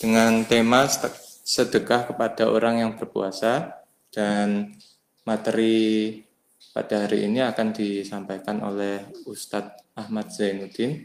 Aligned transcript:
dengan 0.00 0.48
tema 0.48 0.88
sedekah 1.44 2.08
kepada 2.08 2.48
orang 2.48 2.80
yang 2.80 2.92
berpuasa 2.96 3.84
dan 4.08 4.72
materi 5.28 6.24
pada 6.72 7.04
hari 7.04 7.28
ini 7.28 7.44
akan 7.44 7.76
disampaikan 7.76 8.64
oleh 8.64 9.04
Ustadz 9.28 9.92
Ahmad 9.92 10.32
Zainuddin 10.32 11.04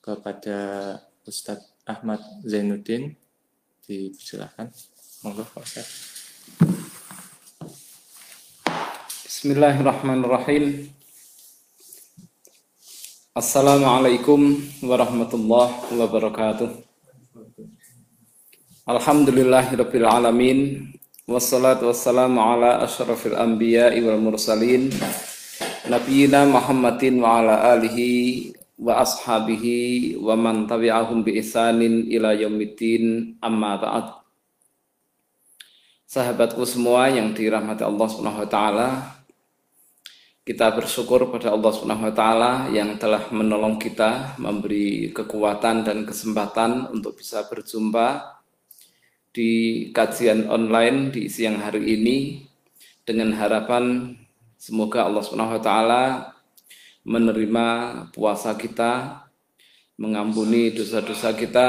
kepada 0.00 0.96
Ustadz 1.28 1.84
Ahmad 1.84 2.24
Zainuddin. 2.46 3.12
Dipersilakan 3.84 4.72
monggo 5.20 5.44
Pak 5.44 5.84
Bismillahirrahmanirrahim 9.28 11.03
Assalamualaikum 13.34 14.62
warahmatullahi 14.78 15.98
wabarakatuh. 15.98 16.70
Alhamdulillahirabbil 18.86 20.06
alamin. 20.06 20.58
Wassalatu 21.26 21.90
wassalamu 21.90 22.38
ala 22.38 22.78
asyrafil 22.86 23.34
anbiya'i 23.34 24.06
wal 24.06 24.22
mursalin. 24.22 24.86
Nabiyina 25.90 26.46
Muhammadin 26.46 27.18
wa 27.18 27.42
ala 27.42 27.74
alihi 27.74 28.54
wa 28.78 29.02
ashabihi 29.02 30.14
wa 30.14 30.38
man 30.38 30.70
tabi'ahum 30.70 31.26
bi 31.26 31.34
ihsanin 31.42 32.06
ila 32.14 32.38
yaumiddin. 32.38 33.34
Amma 33.42 33.82
ba'd 33.82 34.14
Sahabatku 36.06 36.62
semua 36.62 37.10
yang 37.10 37.34
dirahmati 37.34 37.82
Allah 37.82 38.06
Subhanahu 38.06 38.46
wa 38.46 38.50
taala 38.54 38.88
kita 40.44 40.76
bersyukur 40.76 41.32
pada 41.32 41.56
Allah 41.56 41.72
Subhanahu 41.72 42.12
wa 42.12 42.12
taala 42.12 42.52
yang 42.68 43.00
telah 43.00 43.32
menolong 43.32 43.80
kita, 43.80 44.36
memberi 44.36 45.08
kekuatan 45.08 45.88
dan 45.88 46.04
kesempatan 46.04 46.92
untuk 46.92 47.16
bisa 47.16 47.48
berjumpa 47.48 48.36
di 49.32 49.88
kajian 49.96 50.44
online 50.52 51.08
di 51.08 51.32
siang 51.32 51.64
hari 51.64 51.96
ini 51.96 52.44
dengan 53.08 53.32
harapan 53.40 54.12
semoga 54.60 55.08
Allah 55.08 55.24
Subhanahu 55.24 55.56
wa 55.56 55.64
taala 55.64 56.04
menerima 57.08 57.68
puasa 58.12 58.52
kita, 58.60 59.24
mengampuni 59.96 60.76
dosa-dosa 60.76 61.32
kita 61.32 61.68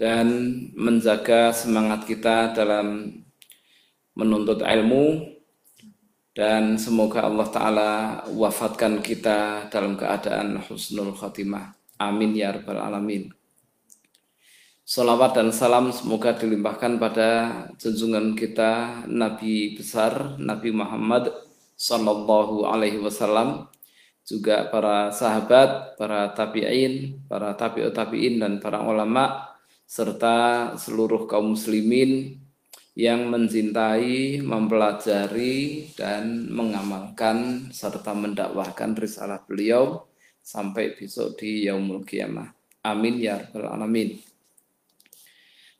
dan 0.00 0.26
menjaga 0.72 1.52
semangat 1.52 2.08
kita 2.08 2.56
dalam 2.56 3.20
menuntut 4.16 4.64
ilmu 4.64 5.35
dan 6.36 6.76
semoga 6.76 7.24
Allah 7.24 7.48
taala 7.48 7.90
wafatkan 8.28 9.00
kita 9.00 9.72
dalam 9.72 9.96
keadaan 9.96 10.60
husnul 10.68 11.16
khatimah. 11.16 11.72
Amin 11.96 12.36
ya 12.36 12.52
rabbal 12.52 12.76
alamin. 12.76 13.32
Salawat 14.84 15.32
dan 15.32 15.48
salam 15.48 15.90
semoga 15.90 16.36
dilimpahkan 16.36 17.00
pada 17.00 17.30
junjungan 17.80 18.36
kita 18.36 19.02
Nabi 19.08 19.80
besar 19.80 20.36
Nabi 20.36 20.76
Muhammad 20.76 21.32
Sallallahu 21.74 22.68
Alaihi 22.68 23.00
Wasallam 23.00 23.72
juga 24.28 24.68
para 24.68 25.08
sahabat, 25.10 25.96
para 25.96 26.36
tabi'in, 26.36 27.24
para 27.26 27.56
tabi'ut 27.56 27.96
tabi'in 27.96 28.44
dan 28.44 28.60
para 28.60 28.84
ulama 28.84 29.56
serta 29.88 30.76
seluruh 30.76 31.24
kaum 31.24 31.56
muslimin 31.56 32.44
yang 32.96 33.28
mencintai, 33.28 34.40
mempelajari 34.40 35.92
dan 35.92 36.48
mengamalkan 36.48 37.68
serta 37.68 38.16
mendakwahkan 38.16 38.96
risalah 38.96 39.44
beliau 39.44 40.08
sampai 40.40 40.96
besok 40.96 41.36
di 41.36 41.68
yaumul 41.68 42.08
kiamah. 42.08 42.56
Amin 42.80 43.20
ya 43.20 43.36
rabbal 43.36 43.68
alamin. 43.68 44.16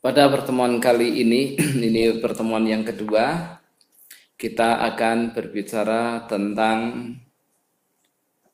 Pada 0.04 0.28
pertemuan 0.28 0.76
kali 0.76 1.24
ini, 1.24 1.56
ini 1.88 2.20
pertemuan 2.20 2.68
yang 2.68 2.84
kedua, 2.84 3.56
kita 4.36 4.84
akan 4.92 5.32
berbicara 5.32 6.28
tentang 6.28 7.10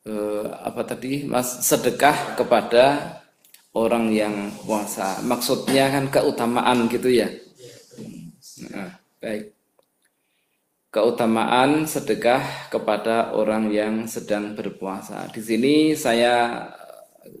eh, 0.07 0.47
apa 0.47 0.87
tadi, 0.87 1.27
Mas 1.27 1.67
sedekah 1.67 2.39
kepada 2.39 3.19
orang 3.75 4.07
yang 4.15 4.55
puasa. 4.63 5.19
Maksudnya 5.19 5.91
kan 5.91 6.07
keutamaan 6.07 6.87
gitu 6.87 7.11
ya. 7.11 7.42
Nah, 8.61 9.01
baik. 9.17 9.53
Keutamaan 10.93 11.89
sedekah 11.89 12.69
kepada 12.69 13.33
orang 13.33 13.73
yang 13.73 14.05
sedang 14.05 14.53
berpuasa. 14.53 15.25
Di 15.33 15.41
sini 15.41 15.97
saya 15.97 16.69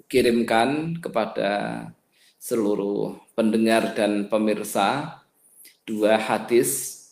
kirimkan 0.09 0.97
kepada 0.97 1.85
seluruh 2.41 3.13
pendengar 3.37 3.93
dan 3.93 4.25
pemirsa 4.25 5.21
dua 5.85 6.17
hadis 6.17 7.03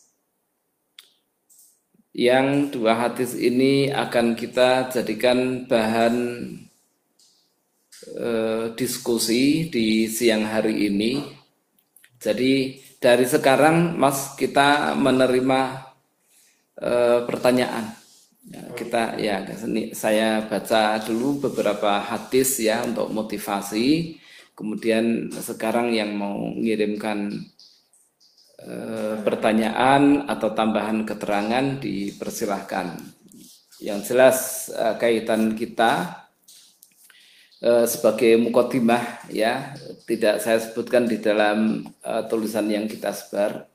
yang 2.12 2.68
dua 2.68 3.06
hadis 3.06 3.32
ini 3.38 3.88
akan 3.88 4.36
kita 4.36 4.92
jadikan 4.92 5.64
bahan 5.64 6.16
eh, 8.18 8.66
diskusi 8.76 9.70
di 9.72 10.04
siang 10.10 10.44
hari 10.44 10.90
ini. 10.90 11.22
Jadi 12.20 12.82
dari 13.02 13.26
sekarang 13.26 13.98
Mas 13.98 14.38
kita 14.38 14.94
menerima 14.94 15.60
eh, 16.78 17.20
pertanyaan. 17.26 17.98
Ya, 18.42 18.62
kita 18.74 19.02
ya 19.22 19.38
saya 19.94 20.42
baca 20.46 20.98
dulu 21.02 21.46
beberapa 21.46 22.02
hadis 22.02 22.58
ya 22.58 22.82
untuk 22.82 23.06
motivasi 23.14 24.18
Kemudian 24.52 25.32
sekarang 25.32 25.96
yang 25.96 26.12
mau 26.12 26.36
mengirimkan 26.36 27.32
e, 28.60 28.74
pertanyaan 29.24 30.28
atau 30.28 30.52
tambahan 30.52 31.08
keterangan 31.08 31.80
dipersilahkan. 31.80 33.00
Yang 33.80 34.00
jelas 34.12 34.36
e, 34.68 34.84
kaitan 35.00 35.56
kita 35.56 36.21
e, 37.62 37.86
sebagai 37.86 38.34
mukotimah 38.42 39.30
ya 39.30 39.78
tidak 40.04 40.42
saya 40.42 40.58
sebutkan 40.58 41.06
di 41.06 41.22
dalam 41.22 41.86
e, 42.02 42.12
tulisan 42.26 42.66
yang 42.66 42.90
kita 42.90 43.14
sebar. 43.14 43.70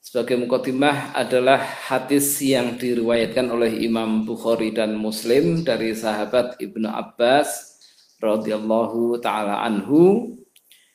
Sebagai 0.00 0.40
mukotimah 0.40 1.12
adalah 1.12 1.60
hadis 1.60 2.40
yang 2.40 2.80
diriwayatkan 2.80 3.52
oleh 3.52 3.84
Imam 3.84 4.24
Bukhari 4.24 4.72
dan 4.72 4.96
Muslim 4.96 5.68
dari 5.68 5.92
sahabat 5.92 6.56
Ibnu 6.56 6.88
Abbas 6.88 7.76
radhiyallahu 8.16 9.20
taala 9.20 9.60
anhu 9.68 10.32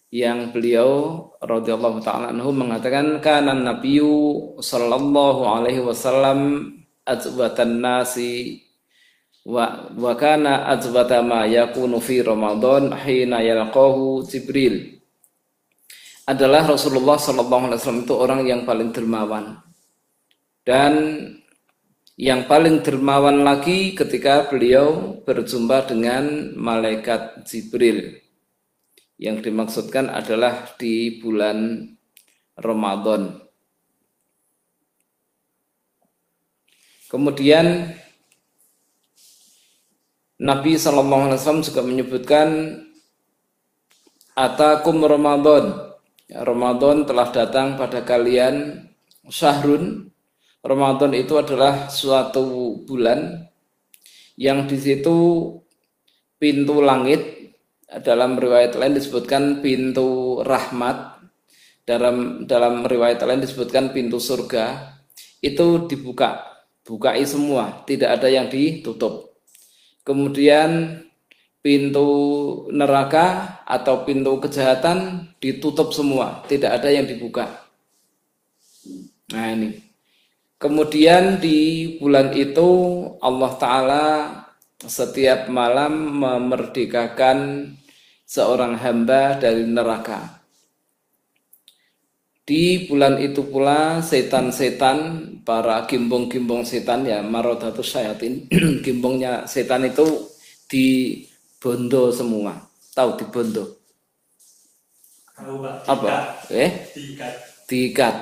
yang 0.10 0.50
beliau 0.50 1.30
radhiyallahu 1.46 2.02
taala 2.02 2.34
anhu 2.34 2.50
mengatakan 2.58 3.22
kana 3.22 3.54
nabiyyu 3.54 4.58
sallallahu 4.58 5.46
alaihi 5.46 5.86
wasallam 5.86 6.70
azwatan 7.06 7.86
nasi 7.86 8.66
wa 9.44 9.92
wa 9.92 10.14
kana 10.16 10.72
azwata 10.72 11.20
ma 11.20 11.44
yakunu 11.44 12.00
fi 12.00 12.24
ramadan 12.24 12.96
hina 12.96 13.44
yalqahu 13.44 14.24
jibril 14.24 15.04
adalah 16.24 16.64
Rasulullah 16.64 17.20
sallallahu 17.20 17.68
alaihi 17.68 17.80
wasallam 17.84 18.04
itu 18.08 18.16
orang 18.16 18.42
yang 18.48 18.62
paling 18.64 18.96
dermawan 18.96 19.60
dan 20.64 20.94
yang 22.14 22.46
paling 22.46 22.86
dermawan 22.86 23.42
lagi 23.42 23.98
ketika 23.98 24.46
beliau 24.46 25.18
berjumpa 25.26 25.90
dengan 25.90 26.54
malaikat 26.54 27.42
Jibril. 27.50 28.22
Yang 29.18 29.50
dimaksudkan 29.50 30.14
adalah 30.14 30.78
di 30.78 31.18
bulan 31.18 31.90
Ramadan. 32.54 33.42
Kemudian 37.10 37.94
Nabi 40.44 40.76
Shallallahu 40.76 41.32
Alaihi 41.32 41.40
Wasallam 41.40 41.64
juga 41.64 41.82
menyebutkan 41.88 42.48
Atakum 44.36 45.00
Ramadan. 45.00 45.96
Ramadan 46.28 47.08
telah 47.08 47.32
datang 47.32 47.80
pada 47.80 48.04
kalian 48.04 48.84
syahrun. 49.32 50.12
Ramadan 50.60 51.16
itu 51.16 51.40
adalah 51.40 51.88
suatu 51.88 52.76
bulan 52.84 53.48
yang 54.36 54.68
di 54.68 54.76
situ 54.76 55.16
pintu 56.36 56.84
langit 56.84 57.56
dalam 58.04 58.36
riwayat 58.36 58.76
lain 58.76 59.00
disebutkan 59.00 59.64
pintu 59.64 60.44
rahmat 60.44 61.24
dalam 61.88 62.44
dalam 62.44 62.84
riwayat 62.84 63.24
lain 63.24 63.40
disebutkan 63.40 63.96
pintu 63.96 64.20
surga. 64.20 64.92
Itu 65.40 65.88
dibuka 65.88 66.44
bukai 66.84 67.24
semua 67.24 67.88
tidak 67.88 68.20
ada 68.20 68.28
yang 68.28 68.52
ditutup 68.52 69.33
kemudian 70.04 71.02
pintu 71.64 72.12
neraka 72.76 73.60
atau 73.64 74.04
pintu 74.04 74.38
kejahatan 74.44 75.32
ditutup 75.40 75.96
semua. 75.96 76.44
Tidak 76.46 76.68
ada 76.70 76.92
yang 76.92 77.08
dibuka. 77.08 77.48
Nah 79.32 79.48
ini. 79.56 79.80
Kemudian 80.60 81.44
di 81.44 81.92
bulan 82.00 82.32
itu 82.32 82.68
Allah 83.20 83.52
Ta'ala 83.60 84.06
setiap 84.80 85.52
malam 85.52 86.24
memerdekakan 86.24 87.68
seorang 88.24 88.80
hamba 88.80 89.36
dari 89.40 89.68
neraka. 89.68 90.43
Di 92.44 92.92
bulan 92.92 93.24
itu 93.24 93.48
pula 93.48 94.04
setan-setan, 94.04 95.32
para 95.48 95.88
gimbong-gimbong 95.88 96.68
setan 96.68 97.08
ya 97.08 97.24
marodatus 97.24 97.96
sayatin, 97.96 98.52
gimbongnya 98.86 99.48
setan 99.48 99.88
itu 99.88 100.28
dibondo 100.68 102.12
semua. 102.12 102.60
Tahu 102.92 103.16
dibondo? 103.16 103.80
Apa? 105.88 106.44
Eh? 106.52 106.92
Diikat. 106.92 107.34
Diikat. 107.72 108.16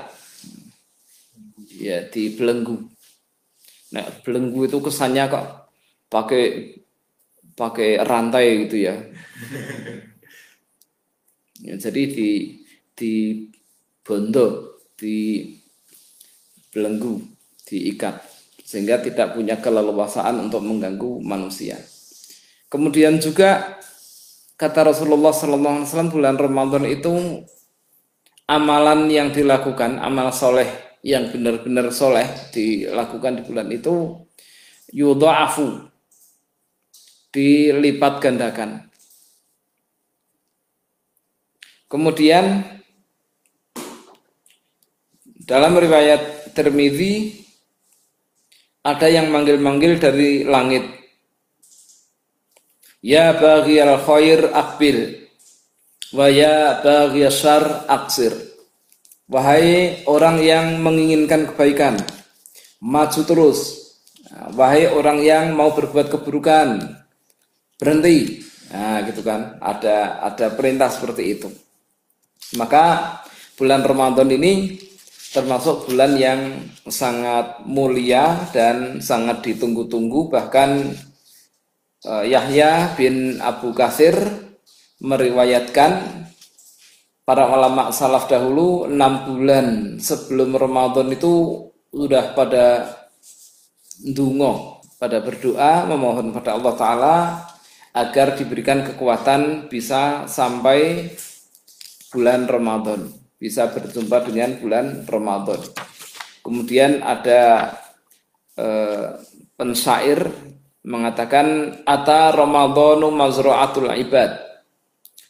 Ya, 1.81 2.05
di 2.05 2.37
belenggu. 2.37 2.77
Nah, 3.97 4.05
belenggu 4.21 4.69
itu 4.69 4.77
kesannya 4.77 5.33
kok 5.33 5.45
pakai 6.13 6.77
pakai 7.57 8.05
rantai 8.05 8.69
gitu 8.69 8.85
ya. 8.85 8.95
ya 11.65 11.73
jadi 11.73 12.01
di 12.05 12.29
di 12.93 13.13
bondo, 14.11 14.75
di 14.99 15.47
belenggu, 16.75 17.23
diikat 17.63 18.19
sehingga 18.59 18.99
tidak 18.99 19.35
punya 19.35 19.55
keleluasaan 19.63 20.47
untuk 20.47 20.63
mengganggu 20.63 21.23
manusia. 21.23 21.79
Kemudian 22.67 23.19
juga 23.23 23.79
kata 24.59 24.91
Rasulullah 24.91 25.31
SAW 25.31 26.11
bulan 26.11 26.35
Ramadan 26.35 26.87
itu 26.87 27.11
amalan 28.47 29.07
yang 29.07 29.31
dilakukan, 29.31 29.99
amal 29.99 30.31
soleh 30.35 30.67
yang 31.03 31.31
benar-benar 31.31 31.91
soleh 31.91 32.27
dilakukan 32.51 33.39
di 33.39 33.43
bulan 33.47 33.67
itu 33.71 33.95
yudha'afu 34.91 35.87
dilipat 37.31 38.13
gandakan. 38.19 38.91
Kemudian 41.91 42.79
dalam 45.41 45.73
riwayat 45.73 46.53
Tirmidzi 46.53 47.41
ada 48.85 49.07
yang 49.09 49.29
manggil-manggil 49.33 49.97
dari 49.97 50.45
langit. 50.45 50.85
Ya 53.01 53.33
bagi 53.33 53.81
al 53.81 53.97
khair 53.97 54.53
akbil 54.53 55.25
wa 56.13 56.29
ya 56.29 56.81
bagi 56.85 57.25
syar 57.33 57.89
aksir. 57.89 58.33
Wahai 59.31 60.03
orang 60.11 60.43
yang 60.43 60.83
menginginkan 60.83 61.47
kebaikan, 61.55 61.95
maju 62.83 63.21
terus. 63.23 63.59
Wahai 64.53 64.91
orang 64.91 65.23
yang 65.23 65.55
mau 65.55 65.71
berbuat 65.71 66.11
keburukan, 66.11 66.99
berhenti. 67.79 68.43
Nah, 68.75 69.07
gitu 69.07 69.23
kan. 69.23 69.55
Ada 69.63 70.19
ada 70.19 70.51
perintah 70.51 70.91
seperti 70.91 71.23
itu. 71.31 71.47
Maka 72.59 73.17
bulan 73.55 73.79
Ramadan 73.87 74.27
ini 74.35 74.75
termasuk 75.31 75.87
bulan 75.87 76.19
yang 76.19 76.41
sangat 76.91 77.63
mulia 77.63 78.35
dan 78.51 78.99
sangat 78.99 79.39
ditunggu-tunggu. 79.47 80.27
Bahkan 80.27 80.69
uh, 82.05 82.23
Yahya 82.27 82.93
bin 82.99 83.39
Abu 83.39 83.71
Kasir 83.71 84.15
meriwayatkan 84.99 85.91
para 87.23 87.47
ulama 87.47 87.89
salaf 87.95 88.27
dahulu 88.27 88.91
enam 88.91 89.31
bulan 89.31 89.97
sebelum 89.97 90.51
Ramadan 90.59 91.15
itu 91.15 91.65
sudah 91.91 92.35
pada 92.35 92.97
dungo 94.01 94.83
pada 94.99 95.21
berdoa 95.21 95.85
memohon 95.89 96.33
pada 96.33 96.57
Allah 96.57 96.73
Ta'ala 96.77 97.17
agar 97.91 98.37
diberikan 98.37 98.85
kekuatan 98.85 99.67
bisa 99.67 100.25
sampai 100.25 101.11
bulan 102.13 102.45
Ramadan 102.45 103.20
bisa 103.41 103.73
berjumpa 103.73 104.29
dengan 104.29 104.53
bulan 104.61 105.01
Ramadan. 105.09 105.57
Kemudian 106.45 107.01
ada 107.01 107.73
eh, 108.53 109.17
pensair 109.57 110.29
mengatakan 110.85 111.81
ata 111.85 112.37
Ramadhanu 112.37 113.09
mazra'atul 113.09 113.89
ibad 113.97 114.37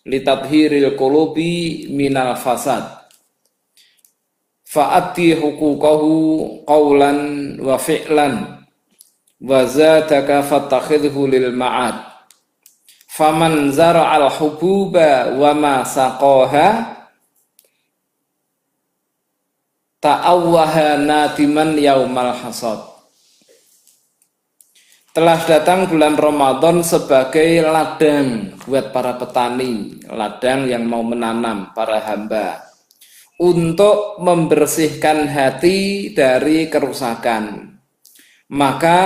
litadhiril 0.07 0.99
qulubi 0.99 1.87
minal 1.91 2.35
fasad 2.35 2.83
fa'ati 4.67 5.35
huquqahu 5.35 6.11
qawlan 6.63 7.19
wa 7.59 7.75
fi'lan 7.75 8.63
wa 9.43 9.67
zadaka 9.67 10.39
fattakhidhu 10.47 11.27
lil 11.27 11.51
ma'ad 11.51 11.99
faman 13.11 13.75
zara'al 13.75 14.31
hububa 14.31 15.35
wa 15.35 15.51
ma 15.51 15.83
saqaha 15.83 17.00
ta'awwaha 20.01 20.97
nadiman 20.97 21.77
yaumal 21.77 22.33
hasad 22.33 22.91
telah 25.13 25.37
datang 25.45 25.85
bulan 25.91 26.17
Ramadan 26.17 26.81
sebagai 26.81 27.59
ladang 27.61 28.55
buat 28.63 28.95
para 28.95 29.19
petani, 29.19 29.99
ladang 30.07 30.71
yang 30.71 30.87
mau 30.87 31.03
menanam 31.03 31.75
para 31.75 31.99
hamba 31.99 32.63
untuk 33.35 34.23
membersihkan 34.23 35.27
hati 35.27 36.09
dari 36.15 36.71
kerusakan. 36.71 37.75
Maka 38.55 39.01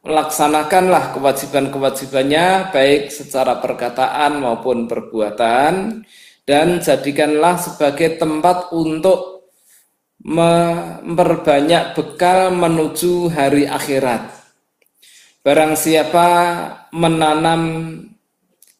laksanakanlah 0.00 1.12
kewajiban-kewajibannya 1.12 2.72
baik 2.72 3.12
secara 3.12 3.60
perkataan 3.60 4.40
maupun 4.40 4.88
perbuatan 4.88 6.04
dan 6.48 6.80
jadikanlah 6.80 7.56
sebagai 7.60 8.16
tempat 8.16 8.72
untuk 8.72 9.33
memperbanyak 10.24 11.92
bekal 11.92 12.48
menuju 12.56 13.28
hari 13.28 13.68
akhirat. 13.68 14.32
Barang 15.44 15.76
siapa 15.76 16.28
menanam 16.96 17.62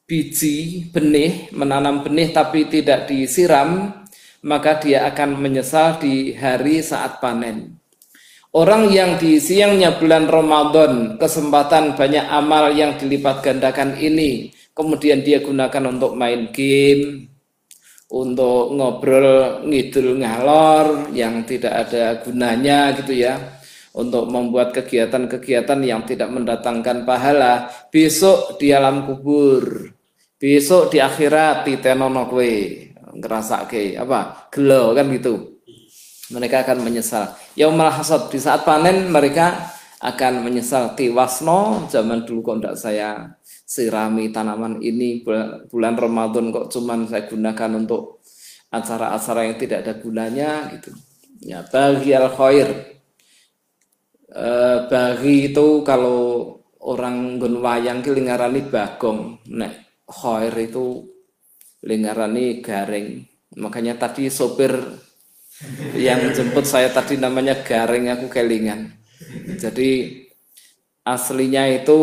biji 0.09 0.89
benih, 0.89 1.53
menanam 1.53 2.01
benih 2.01 2.33
tapi 2.33 2.65
tidak 2.73 3.05
disiram, 3.05 4.01
maka 4.41 4.81
dia 4.81 5.05
akan 5.13 5.37
menyesal 5.37 6.01
di 6.01 6.33
hari 6.33 6.81
saat 6.81 7.21
panen. 7.21 7.77
Orang 8.55 8.89
yang 8.89 9.21
di 9.21 9.37
siangnya 9.37 9.99
bulan 10.01 10.31
Ramadan, 10.31 11.21
kesempatan 11.21 11.99
banyak 11.99 12.25
amal 12.25 12.73
yang 12.73 12.97
dilipat 12.97 13.45
gandakan 13.45 13.99
ini, 14.01 14.55
kemudian 14.73 15.21
dia 15.21 15.43
gunakan 15.45 15.91
untuk 15.91 16.15
main 16.17 16.49
game, 16.55 17.34
untuk 18.13 18.77
ngobrol 18.77 19.65
ngidul 19.65 20.21
ngalor 20.21 21.09
yang 21.17 21.43
tidak 21.49 21.89
ada 21.89 22.21
gunanya 22.21 22.93
gitu 23.01 23.17
ya. 23.17 23.61
Untuk 23.95 24.27
membuat 24.27 24.75
kegiatan-kegiatan 24.75 25.79
yang 25.87 26.03
tidak 26.03 26.27
mendatangkan 26.27 27.07
pahala. 27.07 27.71
Besok 27.95 28.59
di 28.59 28.75
alam 28.75 29.07
kubur. 29.07 29.95
Besok 30.35 30.91
di 30.91 30.99
akhirat 30.99 31.63
di 31.63 31.79
tenono 31.79 32.27
kue. 32.27 32.91
Ngerasa 33.15 33.71
ke 33.71 33.95
apa? 33.95 34.51
Gelo 34.51 34.91
kan 34.99 35.07
gitu. 35.15 35.63
Mereka 36.35 36.67
akan 36.67 36.83
menyesal. 36.83 37.39
Yaumal 37.55 37.95
hasad 37.95 38.27
di 38.35 38.43
saat 38.43 38.67
panen 38.67 39.15
mereka 39.15 39.74
akan 40.05 40.45
menyesal 40.45 40.93
tiwasno 40.93 41.89
zaman 41.89 42.29
dulu 42.29 42.45
kok 42.45 42.57
tidak 42.61 42.77
saya 42.77 43.11
sirami 43.65 44.29
tanaman 44.29 44.77
ini 44.85 45.25
bulan, 45.25 45.97
Ramadan 45.97 46.53
kok 46.53 46.69
cuman 46.69 47.09
saya 47.09 47.25
gunakan 47.25 47.73
untuk 47.81 48.21
acara-acara 48.69 49.49
yang 49.49 49.57
tidak 49.57 49.79
ada 49.81 49.95
gunanya 49.97 50.51
gitu. 50.77 50.93
Ya 51.41 51.65
bagi 51.65 52.13
al 52.13 52.29
khair. 52.37 52.69
E, 54.29 54.49
bagi 54.93 55.49
itu 55.49 55.81
kalau 55.81 56.53
orang 56.85 57.41
gun 57.41 57.65
wayang 57.65 58.05
bagong, 58.69 59.41
nek 59.49 60.05
khair 60.05 60.53
itu 60.61 61.01
lingarani 61.81 62.61
garing. 62.61 63.25
Makanya 63.57 63.97
tadi 63.97 64.29
sopir 64.29 64.75
yang 65.97 66.29
jemput 66.35 66.69
saya 66.69 66.93
tadi 66.93 67.17
namanya 67.17 67.65
garing 67.65 68.13
aku 68.13 68.29
kelingan. 68.29 69.04
Jadi 69.45 70.25
aslinya 71.05 71.69
itu 71.69 72.01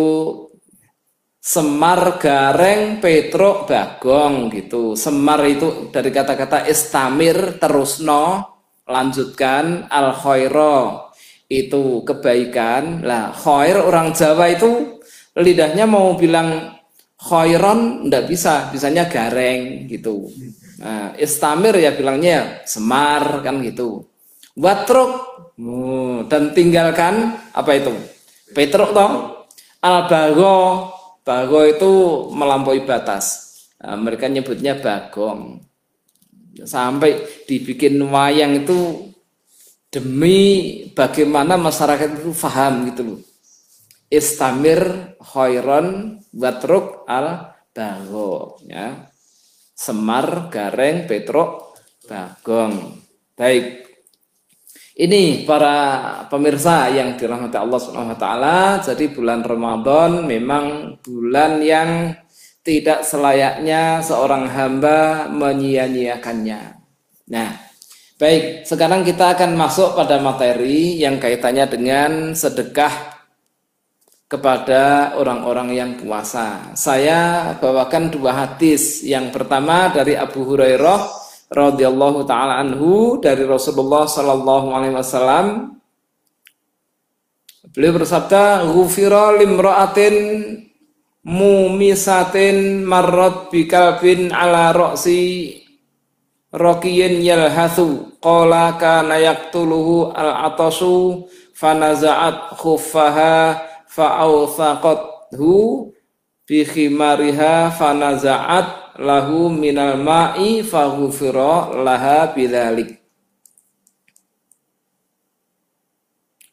Semar 1.41 2.21
gareng 2.21 3.01
Petro 3.01 3.65
Bagong 3.65 4.53
gitu. 4.53 4.93
Semar 4.93 5.41
itu 5.49 5.89
dari 5.89 6.13
kata-kata 6.13 6.69
istamir 6.69 7.57
terusno 7.57 8.45
lanjutkan 8.85 9.89
al 9.89 10.13
khairo 10.13 11.09
itu 11.49 12.05
kebaikan. 12.05 13.01
Lah 13.01 13.33
khair 13.33 13.81
orang 13.81 14.13
Jawa 14.13 14.53
itu 14.53 15.01
lidahnya 15.33 15.89
mau 15.89 16.13
bilang 16.13 16.77
khairon 17.17 18.05
ndak 18.05 18.29
bisa, 18.29 18.69
bisanya 18.69 19.09
gareng 19.09 19.89
gitu. 19.89 20.29
Nah, 20.77 21.17
istamir 21.17 21.73
ya 21.77 21.97
bilangnya 21.97 22.61
semar 22.69 23.41
kan 23.41 23.65
gitu. 23.65 24.05
Watruk 24.57 25.30
oh, 25.65 26.25
dan 26.25 26.53
tinggalkan 26.57 27.37
apa 27.53 27.71
itu? 27.77 27.93
Petruk 28.51 28.91
toh? 28.91 29.45
Al 29.81 30.05
bago 30.05 30.89
bago 31.21 31.59
itu 31.65 31.91
melampaui 32.33 32.85
batas. 32.85 33.49
Nah, 33.81 33.97
mereka 33.97 34.29
nyebutnya 34.29 34.77
bagong. 34.77 35.61
Sampai 36.61 37.45
dibikin 37.47 37.97
wayang 38.05 38.61
itu 38.61 39.09
demi 39.89 40.39
bagaimana 40.93 41.57
masyarakat 41.57 42.21
itu 42.21 42.31
paham 42.37 42.91
gitu 42.91 43.01
loh. 43.01 43.19
Istamir 44.11 45.15
khairon 45.17 46.19
watruk 46.35 47.07
al 47.07 47.55
bago 47.71 48.59
ya. 48.67 49.07
Semar 49.73 50.51
gareng 50.53 51.09
petruk 51.09 51.73
bagong. 52.05 53.01
Baik 53.33 53.90
ini 54.99 55.47
para 55.47 55.77
pemirsa 56.27 56.91
yang 56.91 57.15
dirahmati 57.15 57.55
Allah 57.55 57.79
Subhanahu 57.79 58.11
wa 58.11 58.19
taala, 58.19 58.59
jadi 58.83 59.07
bulan 59.07 59.39
Ramadan 59.39 60.27
memang 60.27 60.97
bulan 60.99 61.63
yang 61.63 62.11
tidak 62.61 63.07
selayaknya 63.07 64.03
seorang 64.03 64.51
hamba 64.51 65.31
menyia-nyiakannya. 65.31 66.75
Nah, 67.31 67.49
baik, 68.19 68.67
sekarang 68.67 69.07
kita 69.07 69.33
akan 69.33 69.55
masuk 69.55 69.95
pada 69.95 70.19
materi 70.19 70.99
yang 70.99 71.17
kaitannya 71.17 71.65
dengan 71.71 72.11
sedekah 72.35 73.23
kepada 74.31 75.15
orang-orang 75.19 75.75
yang 75.75 75.91
puasa. 75.99 76.71
Saya 76.75 77.51
bawakan 77.59 78.11
dua 78.11 78.31
hadis. 78.31 79.03
Yang 79.03 79.35
pertama 79.35 79.91
dari 79.91 80.15
Abu 80.15 80.47
Hurairah 80.47 81.20
radhiyallahu 81.51 82.23
taala 82.23 82.63
anhu 82.63 83.19
dari 83.19 83.43
Rasulullah 83.43 84.07
sallallahu 84.07 84.71
alaihi 84.71 84.95
wasallam. 84.95 85.75
Beliau 87.75 87.99
bersabda 87.99 88.71
ghufira 88.71 89.35
limra'atin 89.35 90.15
mumisatin 91.27 92.87
marrat 92.87 93.51
bikalbin 93.51 94.31
ala 94.31 94.71
ra'si 94.71 95.59
raqiyin 96.55 97.19
yalhathu. 97.19 98.15
Qala 98.23 98.79
kana 98.79 99.19
yaqtuluhu 99.19 100.15
al-atasu 100.15 101.27
fanaza'at 101.55 102.59
khuffaha 102.59 103.59
fa'awthaqathu 103.91 105.91
bi 106.47 106.63
khimariha 106.67 107.71
fanaza'at 107.75 108.90
lahu 109.01 109.49
minal 109.49 109.97
ma'i 109.97 110.61
faghufira 110.61 111.73
laha 111.81 112.29
bidzalik. 112.37 113.01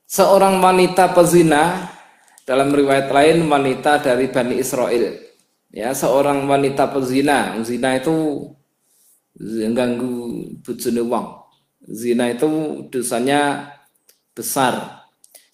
Seorang 0.08 0.64
wanita 0.64 1.12
pezina 1.12 1.92
dalam 2.48 2.72
riwayat 2.72 3.12
lain 3.12 3.44
wanita 3.44 4.00
dari 4.00 4.32
Bani 4.32 4.56
Israel. 4.56 5.20
Ya, 5.68 5.92
seorang 5.92 6.48
wanita 6.48 6.88
pezina. 6.88 7.60
Zina 7.60 8.00
itu 8.00 8.48
ganggu 9.76 10.48
bojone 10.64 11.02
wong. 11.04 11.28
Zina 11.84 12.32
itu 12.32 12.48
dosanya 12.88 13.68
besar. 14.32 15.04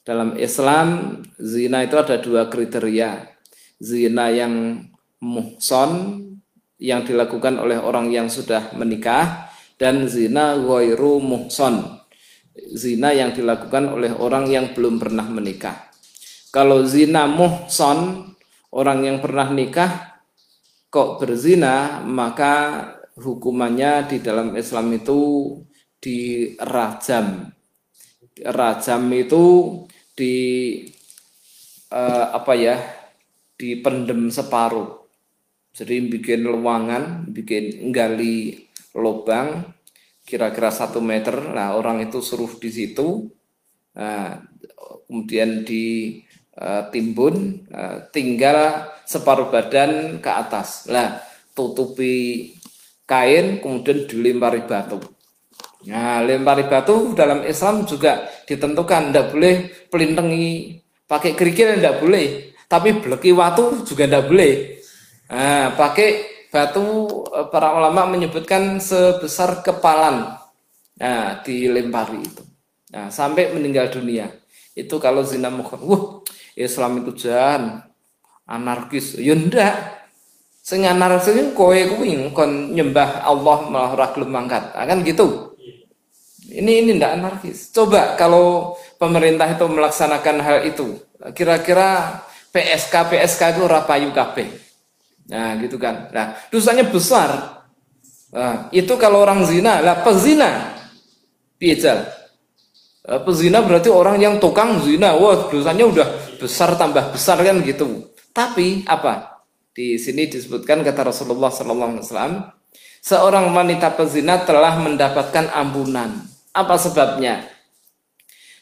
Dalam 0.07 0.39
Islam, 0.39 1.19
zina 1.35 1.83
itu 1.83 1.99
ada 1.99 2.23
dua 2.23 2.47
kriteria. 2.47 3.27
Zina 3.83 4.31
yang 4.31 4.87
muhson 5.19 5.91
yang 6.79 7.07
dilakukan 7.07 7.61
oleh 7.61 7.79
orang 7.79 8.11
yang 8.11 8.27
sudah 8.27 8.75
menikah 8.75 9.51
dan 9.79 10.07
zina 10.11 10.59
ghairu 10.59 11.23
muhson 11.23 12.05
zina 12.55 13.11
yang 13.11 13.35
dilakukan 13.35 13.91
oleh 13.91 14.15
orang 14.15 14.47
yang 14.47 14.71
belum 14.73 15.03
pernah 15.03 15.27
menikah. 15.27 15.91
Kalau 16.55 16.87
zina 16.87 17.27
muhson 17.27 18.31
orang 18.71 19.03
yang 19.03 19.19
pernah 19.19 19.51
nikah 19.51 20.23
kok 20.87 21.19
berzina 21.19 22.07
maka 22.07 22.87
hukumannya 23.19 24.07
di 24.15 24.19
dalam 24.23 24.55
Islam 24.55 24.95
itu 24.95 25.21
dirajam. 25.99 27.51
Rajam 28.35 29.03
itu 29.15 29.45
di 30.15 30.35
uh, 31.91 32.27
apa 32.35 32.53
ya 32.55 32.79
dipendem 33.55 34.31
separuh 34.31 35.04
jadi 35.75 36.07
bikin 36.07 36.47
luangan, 36.47 37.27
bikin 37.35 37.91
gali 37.91 38.71
lubang 38.95 39.75
kira-kira 40.23 40.71
satu 40.71 41.03
meter. 41.03 41.35
Nah 41.51 41.75
orang 41.75 42.07
itu 42.07 42.23
suruh 42.23 42.55
di 42.63 42.71
situ, 42.71 43.27
nah, 43.91 44.39
kemudian 45.11 45.67
ditimbun, 45.67 47.35
uh, 47.75 48.07
tinggal 48.15 48.87
separuh 49.03 49.51
badan 49.51 50.23
ke 50.23 50.31
atas. 50.31 50.87
Nah 50.87 51.19
tutupi 51.59 52.55
kain, 53.03 53.59
kemudian 53.59 54.07
dilempari 54.07 54.63
batu. 54.71 55.03
Nah 55.91 56.23
lempari 56.23 56.71
batu 56.71 57.19
dalam 57.19 57.43
Islam 57.43 57.83
juga 57.83 58.31
ditentukan, 58.47 59.11
tidak 59.11 59.27
boleh 59.35 59.55
pelintengi 59.91 60.79
pakai 61.05 61.35
kerikil 61.35 61.83
tidak 61.83 61.99
boleh. 61.99 62.55
Tapi 62.71 63.03
beleki 63.03 63.35
waktu 63.35 63.83
juga 63.83 64.07
tidak 64.07 64.31
boleh. 64.31 64.55
Nah, 65.29 65.73
pakai 65.73 66.09
batu 66.53 67.09
eh, 67.33 67.47
para 67.49 67.75
ulama 67.75 68.07
menyebutkan 68.09 68.79
sebesar 68.79 69.65
kepalan. 69.65 70.37
Nah, 71.01 71.43
dilempari 71.43 72.23
itu. 72.23 72.43
Nah, 72.95 73.11
sampai 73.11 73.51
meninggal 73.51 73.91
dunia. 73.91 74.31
Itu 74.77 75.03
kalau 75.03 75.27
zina 75.27 75.51
mukhon. 75.51 75.81
Wah, 75.83 76.03
Islam 76.55 77.03
itu 77.03 77.27
jahan 77.27 77.83
anarkis. 78.47 79.19
Ya 79.19 79.35
ndak. 79.35 80.07
Sing 80.65 80.89
anarkis 80.89 81.37
kowe 81.53 81.77
kuwi 81.77 82.33
kon 82.33 82.73
nyembah 82.73 83.27
Allah 83.27 83.59
malah 83.69 83.91
ora 83.93 84.07
gelem 84.15 84.33
mangkat. 84.33 84.73
Nah, 84.73 84.85
kan 84.87 85.03
gitu. 85.03 85.53
Ini 86.55 86.87
ini 86.87 86.91
ndak 87.01 87.13
anarkis. 87.19 87.75
Coba 87.75 88.15
kalau 88.15 88.79
pemerintah 89.01 89.51
itu 89.51 89.67
melaksanakan 89.67 90.37
hal 90.45 90.59
itu, 90.69 91.03
kira-kira 91.35 92.21
PSK 92.55 92.95
PSK 93.11 93.43
itu 93.59 93.61
ora 93.67 93.83
payu 93.83 94.15
kabeh. 94.15 94.64
Nah, 95.31 95.57
gitu 95.61 95.81
kan. 95.81 96.13
Nah, 96.13 96.37
dosanya 96.53 96.85
besar. 96.85 97.63
Nah, 98.35 98.69
itu 98.75 98.93
kalau 99.01 99.25
orang 99.25 99.47
zina, 99.49 99.81
lah 99.81 100.05
pezina. 100.05 100.77
Piejal. 101.57 102.05
Nah, 103.09 103.21
pezina 103.25 103.65
berarti 103.65 103.89
orang 103.89 104.21
yang 104.21 104.37
tukang 104.37 104.83
zina. 104.85 105.17
Wah, 105.17 105.49
dosanya 105.49 105.85
udah 105.89 106.09
besar 106.37 106.77
tambah 106.77 107.15
besar 107.15 107.41
kan 107.41 107.63
gitu. 107.65 108.13
Tapi 108.35 108.85
apa? 108.85 109.41
Di 109.75 109.97
sini 109.99 110.29
disebutkan 110.29 110.83
kata 110.87 111.11
Rasulullah 111.11 111.51
sallallahu 111.51 111.99
alaihi 111.99 112.05
wasallam, 112.07 112.35
seorang 113.03 113.51
wanita 113.51 113.95
pezina 113.95 114.43
telah 114.43 114.79
mendapatkan 114.79 115.51
ampunan. 115.51 116.27
Apa 116.55 116.79
sebabnya? 116.79 117.49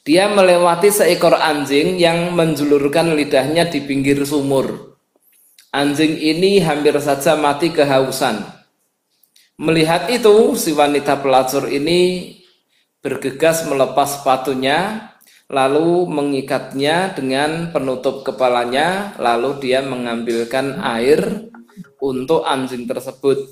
Dia 0.03 0.27
melewati 0.27 0.91
seekor 0.91 1.39
anjing 1.39 1.95
yang 2.01 2.35
menjulurkan 2.35 3.15
lidahnya 3.15 3.71
di 3.71 3.85
pinggir 3.85 4.19
sumur. 4.27 4.92
Anjing 5.73 6.21
ini 6.21 6.61
hampir 6.61 6.93
saja 7.01 7.33
mati 7.33 7.73
kehausan. 7.73 8.45
Melihat 9.57 10.13
itu, 10.13 10.53
si 10.53 10.77
wanita 10.77 11.17
pelacur 11.25 11.65
ini 11.65 12.37
bergegas 13.01 13.65
melepas 13.65 14.21
sepatunya, 14.21 15.09
lalu 15.49 16.05
mengikatnya 16.13 17.17
dengan 17.17 17.73
penutup 17.73 18.21
kepalanya, 18.21 19.17
lalu 19.17 19.65
dia 19.65 19.81
mengambilkan 19.81 20.77
air 20.85 21.49
untuk 22.05 22.45
anjing 22.45 22.85
tersebut. 22.85 23.49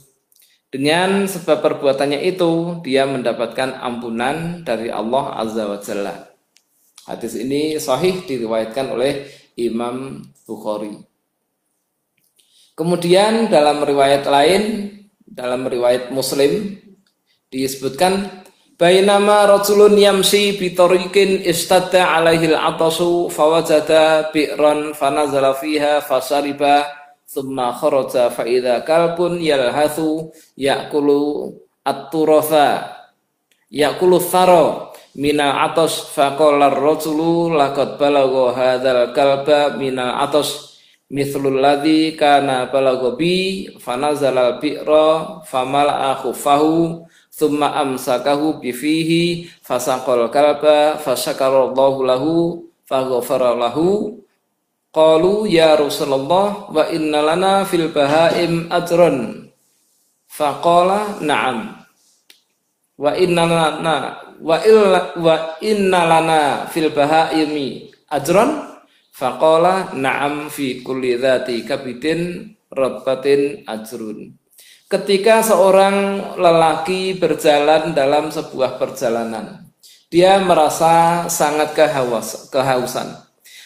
Dengan 0.68 1.24
sebab 1.24 1.64
perbuatannya 1.64 2.20
itu, 2.20 2.84
dia 2.84 3.08
mendapatkan 3.08 3.80
ampunan 3.80 4.60
dari 4.60 4.92
Allah 4.92 5.40
Azza 5.40 5.64
wa 5.64 5.80
Jalla. 5.80 6.14
Hadis 7.08 7.32
ini 7.32 7.80
sahih 7.80 8.28
diriwayatkan 8.28 8.92
oleh 8.92 9.24
Imam 9.56 10.20
Bukhari. 10.44 11.09
Kemudian 12.80 13.52
dalam 13.52 13.84
riwayat 13.84 14.24
lain, 14.24 14.88
dalam 15.28 15.68
riwayat 15.68 16.08
Muslim 16.16 16.80
disebutkan 17.52 18.40
Bainama 18.80 19.44
rajulun 19.44 19.92
yamsi 20.00 20.56
bi 20.56 20.72
tariqin 20.72 21.44
istadda 21.44 22.16
alaihi 22.16 22.48
al-atasu 22.48 23.28
fawajada 23.28 24.32
bi'ran 24.32 24.96
fanazala 24.96 25.52
fiha 25.52 26.00
fasariba 26.00 26.88
thumma 27.28 27.76
kharaja 27.76 28.32
fa 28.32 28.48
idza 28.48 28.80
kalbun 28.88 29.36
yalhathu 29.36 30.32
ya'kulu 30.56 31.52
at-turatha 31.84 32.96
ya'kulu 33.68 34.16
thara 34.16 34.88
mina 35.12 35.68
atas 35.68 36.16
faqala 36.16 36.72
ar-rajulu 36.72 37.52
laqad 37.52 38.00
balagha 38.00 38.56
hadzal 38.56 39.12
kalba 39.12 39.76
mina 39.76 40.24
atas 40.24 40.69
mithlul 41.10 41.58
ladzi 41.58 42.14
kana 42.14 42.70
balagha 42.70 43.18
bi 43.18 43.66
fanazala 43.82 44.56
al-bi'ra 44.56 45.42
famala 45.42 46.14
khufahu 46.22 47.04
thumma 47.34 47.74
amsakahu 47.82 48.62
bi 48.62 48.70
fihi 48.70 49.50
fasaqal 49.60 50.30
kalba 50.30 50.96
fasyakara 51.02 51.74
Allahu 51.74 51.98
lahu 52.06 52.34
faghfara 52.86 53.58
lahu 53.58 54.20
Qalu 54.90 55.46
ya 55.46 55.78
Rasulullah 55.78 56.66
wa 56.66 56.82
inna 56.90 57.22
lana 57.22 57.62
fil 57.62 57.94
bahaim 57.94 58.66
ajrun. 58.74 59.46
Faqala 60.26 61.22
na'am. 61.22 61.86
Wa 62.98 63.14
inna 63.14 63.46
lana 63.46 64.18
wa 64.42 64.58
illa 64.66 65.14
wa 65.14 65.54
inna 65.62 66.00
lana 66.10 66.42
fil 66.66 66.90
bahaimi 66.90 67.86
ajrun. 68.10 68.69
Faqala 69.20 69.92
na'am 69.92 70.48
fi 70.48 70.80
kulli 70.80 71.20
dzati 71.20 71.68
kabidin 71.68 72.56
rabbatin 72.72 73.68
ajrun. 73.68 74.32
Ketika 74.88 75.44
seorang 75.44 75.96
lelaki 76.40 77.20
berjalan 77.20 77.92
dalam 77.92 78.32
sebuah 78.32 78.80
perjalanan, 78.80 79.68
dia 80.08 80.40
merasa 80.40 81.28
sangat 81.28 81.76
kehaus, 81.76 82.48
kehausan 82.48 83.12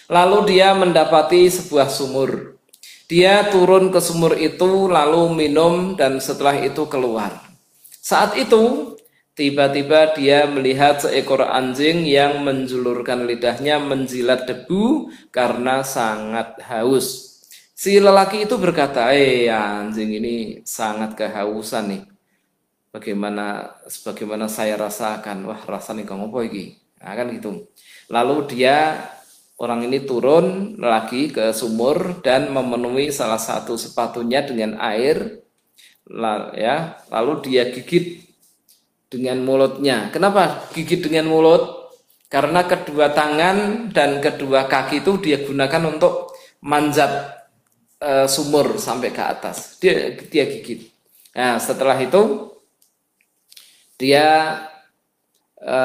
Lalu 0.04 0.52
dia 0.52 0.76
mendapati 0.76 1.49
sebuah 1.49 1.88
sumur. 1.88 2.61
Dia 3.08 3.49
turun 3.49 3.88
ke 3.88 4.04
sumur 4.04 4.37
itu 4.37 4.90
lalu 4.90 5.32
minum 5.32 5.96
dan 5.96 6.20
setelah 6.20 6.61
itu 6.61 6.84
keluar. 6.92 7.40
Saat 8.04 8.37
itu 8.37 8.94
tiba-tiba 9.35 10.14
dia 10.14 10.47
melihat 10.47 11.03
seekor 11.03 11.43
anjing 11.43 12.07
yang 12.07 12.47
menjulurkan 12.47 13.26
lidahnya 13.26 13.83
menjilat 13.83 14.47
debu 14.47 15.11
karena 15.35 15.83
sangat 15.83 16.59
haus. 16.67 17.35
Si 17.75 17.99
lelaki 17.99 18.47
itu 18.47 18.55
berkata, 18.57 19.11
"Eh, 19.11 19.50
anjing 19.50 20.11
ini 20.23 20.35
sangat 20.62 21.19
kehausan 21.19 21.85
nih. 21.91 22.03
Bagaimana 22.95 23.75
sebagaimana 23.91 24.47
saya 24.47 24.79
rasakan. 24.79 25.50
Wah, 25.50 25.61
rasanya 25.67 26.07
kamu 26.07 26.31
apa 26.31 26.41
iki?" 26.47 26.64
Nah, 27.03 27.12
kan 27.19 27.26
gitu. 27.35 27.69
Lalu 28.09 28.37
dia 28.49 29.03
Orang 29.55 29.87
ini 29.87 30.03
turun 30.03 30.75
lagi 30.83 31.31
ke 31.31 31.55
sumur 31.55 32.19
dan 32.26 32.50
memenuhi 32.50 33.14
salah 33.14 33.38
satu 33.38 33.79
sepatunya 33.79 34.43
dengan 34.43 34.75
air, 34.83 35.47
ya. 36.59 36.99
Lalu 37.07 37.33
dia 37.47 37.71
gigit 37.71 38.24
dengan 39.14 39.38
mulutnya. 39.47 40.11
Kenapa 40.11 40.66
gigit 40.75 40.99
dengan 40.99 41.30
mulut? 41.30 41.94
Karena 42.26 42.66
kedua 42.66 43.14
tangan 43.14 43.88
dan 43.94 44.18
kedua 44.18 44.66
kaki 44.66 45.06
itu 45.06 45.23
dia 45.23 45.38
gunakan 45.47 45.94
untuk 45.94 46.35
manjat 46.66 47.30
e, 48.02 48.26
sumur 48.26 48.75
sampai 48.75 49.14
ke 49.14 49.23
atas. 49.23 49.78
Dia 49.78 50.18
dia 50.18 50.42
gigit. 50.50 50.90
Nah, 51.30 51.62
setelah 51.62 51.94
itu 52.02 52.50
dia 53.94 54.59
e, 55.62 55.78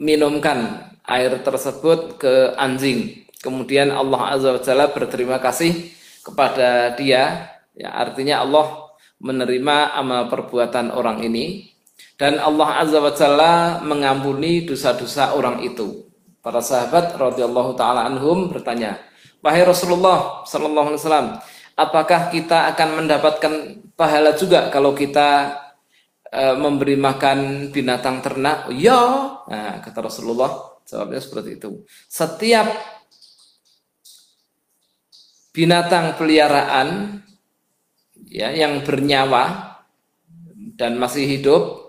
minumkan 0.00 0.88
air 1.04 1.36
tersebut 1.44 2.16
ke 2.16 2.56
anjing. 2.56 3.28
Kemudian 3.44 3.92
Allah 3.92 4.32
Azza 4.32 4.56
wa 4.56 4.62
Jalla 4.64 4.88
berterima 4.88 5.36
kasih 5.44 5.92
kepada 6.24 6.96
dia. 6.96 7.52
Ya, 7.76 7.92
artinya 7.92 8.40
Allah 8.40 8.88
menerima 9.20 9.92
amal 9.92 10.32
perbuatan 10.32 10.88
orang 10.94 11.20
ini 11.26 11.73
dan 12.14 12.38
Allah 12.38 12.82
Azza 12.82 12.98
wa 13.02 13.12
Jalla 13.12 13.54
mengampuni 13.82 14.62
dosa-dosa 14.62 15.34
orang 15.34 15.62
itu. 15.66 16.06
Para 16.44 16.60
sahabat 16.60 17.16
radhiyallahu 17.16 17.74
taala 17.74 18.04
anhum 18.06 18.52
bertanya, 18.52 19.00
"Wahai 19.40 19.64
Rasulullah 19.64 20.44
sallallahu 20.44 20.92
alaihi 20.92 21.00
wasallam, 21.00 21.28
apakah 21.74 22.28
kita 22.28 22.70
akan 22.76 22.88
mendapatkan 23.02 23.52
pahala 23.96 24.36
juga 24.36 24.68
kalau 24.68 24.92
kita 24.92 25.58
e, 26.28 26.42
memberi 26.54 27.00
makan 27.00 27.70
binatang 27.72 28.20
ternak?" 28.20 28.68
"Ya." 28.76 29.00
Nah, 29.48 29.80
kata 29.80 30.04
Rasulullah, 30.04 30.74
Jawabnya 30.84 31.20
seperti 31.20 31.56
itu. 31.56 31.80
Setiap 32.12 32.68
binatang 35.56 36.12
peliharaan 36.20 37.20
ya 38.28 38.52
yang 38.52 38.84
bernyawa 38.84 39.80
dan 40.76 41.00
masih 41.00 41.24
hidup 41.24 41.83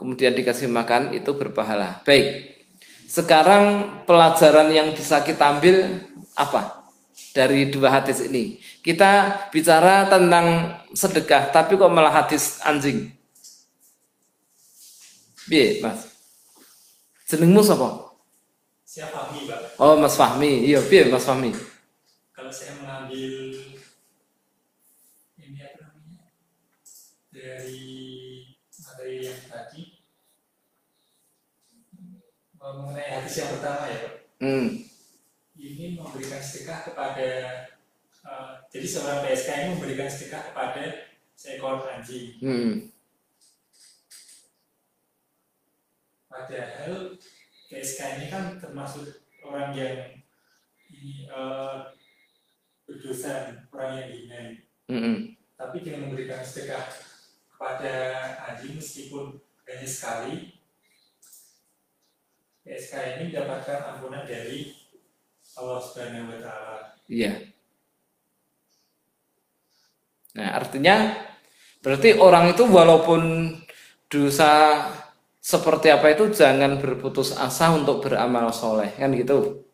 kemudian 0.00 0.32
dikasih 0.32 0.64
makan 0.72 1.12
itu 1.12 1.28
berpahala. 1.36 2.00
Baik. 2.08 2.56
Sekarang 3.04 3.84
pelajaran 4.08 4.72
yang 4.72 4.96
bisa 4.96 5.20
kita 5.20 5.60
ambil 5.60 6.00
apa? 6.32 6.88
Dari 7.36 7.68
dua 7.68 8.00
hadis 8.00 8.24
ini. 8.24 8.56
Kita 8.80 9.44
bicara 9.52 10.08
tentang 10.08 10.80
sedekah, 10.96 11.52
tapi 11.52 11.76
kok 11.76 11.92
malah 11.92 12.24
hadis 12.24 12.64
anjing. 12.64 13.12
Biar, 15.44 15.84
Mas. 15.84 16.08
Jenengmu 17.28 17.60
sapa? 17.60 18.14
Siapa 18.86 19.30
Fahmi, 19.30 19.46
Pak. 19.46 19.78
Oh, 19.78 19.94
Mas 20.00 20.18
Fahmi. 20.18 20.66
Iya, 20.66 20.82
piye 20.82 21.06
Mas 21.10 21.22
Fahmi? 21.22 21.54
Kalau 22.34 22.50
saya 22.50 22.74
mengambil 22.78 23.54
ini 25.38 25.58
apa 25.62 25.90
namanya? 25.90 26.26
Dari 27.30 27.86
materi 28.74 29.16
yang 29.26 29.42
tadi 29.46 29.82
mengenai 32.78 33.08
hadis 33.18 33.34
yang 33.42 33.50
pertama 33.56 33.84
ya, 33.90 33.98
Pak. 34.04 34.14
Hmm. 34.40 34.68
Ini 35.60 35.84
memberikan 35.98 36.40
sedekah 36.40 36.88
kepada 36.88 37.28
uh, 38.24 38.60
jadi 38.72 38.86
seorang 38.86 39.20
PSK 39.26 39.48
ini 39.52 39.68
memberikan 39.76 40.08
sedekah 40.08 40.42
kepada 40.52 40.82
seekor 41.36 41.84
anjing. 41.90 42.40
Hmm. 42.40 42.72
Padahal 46.30 47.18
PSK 47.68 48.00
ini 48.18 48.26
kan 48.30 48.56
termasuk 48.62 49.26
orang 49.42 49.74
yang 49.74 49.98
ini 50.90 51.26
uh, 51.30 51.90
berdosa, 52.86 53.66
orang 53.70 53.90
yang 54.02 54.08
hina. 54.10 54.40
Mm 54.90 55.00
-hmm. 55.00 55.16
Tapi 55.54 55.76
dengan 55.86 56.10
memberikan 56.10 56.42
sedekah 56.42 56.90
kepada 57.54 57.94
anjing 58.50 58.80
meskipun 58.80 59.38
hanya 59.68 59.86
sekali, 59.86 60.59
PSK 62.70 63.18
ini 63.18 63.34
mendapatkan 63.34 63.98
ampunan 63.98 64.22
dari 64.22 64.70
Allah 65.58 65.82
Subhanahu 65.82 66.30
wa 66.30 66.38
taala. 66.38 66.94
Iya. 67.10 67.34
Nah, 70.38 70.54
artinya 70.54 71.18
berarti 71.82 72.14
orang 72.14 72.54
itu 72.54 72.62
walaupun 72.70 73.50
dosa 74.06 74.86
seperti 75.42 75.90
apa 75.90 76.14
itu 76.14 76.30
jangan 76.30 76.78
berputus 76.78 77.34
asa 77.34 77.74
untuk 77.74 78.04
beramal 78.04 78.52
soleh 78.52 78.92
kan 78.92 79.08
gitu 79.16 79.64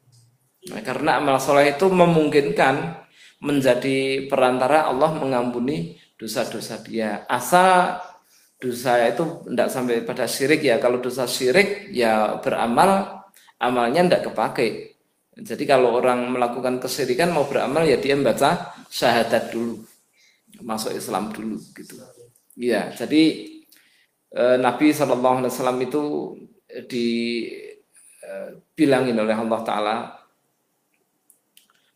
nah, 0.70 0.78
karena 0.86 1.18
amal 1.18 1.42
soleh 1.42 1.74
itu 1.74 1.90
memungkinkan 1.90 3.02
menjadi 3.42 4.30
perantara 4.30 4.86
Allah 4.86 5.10
mengampuni 5.18 5.98
dosa-dosa 6.14 6.86
dia 6.86 7.26
asa 7.26 7.98
dosa 8.56 9.04
itu 9.06 9.44
tidak 9.48 9.68
sampai 9.68 10.04
pada 10.04 10.24
syirik 10.24 10.60
ya. 10.64 10.76
Kalau 10.80 11.00
dosa 11.00 11.28
syirik 11.28 11.92
ya 11.92 12.40
beramal 12.40 13.22
amalnya 13.60 14.06
tidak 14.06 14.32
kepake. 14.32 14.96
Jadi 15.36 15.64
kalau 15.68 16.00
orang 16.00 16.32
melakukan 16.32 16.80
kesirikan 16.80 17.32
mau 17.32 17.44
beramal 17.44 17.84
ya 17.84 18.00
dia 18.00 18.16
membaca 18.16 18.72
syahadat 18.88 19.52
dulu. 19.52 19.84
Masuk 20.64 20.96
Islam 20.96 21.28
dulu 21.30 21.60
gitu. 21.76 22.00
Ya 22.56 22.88
jadi 22.96 23.52
Eh, 24.36 24.60
Nabi 24.60 24.92
Shallallahu 24.92 25.40
Alaihi 25.40 25.52
Wasallam 25.54 25.78
itu 25.80 26.02
dibilangin 26.92 29.16
eh, 29.16 29.24
oleh 29.24 29.32
Allah 29.32 29.60
Taala 29.64 30.12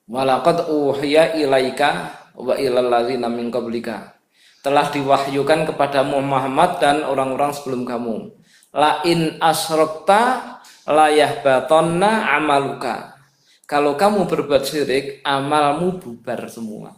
Walaqad 0.08 0.72
uhiya 0.72 1.36
ilaika 1.36 2.16
wa 2.40 2.56
ilal 2.56 2.88
ladzina 2.88 3.28
min 3.28 3.52
qablika 3.52 4.16
telah 4.60 4.92
diwahyukan 4.92 5.72
kepada 5.72 6.04
Muhammad 6.04 6.80
dan 6.80 7.04
orang-orang 7.04 7.52
sebelum 7.56 7.88
kamu. 7.88 8.36
La 8.76 9.02
in 9.02 9.40
asrokta 9.40 10.60
layah 10.84 11.40
batonna 11.40 12.36
amaluka. 12.36 13.16
Kalau 13.64 13.94
kamu 13.94 14.26
berbuat 14.26 14.62
syirik 14.66 15.22
amalmu 15.22 16.02
bubar 16.02 16.50
semua. 16.50 16.90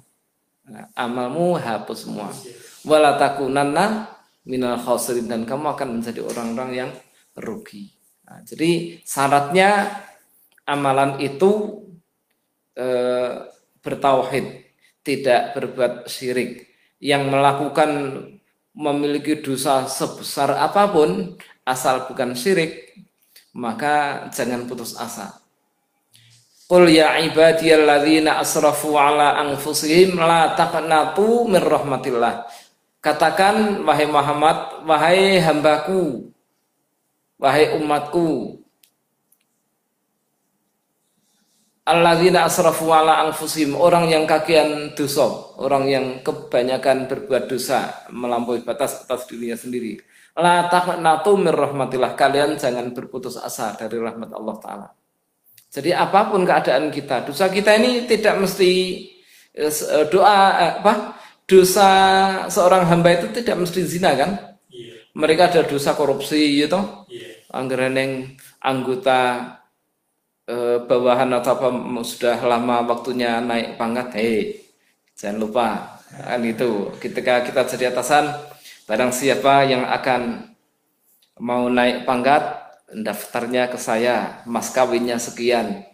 Nah, 0.64 0.88
amalmu 0.96 1.61
hapus 1.61 2.09
semua. 2.09 2.33
Wala 2.88 3.20
takunanna 3.20 4.09
minal 4.48 4.81
khasirin. 4.81 5.29
Dan 5.29 5.44
kamu 5.44 5.77
akan 5.77 6.01
menjadi 6.01 6.25
orang-orang 6.25 6.70
yang 6.72 6.90
rugi. 7.37 7.92
Nah, 8.25 8.40
jadi 8.40 8.96
syaratnya 9.05 9.85
amalan 10.64 11.20
itu 11.20 11.85
e, 12.72 12.87
bertauhid, 13.85 14.64
tidak 15.05 15.53
berbuat 15.53 16.09
syirik. 16.09 16.71
Yang 17.02 17.22
melakukan 17.34 17.90
memiliki 18.78 19.42
dosa 19.42 19.90
sebesar 19.90 20.54
apa 20.54 20.86
pun 20.86 21.34
asal 21.66 22.06
bukan 22.06 22.38
syirik, 22.38 22.94
maka 23.50 24.26
jangan 24.30 24.70
putus 24.70 24.94
asa. 24.94 25.42
Qul 26.70 26.94
ya 26.94 27.18
ibadiyalladzina 27.20 28.38
asrafu 28.38 28.94
ala 28.94 29.34
anfusihim 29.42 30.14
la 30.14 30.54
taqnatu 30.54 31.50
min 31.50 31.60
rahmatillah 31.60 32.46
Katakan 33.02 33.82
wahai 33.82 34.06
Muhammad, 34.06 34.86
wahai 34.86 35.42
hambaku, 35.42 36.30
wahai 37.34 37.74
umatku. 37.74 38.62
Alladzina 41.83 42.47
asrafu 42.47 42.90
ala 42.95 43.27
anfusihim, 43.27 43.75
orang 43.75 44.07
yang 44.11 44.25
kakian 44.27 44.95
dosa, 44.95 45.27
orang 45.59 45.85
yang 45.90 46.07
kebanyakan 46.23 47.11
berbuat 47.11 47.51
dosa, 47.51 48.07
melampaui 48.14 48.62
batas 48.62 49.03
atas 49.03 49.27
dirinya 49.27 49.59
sendiri. 49.59 49.99
La 50.33 50.64
taqnatu 50.73 51.37
mir 51.37 51.53
rahmatillah. 51.53 52.16
Kalian 52.16 52.57
jangan 52.57 52.97
berputus 52.97 53.37
asa 53.37 53.77
dari 53.77 54.01
rahmat 54.01 54.33
Allah 54.33 54.57
taala. 54.57 54.88
Jadi 55.73 55.92
apa 55.92 56.29
pun 56.29 56.45
keadaan 56.45 56.88
kita, 56.92 57.25
dosa 57.25 57.49
kita 57.49 57.77
ini 57.77 58.05
tidak 58.09 58.40
mesti 58.40 58.71
eh, 59.57 59.68
eh, 59.68 60.05
doa 60.09 60.37
eh, 60.57 60.73
apa? 60.81 61.21
Dosa 61.45 61.88
seorang 62.49 62.88
hamba 62.88 63.12
itu 63.12 63.29
tidak 63.29 63.61
mesti 63.61 63.81
zina 63.85 64.16
kan? 64.16 64.57
Iya. 64.73 65.12
Mereka 65.12 65.53
ada 65.53 65.61
dosa 65.68 65.92
korupsi 65.92 66.64
gitu. 66.64 66.81
Anggaran 67.53 67.92
yang 67.92 68.12
anggota 68.64 69.21
eh, 70.48 70.78
bawahan 70.83 71.31
atau 71.38 71.52
apa 71.59 71.68
sudah 72.02 72.38
lama 72.42 72.87
waktunya 72.87 73.38
naik 73.42 73.76
pangkat, 73.78 74.09
hei 74.18 74.37
jangan 75.16 75.38
lupa 75.38 75.68
kan 76.12 76.42
itu. 76.44 76.92
Ketika 77.00 77.40
kita 77.46 77.64
jadi 77.64 77.85
atasan, 77.92 78.37
barang 78.85 79.12
siapa 79.14 79.64
yang 79.64 79.88
akan 79.88 80.52
mau 81.40 81.66
naik 81.72 82.05
pangkat, 82.05 82.62
daftarnya 82.92 83.72
ke 83.72 83.78
saya, 83.81 84.44
mas 84.44 84.68
kawinnya 84.68 85.16
sekian. 85.16 85.88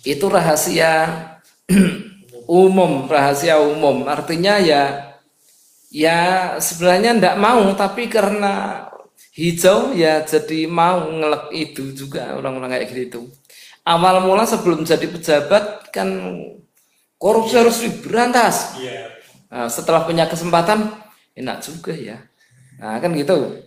Itu 0.00 0.32
rahasia 0.32 1.36
umum, 2.48 3.04
rahasia 3.06 3.60
umum. 3.60 4.08
Artinya 4.08 4.56
ya 4.56 5.12
ya 5.92 6.18
sebenarnya 6.62 7.18
ndak 7.18 7.36
mau 7.36 7.66
tapi 7.76 8.06
karena 8.08 8.86
hijau 9.34 9.94
ya 9.94 10.24
jadi 10.26 10.66
mau 10.66 11.06
ngelek 11.06 11.44
itu 11.54 11.94
juga 11.94 12.34
orang-orang 12.36 12.76
kayak 12.76 12.90
gitu. 12.92 13.30
Awal 13.84 14.22
mula 14.22 14.44
sebelum 14.44 14.84
jadi 14.84 15.08
pejabat 15.08 15.88
kan 15.90 16.08
korupsi 17.20 17.54
harus 17.60 17.80
diberantas. 17.84 18.80
Iya. 18.80 19.12
Nah, 19.50 19.68
setelah 19.68 20.06
punya 20.06 20.24
kesempatan 20.30 20.94
enak 21.36 21.58
juga 21.60 21.92
ya. 21.92 22.18
Nah, 22.80 22.96
kan 23.02 23.12
gitu. 23.12 23.60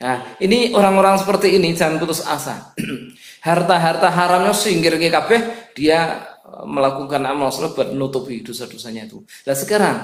Nah, 0.00 0.36
ini 0.40 0.74
orang-orang 0.74 1.20
seperti 1.20 1.54
ini 1.54 1.76
jangan 1.76 2.00
putus 2.00 2.24
asa. 2.24 2.74
Harta-harta 3.46 4.08
haramnya 4.08 4.56
singgir 4.56 4.96
ke 4.96 5.12
kabeh, 5.12 5.70
dia 5.76 6.24
eh, 6.42 6.64
melakukan 6.64 7.20
amal 7.28 7.52
soleh 7.52 7.76
buat 7.76 7.92
menutupi 7.92 8.40
dosa-dosanya 8.40 9.04
itu. 9.04 9.20
Nah 9.44 9.56
sekarang, 9.56 9.96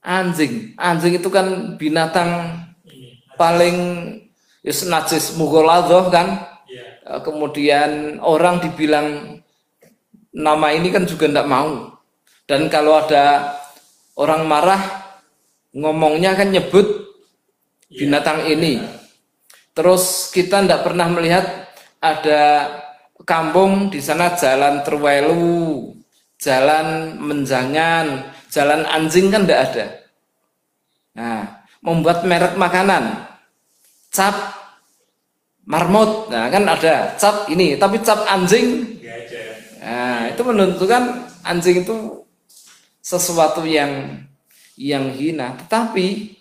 anjing, 0.00 0.72
anjing 0.80 1.12
itu 1.20 1.28
kan 1.28 1.76
binatang. 1.76 2.63
Paling 3.36 3.76
yus 4.64 4.86
najis 4.88 5.36
mugoladoh 5.36 6.08
kan. 6.08 6.42
Iya. 6.66 6.84
Eh, 7.04 7.20
Kemudian 7.20 8.18
orang 8.24 8.64
dibilang 8.64 9.40
nama 10.34 10.66
ini 10.74 10.90
kan 10.90 11.06
juga 11.06 11.30
tidak 11.30 11.46
mau. 11.46 11.94
Dan 12.44 12.68
kalau 12.68 13.00
ada 13.00 13.56
orang 14.20 14.44
marah, 14.44 14.82
ngomongnya 15.72 16.36
kan 16.36 16.52
nyebut 16.52 16.86
binatang 17.88 18.44
ini. 18.50 18.82
Terus 19.74 20.30
kita 20.30 20.62
tidak 20.62 20.86
pernah 20.86 21.08
melihat 21.10 21.66
ada 21.98 22.68
kampung 23.24 23.88
di 23.88 23.98
sana 23.98 24.36
jalan 24.36 24.84
terwelu, 24.84 25.96
jalan 26.38 27.16
menjangan, 27.18 28.30
jalan 28.52 28.84
anjing 28.86 29.32
kan 29.32 29.48
tidak 29.48 29.60
ada. 29.72 29.86
Nah, 31.14 31.63
membuat 31.84 32.24
merek 32.24 32.56
makanan, 32.56 33.28
cap 34.08 34.32
marmot, 35.68 36.32
nah 36.32 36.48
kan 36.48 36.64
ada 36.64 37.12
cap 37.20 37.44
ini, 37.52 37.76
tapi 37.76 38.00
cap 38.00 38.24
anjing, 38.24 38.98
Nggak 38.98 39.16
ada. 39.28 39.42
nah 39.84 40.20
itu 40.32 40.42
menentukan 40.42 41.02
anjing 41.44 41.84
itu 41.84 42.24
sesuatu 43.04 43.68
yang 43.68 44.24
yang 44.80 45.12
hina. 45.12 45.54
Tetapi 45.60 46.34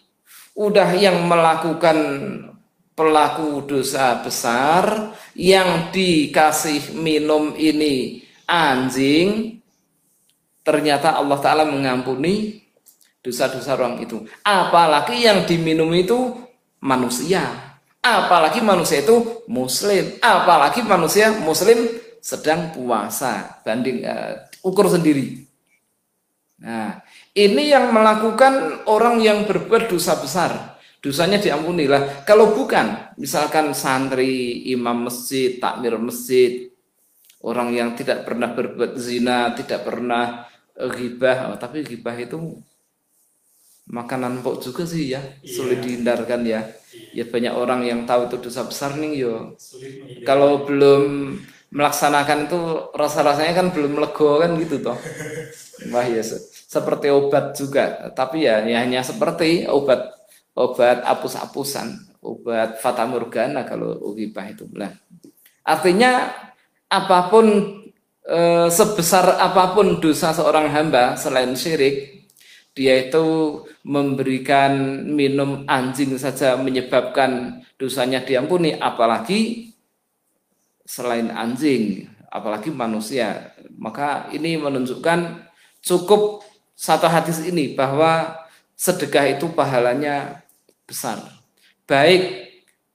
udah 0.56 0.90
yang 0.96 1.28
melakukan 1.28 1.98
pelaku 2.94 3.66
dosa 3.66 4.22
besar 4.22 5.12
yang 5.34 5.90
dikasih 5.90 6.94
minum 6.94 7.58
ini 7.58 8.22
anjing 8.46 9.58
ternyata 10.62 11.18
Allah 11.18 11.38
taala 11.42 11.66
mengampuni 11.66 12.63
dosa-dosa 13.24 13.80
orang 13.80 14.04
itu. 14.04 14.22
Apalagi 14.44 15.24
yang 15.24 15.48
diminum 15.48 15.90
itu 15.96 16.36
manusia. 16.84 17.48
Apalagi 18.04 18.60
manusia 18.60 19.00
itu 19.00 19.48
muslim. 19.48 20.20
Apalagi 20.20 20.84
manusia 20.84 21.32
muslim 21.40 21.88
sedang 22.20 22.76
puasa. 22.76 23.64
Banding 23.64 24.04
eh, 24.04 24.44
ukur 24.60 24.92
sendiri. 24.92 25.48
Nah 26.60 27.00
ini 27.32 27.72
yang 27.72 27.96
melakukan 27.96 28.86
orang 28.92 29.24
yang 29.24 29.48
berbuat 29.48 29.88
dosa 29.88 30.20
besar. 30.20 30.76
Dosanya 31.04 31.36
diampuni 31.36 31.84
lah. 31.84 32.24
Kalau 32.24 32.56
bukan, 32.56 33.12
misalkan 33.20 33.76
santri, 33.76 34.64
imam 34.72 35.12
masjid, 35.12 35.60
takmir 35.60 36.00
masjid, 36.00 36.72
orang 37.44 37.76
yang 37.76 37.92
tidak 37.92 38.24
pernah 38.24 38.56
berbuat 38.56 38.96
zina, 38.96 39.52
tidak 39.52 39.84
pernah 39.84 40.48
eh, 40.80 40.88
ghibah, 40.88 41.52
oh, 41.52 41.58
tapi 41.60 41.84
ghibah 41.84 42.16
itu 42.16 42.40
makanan 43.88 44.40
empuk 44.42 44.64
juga 44.64 44.84
sih 44.88 45.14
ya, 45.16 45.22
sulit 45.46 45.80
dihindarkan 45.84 46.42
ya. 46.48 46.62
Ya 47.14 47.24
banyak 47.30 47.54
orang 47.54 47.82
yang 47.86 48.02
tahu 48.10 48.28
itu 48.32 48.38
dosa 48.50 48.66
besar 48.66 48.98
nih 48.98 49.12
yo. 49.28 49.34
Sulit. 49.60 50.24
Kalau 50.26 50.66
belum 50.68 51.04
melaksanakan 51.74 52.40
itu 52.50 52.60
rasa-rasanya 52.96 53.54
kan 53.60 53.68
belum 53.76 54.00
lego 54.02 54.40
kan 54.42 54.52
gitu 54.62 54.76
toh. 54.82 54.98
Wah 55.94 56.06
ya 56.08 56.22
se- 56.24 56.44
seperti 56.70 57.08
obat 57.14 57.54
juga, 57.58 58.12
tapi 58.16 58.48
ya, 58.48 58.64
ya 58.66 58.82
hanya 58.86 59.02
seperti 59.06 59.68
obat 59.70 60.14
obat 60.56 61.02
apus-apusan, 61.06 61.88
obat 62.24 62.80
fata 62.82 63.04
morgana 63.10 63.66
kalau 63.68 63.98
ugibah 64.14 64.46
itu. 64.50 64.66
Nah, 64.74 64.92
artinya 65.66 66.32
apa 66.92 67.20
pun 67.32 67.46
eh, 68.28 68.68
sebesar 68.72 69.26
apa 69.40 69.74
pun 69.76 70.00
dosa 70.00 70.32
seorang 70.36 70.70
hamba 70.72 71.16
selain 71.20 71.54
syirik, 71.58 72.23
dia 72.74 73.06
itu 73.10 73.26
memberikan 73.86 75.06
minum 75.06 75.62
anjing 75.70 76.18
saja 76.18 76.58
menyebabkan 76.58 77.62
dosanya 77.78 78.26
diampuni, 78.26 78.74
apalagi 78.74 79.74
selain 80.82 81.30
anjing, 81.30 82.10
apalagi 82.34 82.74
manusia. 82.74 83.54
Maka 83.78 84.30
ini 84.34 84.58
menunjukkan 84.58 85.50
cukup 85.86 86.42
satu 86.74 87.06
hadis 87.06 87.46
ini 87.46 87.78
bahwa 87.78 88.42
sedekah 88.74 89.38
itu 89.38 89.54
pahalanya 89.54 90.42
besar. 90.90 91.22
Baik 91.86 92.50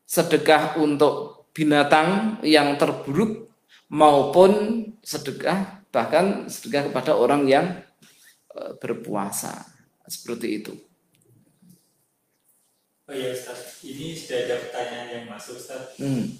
sedekah 0.08 0.74
untuk 0.80 1.46
binatang 1.54 2.40
yang 2.42 2.74
terburuk 2.74 3.46
maupun 3.86 4.84
sedekah 5.06 5.86
bahkan 5.88 6.50
sedekah 6.50 6.92
kepada 6.92 7.16
orang 7.16 7.48
yang 7.48 7.66
berpuasa 8.78 9.66
seperti 10.08 10.62
itu. 10.62 10.74
Oh 13.08 13.16
iya 13.16 13.32
Ustaz, 13.32 13.80
ini 13.88 14.12
sudah 14.12 14.44
ada 14.44 14.56
pertanyaan 14.68 15.08
yang 15.08 15.24
masuk 15.32 15.56
Ustaz. 15.56 15.96
Hmm. 15.96 16.36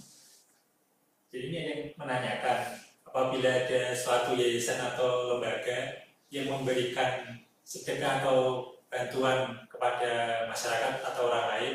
Jadi 1.33 1.44
ini 1.48 1.57
ada 1.57 1.72
yang 1.72 1.83
menanyakan 1.96 2.59
apabila 3.09 3.48
ada 3.48 3.96
suatu 3.96 4.37
yayasan 4.37 4.76
atau 4.76 5.33
lembaga 5.33 6.04
yang 6.28 6.52
memberikan 6.52 7.40
sedekah 7.64 8.20
atau 8.20 8.68
bantuan 8.92 9.64
kepada 9.68 10.44
masyarakat 10.48 11.00
atau 11.04 11.22
orang 11.33 11.46
lain, 11.57 11.74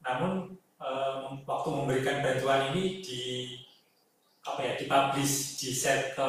namun 0.00 0.32
eh, 0.80 1.16
waktu 1.44 1.68
memberikan 1.72 2.24
bantuan 2.24 2.72
ini 2.72 3.04
di 3.04 3.22
apa 4.44 4.60
ya 4.64 4.72
dipublish, 4.80 5.60
di 5.60 5.76
share 5.76 6.16
ke 6.16 6.28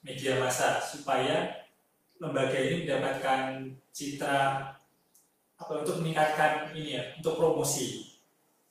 media 0.00 0.38
massa 0.40 0.80
supaya 0.80 1.65
lembaga 2.16 2.56
ini 2.56 2.84
mendapatkan 2.84 3.40
citra 3.90 4.38
apa 5.56 5.72
untuk 5.80 6.00
meningkatkan 6.00 6.72
ini 6.72 6.96
ya 6.96 7.02
untuk 7.16 7.36
promosi 7.36 8.12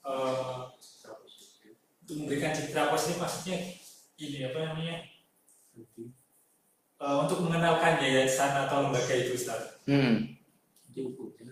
Eh, 0.06 0.58
untuk 2.00 2.16
memberikan 2.16 2.54
citra 2.54 2.88
positif 2.88 3.18
maksudnya 3.18 3.58
ini 4.16 4.38
apa 4.44 4.58
namanya 4.64 4.96
Eh, 6.96 7.16
untuk 7.20 7.42
mengenalkan 7.42 7.98
yayasan 7.98 8.64
atau 8.64 8.86
lembaga 8.86 9.12
itu 9.12 9.34
Ustaz 9.34 9.76
Hmm. 9.84 10.34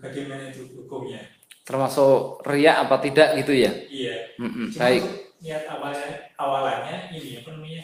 bagaimana 0.01 0.49
itu 0.49 0.67
hukumnya 0.75 1.21
Termasuk 1.65 2.43
riak 2.45 2.85
apa 2.85 2.97
tidak 2.99 3.37
gitu 3.39 3.53
ya? 3.55 3.73
iya 3.87 4.17
Hmm, 4.37 4.69
Cuma 4.69 4.81
baik. 4.81 5.03
niat 5.39 5.65
awalnya 5.67 6.09
awalannya 6.35 6.97
ini 7.13 7.39
apa 7.39 7.49
namanya 7.53 7.83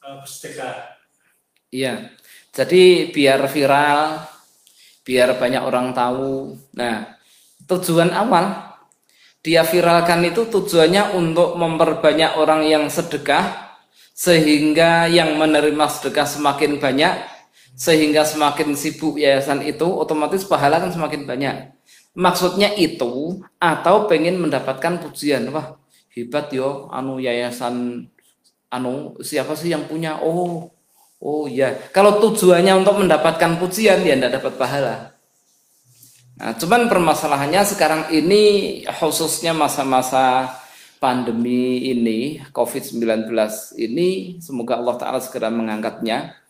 eh, 0.00 0.14
bersedekah 0.18 0.98
Iya. 1.70 2.12
Jadi 2.52 3.08
biar 3.08 3.48
viral, 3.48 4.28
biar 5.08 5.40
banyak 5.40 5.62
orang 5.64 5.96
tahu. 5.96 6.52
Nah, 6.76 7.16
tujuan 7.64 8.12
awal 8.12 8.72
dia 9.42 9.64
viralkan 9.66 10.22
itu 10.22 10.46
tujuannya 10.46 11.18
untuk 11.18 11.58
memperbanyak 11.58 12.38
orang 12.38 12.62
yang 12.68 12.86
sedekah 12.86 13.74
sehingga 14.14 15.10
yang 15.10 15.34
menerima 15.34 15.86
sedekah 15.90 16.28
semakin 16.28 16.78
banyak 16.78 17.26
sehingga 17.72 18.22
semakin 18.22 18.76
sibuk 18.76 19.16
yayasan 19.16 19.64
itu 19.64 19.88
otomatis 19.88 20.44
pahala 20.44 20.78
kan 20.78 20.92
semakin 20.92 21.24
banyak. 21.24 21.56
Maksudnya 22.12 22.76
itu 22.76 23.40
atau 23.56 24.06
pengen 24.06 24.36
mendapatkan 24.38 25.00
pujian. 25.00 25.48
Wah 25.50 25.80
hebat 26.12 26.52
yo 26.52 26.92
anu 26.92 27.16
yayasan 27.16 28.06
anu 28.68 29.16
siapa 29.24 29.56
sih 29.56 29.72
yang 29.72 29.88
punya? 29.88 30.20
Oh 30.20 30.68
oh 31.22 31.46
ya 31.46 31.78
kalau 31.94 32.18
tujuannya 32.18 32.82
untuk 32.82 32.98
mendapatkan 32.98 33.62
pujian 33.62 34.02
ya 34.02 34.18
tidak 34.18 34.42
dapat 34.42 34.54
pahala 34.58 34.94
nah 36.36 36.52
cuman 36.58 36.90
permasalahannya 36.90 37.62
sekarang 37.62 38.02
ini 38.10 38.42
khususnya 38.98 39.54
masa-masa 39.54 40.50
pandemi 40.98 41.86
ini 41.94 42.42
COVID-19 42.50 43.30
ini 43.78 44.38
semoga 44.42 44.82
Allah 44.82 44.98
taala 44.98 45.20
segera 45.22 45.48
mengangkatnya 45.54 46.42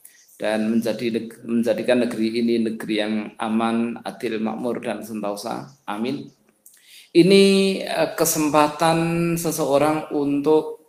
dan 0.43 0.67
menjadi 0.75 1.31
menjadikan 1.47 2.03
negeri 2.03 2.43
ini 2.43 2.55
negeri 2.67 2.95
yang 2.99 3.15
aman, 3.39 4.03
adil, 4.03 4.43
makmur 4.43 4.83
dan 4.83 5.07
sentosa. 5.07 5.71
Amin. 5.87 6.35
Ini 7.15 7.45
eh, 7.87 8.11
kesempatan 8.19 8.99
seseorang 9.39 10.11
untuk 10.11 10.83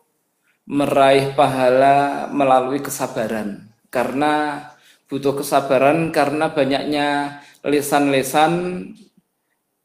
meraih 0.66 1.38
pahala 1.38 2.28
melalui 2.34 2.82
kesabaran. 2.82 3.73
Karena 3.94 4.66
butuh 5.06 5.38
kesabaran 5.38 6.10
karena 6.10 6.50
banyaknya 6.50 7.08
lesan-lesan 7.62 8.54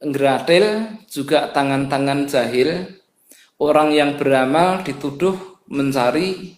gratil 0.00 0.96
juga 1.12 1.52
tangan-tangan 1.52 2.24
jahil 2.24 2.88
orang 3.60 3.92
yang 3.92 4.10
beramal 4.16 4.80
dituduh 4.86 5.36
mencari 5.68 6.56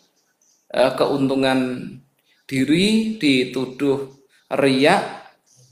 uh, 0.70 0.92
keuntungan 0.94 1.90
diri, 2.46 3.16
dituduh 3.18 4.10
riak, 4.52 5.02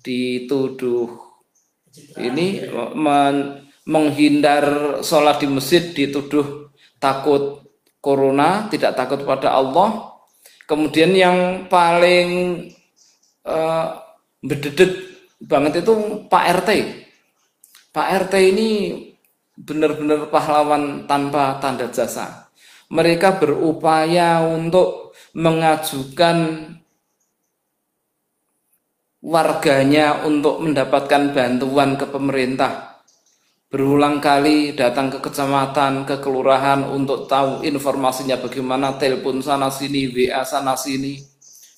dituduh 0.02 1.28
ini 2.18 2.62
men, 2.94 3.66
menghindar 3.88 4.98
sholat 5.02 5.42
di 5.42 5.48
masjid, 5.50 5.82
dituduh 5.90 6.70
takut 7.02 7.66
corona, 7.98 8.70
tidak 8.70 8.94
takut 8.94 9.26
pada 9.26 9.54
Allah. 9.58 10.07
Kemudian 10.68 11.16
yang 11.16 11.64
paling 11.72 12.28
uh, 13.48 14.04
bededek 14.44 14.92
banget 15.40 15.80
itu 15.80 16.28
Pak 16.28 16.44
RT. 16.60 16.70
Pak 17.88 18.08
RT 18.28 18.34
ini 18.52 18.68
benar-benar 19.56 20.28
pahlawan 20.28 21.08
tanpa 21.08 21.56
tanda 21.58 21.88
jasa. 21.88 22.52
Mereka 22.92 23.40
berupaya 23.40 24.44
untuk 24.44 25.16
mengajukan 25.32 26.68
warganya 29.24 30.24
untuk 30.28 30.62
mendapatkan 30.62 31.32
bantuan 31.32 31.96
ke 31.96 32.06
pemerintah. 32.06 32.97
Berulang 33.68 34.16
kali 34.16 34.72
datang 34.72 35.12
ke 35.12 35.20
kecamatan, 35.20 36.08
ke 36.08 36.16
kelurahan 36.24 36.88
untuk 36.88 37.28
tahu 37.28 37.60
informasinya 37.68 38.40
bagaimana, 38.40 38.96
telepon 38.96 39.44
sana 39.44 39.68
sini, 39.68 40.08
WA 40.08 40.40
sana 40.40 40.72
sini. 40.72 41.20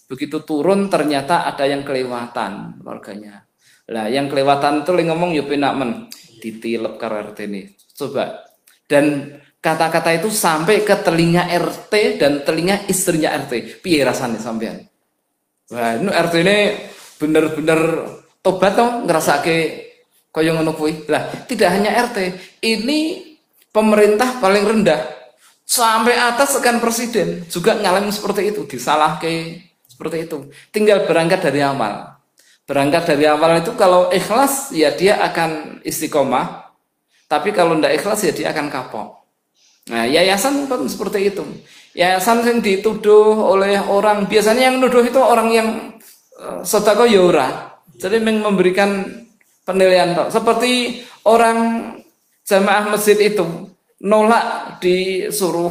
Begitu 0.06 0.46
turun 0.46 0.86
ternyata 0.86 1.50
ada 1.50 1.66
yang 1.66 1.82
kelewatan 1.82 2.78
warganya. 2.86 3.42
Lah 3.90 4.06
yang 4.06 4.30
kelewatan 4.30 4.86
itu 4.86 4.94
ngomong 4.94 5.34
yo 5.34 5.50
penak 5.50 5.74
men 5.74 6.06
ditilep 6.38 6.94
karo 6.94 7.26
RT 7.26 7.50
ini. 7.50 7.66
Coba. 7.74 8.38
Dan 8.86 9.34
kata-kata 9.58 10.14
itu 10.14 10.30
sampai 10.30 10.86
ke 10.86 10.94
telinga 11.02 11.50
RT 11.50 12.22
dan 12.22 12.46
telinga 12.46 12.86
istrinya 12.86 13.34
RT. 13.34 13.82
Piye 13.82 14.06
rasanya 14.06 14.38
sampean? 14.38 14.78
Wah, 15.74 15.98
ini 15.98 16.06
RT 16.06 16.34
ini 16.38 16.58
bener-bener 17.18 17.80
tobat 18.38 18.78
dong 18.78 19.10
ngerasake 19.10 19.89
kaya 20.30 20.54
ngono 20.54 20.74
kuwi. 20.74 21.06
Lah, 21.10 21.30
tidak 21.46 21.70
hanya 21.74 21.94
RT, 22.10 22.18
ini 22.62 23.30
pemerintah 23.70 24.42
paling 24.42 24.66
rendah 24.66 25.20
sampai 25.66 26.18
atas 26.18 26.58
sekan 26.58 26.82
presiden 26.82 27.46
juga 27.46 27.78
ngalamin 27.78 28.10
seperti 28.10 28.50
itu, 28.50 28.66
disalah 28.66 29.22
ke 29.22 29.62
seperti 29.86 30.26
itu. 30.26 30.48
Tinggal 30.74 31.04
berangkat 31.04 31.44
dari 31.44 31.60
amal. 31.60 32.18
Berangkat 32.64 33.02
dari 33.14 33.26
awal 33.26 33.60
itu 33.60 33.74
kalau 33.74 34.08
ikhlas 34.14 34.70
ya 34.70 34.94
dia 34.94 35.20
akan 35.20 35.82
istiqomah. 35.84 36.72
Tapi 37.28 37.52
kalau 37.52 37.76
tidak 37.76 38.00
ikhlas 38.00 38.24
ya 38.24 38.32
dia 38.32 38.48
akan 38.54 38.72
kapok. 38.72 39.20
Nah, 39.90 40.06
yayasan 40.06 40.70
pun 40.70 40.86
seperti 40.86 41.34
itu. 41.34 41.42
Yayasan 41.98 42.46
yang 42.46 42.58
dituduh 42.62 43.34
oleh 43.34 43.76
orang 43.82 44.24
biasanya 44.30 44.70
yang 44.70 44.78
nuduh 44.78 45.02
itu 45.02 45.18
orang 45.18 45.48
yang 45.50 45.68
uh, 46.38 46.62
sodako 46.62 47.04
yora. 47.04 47.76
Ya 47.98 48.08
Jadi 48.08 48.22
memberikan 48.24 49.04
penilaian 49.70 50.26
seperti 50.26 51.06
orang 51.22 51.58
jamaah 52.42 52.90
masjid 52.90 53.16
itu 53.22 53.70
nolak 54.02 54.76
disuruh 54.82 55.70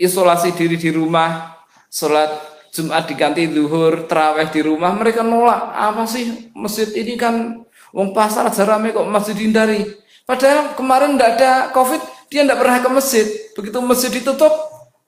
isolasi 0.00 0.56
diri 0.56 0.80
di 0.80 0.90
rumah, 0.90 1.60
sholat 1.92 2.52
Jumat 2.72 3.04
diganti 3.04 3.44
zuhur, 3.52 4.08
terawih 4.08 4.48
di 4.48 4.64
rumah, 4.64 4.96
mereka 4.96 5.20
nolak. 5.20 5.76
Apa 5.76 6.08
sih 6.08 6.48
masjid 6.56 6.88
ini 6.96 7.20
kan 7.20 7.60
wong 7.92 8.16
pasar 8.16 8.48
aja 8.48 8.64
rame 8.64 8.96
kok 8.96 9.04
masjid 9.12 9.36
dihindari. 9.36 9.84
Padahal 10.24 10.72
kemarin 10.72 11.20
tidak 11.20 11.30
ada 11.36 11.52
covid, 11.76 12.00
dia 12.32 12.48
tidak 12.48 12.64
pernah 12.64 12.80
ke 12.80 12.88
masjid. 12.88 13.26
Begitu 13.52 13.76
masjid 13.84 14.08
ditutup, 14.08 14.54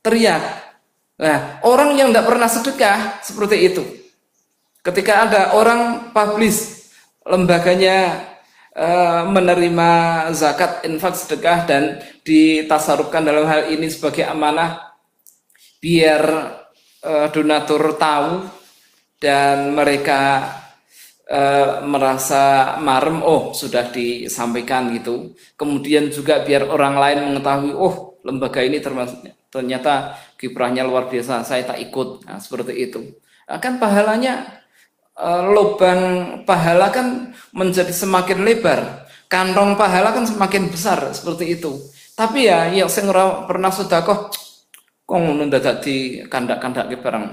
teriak. 0.05 0.45
Nah, 1.17 1.65
orang 1.65 1.97
yang 1.97 2.13
tidak 2.13 2.29
pernah 2.29 2.49
sedekah 2.53 2.99
seperti 3.25 3.57
itu. 3.65 3.83
Ketika 4.85 5.25
ada 5.25 5.43
orang 5.57 6.13
publish 6.13 6.84
lembaganya 7.25 8.21
e, 8.73 8.89
menerima 9.29 9.91
zakat, 10.37 10.85
infak, 10.85 11.17
sedekah 11.17 11.65
dan 11.65 11.83
ditasarufkan 12.21 13.25
dalam 13.25 13.49
hal 13.49 13.73
ini 13.73 13.89
sebagai 13.89 14.29
amanah 14.29 14.95
biar 15.85 16.23
uh, 17.05 17.29
donatur 17.29 18.01
tahu 18.01 18.49
dan 19.21 19.77
mereka 19.77 20.49
uh, 21.29 21.85
merasa 21.85 22.77
marem 22.81 23.21
oh 23.21 23.53
sudah 23.53 23.93
disampaikan 23.93 24.89
gitu. 24.97 25.37
Kemudian 25.61 26.09
juga 26.09 26.41
biar 26.41 26.65
orang 26.65 26.97
lain 26.97 27.19
mengetahui 27.29 27.73
oh 27.77 28.17
lembaga 28.25 28.65
ini 28.65 28.81
termasuk 28.81 29.29
ternyata 29.53 30.17
kiprahnya 30.41 30.83
luar 30.83 31.13
biasa 31.13 31.45
saya 31.45 31.69
tak 31.69 31.79
ikut. 31.85 32.25
Nah, 32.25 32.41
seperti 32.41 32.73
itu. 32.75 33.21
Akan 33.45 33.77
pahalanya 33.77 34.64
lubang 35.23 36.03
pahala 36.43 36.91
kan 36.91 37.35
menjadi 37.55 37.95
semakin 37.95 38.43
lebar. 38.43 39.07
Kantong 39.31 39.75
pahala 39.75 40.15
kan 40.15 40.27
semakin 40.27 40.71
besar 40.71 41.11
seperti 41.15 41.59
itu. 41.59 41.79
Tapi 42.15 42.47
ya 42.47 42.71
yang 42.71 42.87
saya 42.87 43.47
pernah 43.47 43.71
kok 43.75 44.31
kok 45.05 45.19
ngono 45.19 45.51
dadak 45.51 45.83
di 45.83 46.23
kandak-kandak 46.27 46.91
ke 46.91 46.97
barang 47.03 47.27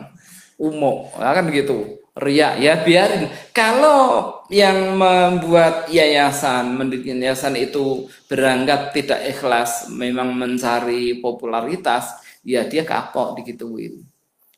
umum. 0.61 1.09
Ya 1.17 1.31
kan 1.33 1.49
gitu. 1.53 2.01
Riak 2.11 2.59
ya 2.59 2.83
biarin. 2.83 3.31
Kalau 3.55 4.41
yang 4.51 4.99
membuat 4.99 5.87
yayasan 5.87 6.75
mendirikan 6.75 7.23
yayasan 7.23 7.55
itu 7.55 8.11
berangkat 8.27 8.91
tidak 8.91 9.23
ikhlas 9.31 9.87
memang 9.87 10.35
mencari 10.35 11.23
popularitas 11.23 12.19
ya 12.43 12.67
dia 12.67 12.83
kapok 12.83 13.39
digituin 13.39 14.03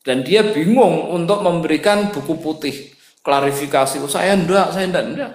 dan 0.02 0.26
dia 0.26 0.42
bingung 0.42 1.14
untuk 1.14 1.46
memberikan 1.46 2.10
buku 2.10 2.34
putih 2.42 2.93
klarifikasi 3.24 4.04
oh, 4.04 4.10
saya 4.10 4.36
enggak 4.36 4.70
saya 4.76 4.86
enggak 4.92 5.04
enggak 5.08 5.32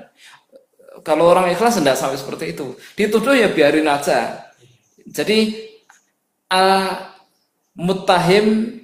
kalau 1.02 1.34
orang 1.34 1.49
ikhlas 1.49 1.82
enggak 1.82 1.97
sampai 1.97 2.21
seperti 2.21 2.54
itu 2.54 2.78
dituduh 2.93 3.34
ya 3.34 3.49
biarin 3.49 3.89
aja 3.89 4.54
jadi 5.10 5.58
uh, 6.54 7.10
Mutahim 7.80 8.75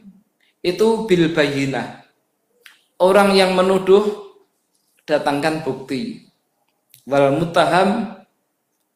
itu 0.63 0.87
bil 1.03 1.35
bayinah. 1.35 2.07
Orang 2.95 3.35
yang 3.35 3.51
menuduh 3.51 4.31
datangkan 5.03 5.67
bukti. 5.67 6.23
Wal 7.03 7.35
mutaham 7.35 8.15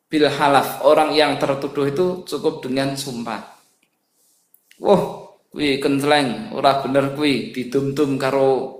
bil 0.07 0.31
halaf. 0.31 0.87
Orang 0.87 1.11
yang 1.19 1.35
tertuduh 1.35 1.83
itu 1.91 2.05
cukup 2.23 2.63
dengan 2.63 2.95
sumpah. 2.95 3.43
Wah, 4.79 5.35
kui 5.51 5.83
kenceleng, 5.83 6.55
ora 6.55 6.79
bener 6.79 7.11
kui 7.11 7.51
didum-dum 7.51 8.15
karo 8.15 8.78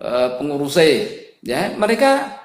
uh, 0.00 0.40
pengurusnya. 0.40 1.06
Ya, 1.40 1.72
mereka 1.76 2.40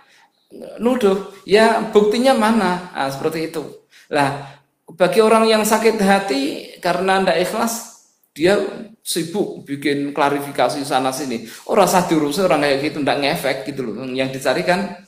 nuduh. 0.79 1.31
Ya, 1.43 1.83
buktinya 1.91 2.35
mana? 2.35 2.91
Nah, 2.93 3.09
seperti 3.11 3.51
itu. 3.51 3.63
Lah, 4.11 4.55
bagi 4.93 5.19
orang 5.19 5.49
yang 5.49 5.63
sakit 5.65 5.97
hati 5.97 6.41
karena 6.79 7.23
ndak 7.25 7.41
ikhlas 7.41 8.05
dia 8.35 8.59
sibuk 9.01 9.63
bikin 9.63 10.11
klarifikasi 10.11 10.83
sana 10.85 11.09
sini. 11.09 11.47
Oh 11.65 11.73
rasa 11.73 12.05
diurus 12.05 12.37
orang 12.43 12.61
kayak 12.61 12.91
gitu 12.91 12.97
ndak 13.01 13.17
ngefek 13.23 13.57
gitu 13.71 13.81
loh. 13.81 14.05
Yang 14.05 14.39
dicari 14.39 14.61
kan 14.61 15.01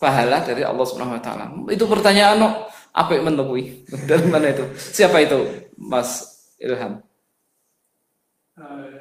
pahala 0.00 0.40
dari 0.42 0.64
Allah 0.64 0.86
Subhanahu 0.88 1.20
wa 1.20 1.22
taala. 1.22 1.44
Itu 1.68 1.84
pertanyaan 1.84 2.40
no, 2.40 2.48
apa 2.90 3.14
yang 3.14 3.30
menemui? 3.30 3.84
Dari 4.08 4.26
mana 4.26 4.50
itu? 4.50 4.64
Siapa 4.74 5.20
itu? 5.22 5.68
Mas 5.76 6.40
Ilham. 6.58 7.04
Eh. 8.58 8.99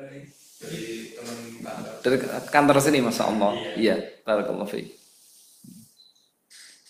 Dari 1.99 2.17
kantor 2.49 2.77
sini, 2.79 2.99
Masya 3.03 3.23
Allah. 3.27 3.51
Iya. 3.55 3.71
Iya, 3.75 3.95
Barakallahu 4.23 4.69
fiik. 4.69 4.99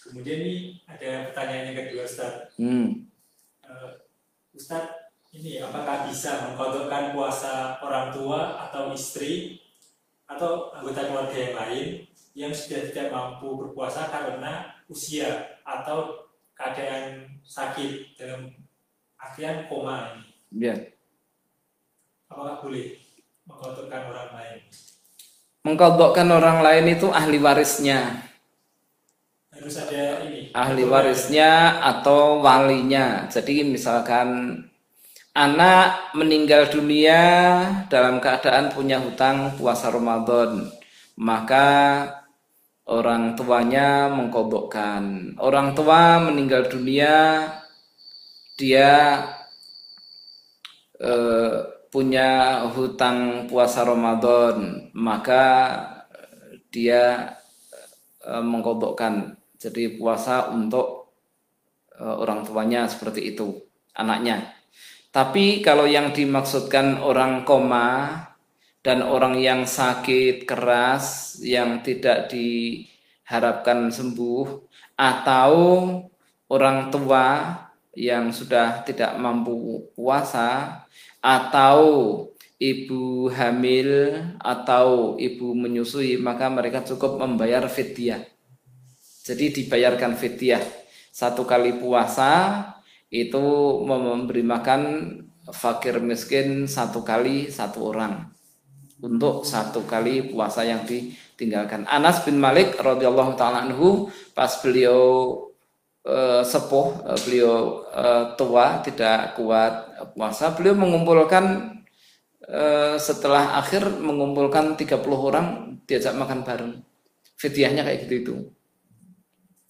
kemudian 0.10 0.42
nih 0.42 0.82
ada 0.90 1.30
pertanyaan 1.30 1.70
yang 1.70 1.78
kedua 1.86 2.02
Ustaz. 2.02 2.50
Hmm. 2.58 3.06
Eh, 3.62 3.92
Ustaz, 4.58 4.90
ini 5.30 5.62
apakah 5.62 6.10
bisa 6.10 6.50
mengkodokkan 6.50 7.14
puasa 7.14 7.78
orang 7.78 8.10
tua 8.10 8.58
atau 8.70 8.90
istri 8.90 9.62
atau 10.26 10.74
anggota 10.74 11.06
keluarga 11.06 11.38
yang 11.38 11.54
lain 11.54 11.88
yang 12.34 12.50
sudah 12.50 12.90
tidak 12.90 13.14
mampu 13.14 13.54
berpuasa 13.54 14.10
karena 14.10 14.74
usia 14.90 15.62
atau 15.62 16.26
keadaan 16.58 17.30
sakit 17.46 18.18
dalam 18.18 18.50
artian 19.22 19.70
koma 19.70 20.18
ini? 20.18 20.66
Ya. 20.66 20.76
Apakah 22.34 22.66
boleh 22.66 22.98
mengkodokkan 23.46 24.10
orang 24.10 24.34
lain? 24.34 24.62
Mengkodokkan 25.70 26.26
orang 26.34 26.66
lain 26.66 26.98
itu 26.98 27.14
ahli 27.14 27.38
warisnya. 27.38 28.26
Harus 29.54 29.78
ada 29.78 30.26
ini. 30.26 30.50
ahli 30.50 30.82
warisnya 30.82 31.78
atau 31.78 32.42
walinya. 32.42 33.30
Jadi 33.30 33.62
misalkan 33.70 34.58
anak 35.38 36.18
meninggal 36.18 36.74
dunia 36.74 37.22
dalam 37.86 38.18
keadaan 38.18 38.74
punya 38.74 38.98
hutang 38.98 39.54
puasa 39.62 39.94
Ramadan, 39.94 40.74
maka 41.22 41.70
orang 42.90 43.38
tuanya 43.38 44.10
mengkodokkan. 44.10 45.38
Orang 45.38 45.78
tua 45.78 46.18
meninggal 46.18 46.66
dunia, 46.66 47.46
dia 48.58 49.22
eh, 50.98 51.79
punya 51.90 52.62
hutang 52.70 53.50
puasa 53.50 53.82
Ramadan, 53.86 54.90
maka 54.94 55.46
dia 56.70 57.36
eh, 58.26 58.44
mengkodokkan. 58.46 59.38
Jadi 59.60 60.00
puasa 60.00 60.54
untuk 60.54 61.12
eh, 61.98 62.16
orang 62.16 62.46
tuanya 62.48 62.86
seperti 62.88 63.34
itu, 63.36 63.58
anaknya. 63.98 64.56
Tapi 65.10 65.66
kalau 65.66 65.90
yang 65.90 66.14
dimaksudkan 66.14 67.02
orang 67.02 67.42
koma 67.42 68.14
dan 68.86 69.02
orang 69.02 69.42
yang 69.42 69.66
sakit 69.66 70.46
keras 70.46 71.36
yang 71.42 71.82
tidak 71.82 72.30
diharapkan 72.30 73.90
sembuh 73.90 74.46
atau 74.96 75.52
orang 76.54 76.94
tua 76.94 77.26
yang 77.98 78.30
sudah 78.30 78.86
tidak 78.86 79.18
mampu 79.18 79.90
puasa 79.98 80.86
atau 81.20 81.80
ibu 82.60 83.32
hamil 83.32 84.20
atau 84.40 85.16
ibu 85.16 85.56
menyusui 85.56 86.20
maka 86.20 86.52
mereka 86.52 86.84
cukup 86.84 87.20
membayar 87.20 87.64
fidyah. 87.72 88.24
Jadi 89.24 89.64
dibayarkan 89.64 90.20
fidyah 90.20 90.64
satu 91.14 91.48
kali 91.48 91.80
puasa 91.80 92.64
itu 93.10 93.44
memberi 93.84 94.46
makan 94.46 94.82
fakir 95.50 95.98
miskin 96.00 96.70
satu 96.70 97.02
kali 97.02 97.50
satu 97.50 97.90
orang 97.90 98.30
untuk 99.00 99.48
satu 99.48 99.88
kali 99.88 100.30
puasa 100.30 100.68
yang 100.68 100.84
ditinggalkan. 100.84 101.88
Anas 101.88 102.22
bin 102.28 102.38
Malik 102.38 102.76
radhiyallahu 102.78 103.40
taala 103.40 103.66
anhu 103.66 104.12
pas 104.36 104.52
beliau 104.60 105.36
eh, 106.04 106.44
sepuh, 106.44 107.08
eh, 107.08 107.20
beliau 107.24 107.56
eh, 107.90 108.24
tua 108.36 108.84
tidak 108.84 109.40
kuat 109.40 109.89
puasa, 110.16 110.56
beliau 110.56 110.76
mengumpulkan 110.78 111.76
eh, 112.46 112.96
setelah 113.00 113.60
akhir 113.60 114.00
mengumpulkan 114.00 114.76
30 114.80 115.00
orang 115.16 115.78
diajak 115.88 116.14
makan 116.16 116.46
bareng. 116.46 116.74
Fidyahnya 117.40 117.88
kayak 117.88 118.00
gitu 118.08 118.14
itu. 118.20 118.36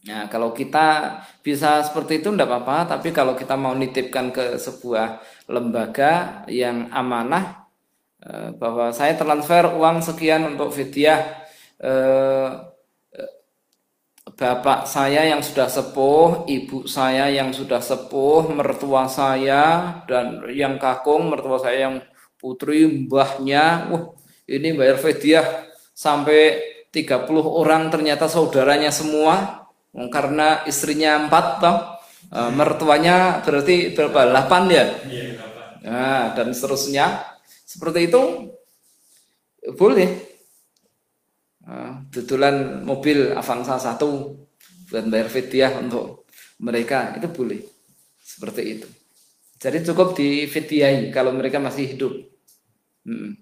Nah, 0.10 0.32
kalau 0.32 0.56
kita 0.56 1.20
bisa 1.44 1.84
seperti 1.84 2.24
itu 2.24 2.32
tidak 2.32 2.48
apa-apa, 2.48 2.98
tapi 2.98 3.12
kalau 3.12 3.36
kita 3.36 3.60
mau 3.60 3.76
nitipkan 3.76 4.32
ke 4.32 4.56
sebuah 4.56 5.20
lembaga 5.52 6.44
yang 6.48 6.88
amanah 6.90 7.68
eh, 8.24 8.50
bahwa 8.56 8.96
saya 8.96 9.14
transfer 9.20 9.70
uang 9.76 10.00
sekian 10.00 10.56
untuk 10.56 10.72
fidyah 10.72 11.44
eh, 11.84 12.50
bapak 14.40 14.88
saya 14.88 15.28
yang 15.28 15.44
sudah 15.44 15.68
sepuh, 15.68 16.48
ibu 16.48 16.88
saya 16.88 17.28
yang 17.28 17.52
sudah 17.52 17.84
sepuh, 17.84 18.48
mertua 18.56 19.12
saya 19.12 20.00
dan 20.08 20.48
yang 20.56 20.80
kakung, 20.80 21.28
mertua 21.28 21.60
saya 21.60 21.92
yang 21.92 21.96
putri, 22.40 22.88
mbahnya, 22.88 23.92
wah 23.92 24.16
ini 24.48 24.72
bayar 24.80 24.96
fidyah 24.96 25.68
sampai 25.92 26.64
30 26.96 27.28
orang 27.44 27.92
ternyata 27.92 28.32
saudaranya 28.32 28.96
semua 28.96 29.68
karena 29.92 30.64
istrinya 30.64 31.20
empat 31.28 31.46
toh 31.60 32.00
Eh, 32.30 32.52
mertuanya 32.54 33.42
berarti 33.42 33.90
berapa? 33.98 34.30
8 34.30 34.70
ya? 34.70 34.86
Iya. 35.10 35.42
Nah, 35.82 36.24
dan 36.38 36.54
seterusnya 36.54 37.26
seperti 37.66 38.06
itu 38.06 38.54
boleh. 39.74 40.29
Tutulan 42.10 42.82
mobil 42.82 43.34
Avanza 43.38 43.78
1 43.78 44.02
buat 44.90 45.06
bayar 45.06 45.30
fidyah 45.30 45.78
untuk 45.78 46.26
mereka 46.60 47.14
itu 47.16 47.30
boleh. 47.30 47.62
Seperti 48.20 48.62
itu. 48.66 48.88
Jadi 49.60 49.84
cukup 49.84 50.16
di 50.16 50.48
fidyahi 50.48 51.12
kalau 51.12 51.36
mereka 51.36 51.60
masih 51.60 51.92
hidup. 51.92 52.14
Hmm. 53.04 53.36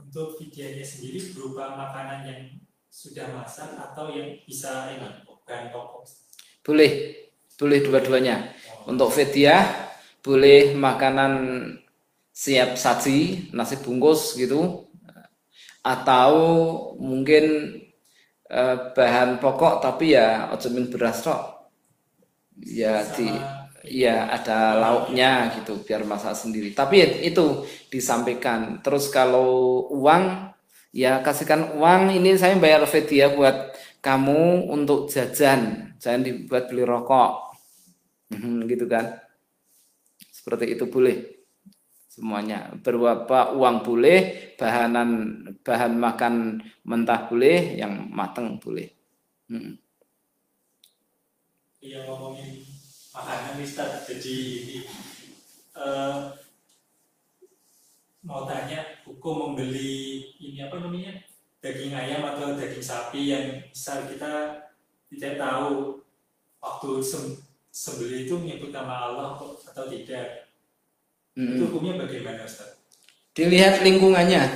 Untuk 0.00 0.40
videonya 0.40 0.80
sendiri 0.80 1.20
berupa 1.36 1.76
makanan 1.76 2.24
yang 2.24 2.40
sudah 2.88 3.28
masak 3.36 3.76
atau 3.76 4.08
yang 4.08 4.40
bisa 4.48 4.88
ini 4.96 5.04
bahan 5.44 5.68
pokok. 5.68 6.08
Boleh, 6.64 6.90
boleh 7.60 7.78
dua-duanya. 7.84 8.56
Untuk 8.88 9.12
fidyah 9.12 9.92
boleh 10.24 10.72
makanan 10.72 11.32
siap 12.32 12.80
saji, 12.80 13.52
nasi 13.52 13.76
bungkus 13.84 14.34
gitu, 14.40 14.85
atau 15.86 16.32
mungkin 16.98 17.44
eh, 18.50 18.76
bahan 18.90 19.38
pokok 19.38 19.78
tapi 19.78 20.18
ya 20.18 20.50
ojo 20.50 20.68
min 20.74 20.90
beras 20.90 21.22
tok. 21.22 21.70
Ya 22.58 23.06
di 23.14 23.30
ya 23.86 24.26
ada 24.32 24.74
lauknya 24.74 25.54
gitu 25.60 25.78
biar 25.86 26.02
masak 26.02 26.34
sendiri. 26.34 26.74
Tapi 26.74 27.22
itu 27.22 27.62
disampaikan. 27.86 28.82
Terus 28.82 29.06
kalau 29.14 29.86
uang 29.94 30.50
ya 30.90 31.22
kasihkan 31.22 31.78
uang 31.78 32.10
ini 32.18 32.34
saya 32.34 32.58
bayar 32.58 32.82
fidyah 32.88 33.30
buat 33.36 33.56
kamu 34.02 34.70
untuk 34.70 35.10
jajan, 35.10 35.92
jangan 35.98 36.22
dibuat 36.22 36.70
beli 36.70 36.82
rokok. 36.86 37.58
Mhm, 38.34 38.66
gitu 38.70 38.86
kan. 38.90 39.18
Seperti 40.30 40.78
itu 40.78 40.86
boleh 40.86 41.35
semuanya 42.16 42.72
berupa 42.80 43.52
uang 43.52 43.84
boleh 43.84 44.18
bahanan 44.56 45.08
bahan 45.60 45.92
makan 46.00 46.34
mentah 46.88 47.28
boleh 47.28 47.76
yang 47.76 48.08
mateng 48.08 48.56
boleh 48.56 48.96
Hmm. 49.46 49.78
Iya 51.78 52.02
ngomongin 52.02 52.66
makanan 53.14 53.62
Ustaz. 53.62 54.10
Jadi 54.10 54.36
ini 54.58 54.78
eh, 55.78 56.18
mau 58.26 58.42
tanya 58.42 58.82
hukum 59.06 59.54
membeli 59.54 60.26
ini 60.42 60.66
apa 60.66 60.82
namanya 60.82 61.14
daging 61.62 61.94
ayam 61.94 62.26
atau 62.26 62.58
daging 62.58 62.82
sapi 62.82 63.30
yang 63.30 63.46
misal 63.70 64.02
kita 64.10 64.66
tidak 65.14 65.38
tahu 65.38 66.02
waktu 66.58 66.90
sem- 66.98 67.38
sembelih 67.70 68.26
itu 68.26 68.34
menyebut 68.34 68.74
nama 68.74 69.14
Allah 69.14 69.38
atau 69.38 69.86
tidak. 69.86 70.45
Hmm. 71.36 71.60
Itu 71.60 71.68
hukumnya 71.68 72.00
bagaimana 72.00 72.42
Ustaz? 72.48 72.76
dilihat 73.36 73.84
lingkungannya. 73.84 74.48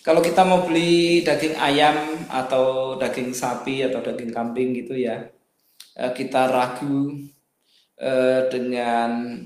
Kalau 0.00 0.24
kita 0.24 0.48
mau 0.48 0.64
beli 0.64 1.20
daging 1.20 1.60
ayam 1.60 2.24
atau 2.32 2.96
daging 2.96 3.36
sapi 3.36 3.84
atau 3.84 4.00
daging 4.00 4.32
kambing 4.32 4.72
gitu 4.72 4.96
ya 4.96 5.28
eh, 5.98 6.12
kita 6.16 6.48
ragu 6.48 7.12
eh, 8.00 8.48
dengan 8.48 9.36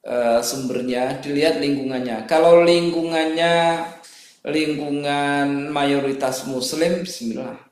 eh, 0.00 0.40
sumbernya. 0.40 1.20
Dilihat 1.20 1.60
lingkungannya. 1.60 2.24
Kalau 2.24 2.64
lingkungannya 2.64 3.84
lingkungan 4.48 5.68
mayoritas 5.68 6.48
muslim 6.48 7.04
bismillah. 7.04 7.68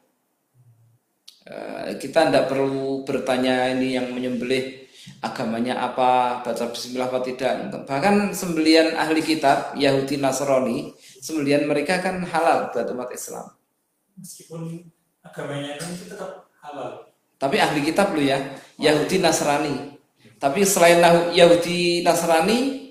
Kita 1.97 2.29
tidak 2.29 2.53
perlu 2.53 3.09
bertanya 3.09 3.73
ini 3.73 3.97
yang 3.97 4.13
menyembelih 4.13 4.85
agamanya 5.19 5.79
apa, 5.83 6.43
baca 6.47 6.65
bismillah 6.71 7.11
apa 7.11 7.21
tidak. 7.27 7.73
Bahkan 7.87 8.33
sembelian 8.33 8.95
ahli 8.95 9.21
kitab 9.23 9.75
Yahudi 9.75 10.21
Nasrani, 10.23 10.95
sembelian 11.19 11.67
mereka 11.67 11.99
kan 11.99 12.23
halal 12.23 12.71
buat 12.71 12.87
umat 12.95 13.11
Islam. 13.11 13.51
Meskipun 14.19 14.87
agamanya 15.23 15.79
kan 15.79 15.89
itu 15.95 16.11
tetap 16.11 16.51
halal. 16.63 17.11
Tapi 17.39 17.57
ahli 17.63 17.81
kitab 17.87 18.15
lo 18.15 18.23
ya, 18.23 18.39
Yahudi 18.79 19.23
Nasrani. 19.23 19.95
Tapi 20.39 20.63
selain 20.63 21.03
Yahudi 21.35 22.03
Nasrani, 22.07 22.91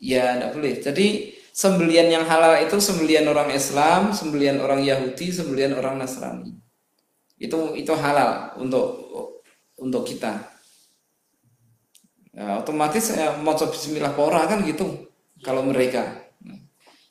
ya 0.00 0.36
tidak 0.36 0.50
boleh. 0.56 0.74
Jadi 0.80 1.06
sembelian 1.52 2.08
yang 2.08 2.24
halal 2.24 2.64
itu 2.64 2.76
sembelian 2.80 3.28
orang 3.28 3.52
Islam, 3.52 4.12
sembelian 4.16 4.60
orang 4.60 4.84
Yahudi, 4.84 5.32
sembelian 5.32 5.76
orang 5.76 6.00
Nasrani. 6.00 6.56
Itu 7.38 7.76
itu 7.76 7.92
halal 7.92 8.56
untuk 8.60 9.08
untuk 9.78 10.02
kita. 10.04 10.57
Ya, 12.38 12.54
otomatis 12.62 13.10
saya 13.10 13.34
mau 13.42 13.58
Bismillah 13.58 14.14
pora 14.14 14.46
kan 14.46 14.62
gitu 14.62 15.10
kalau 15.42 15.66
mereka. 15.66 16.30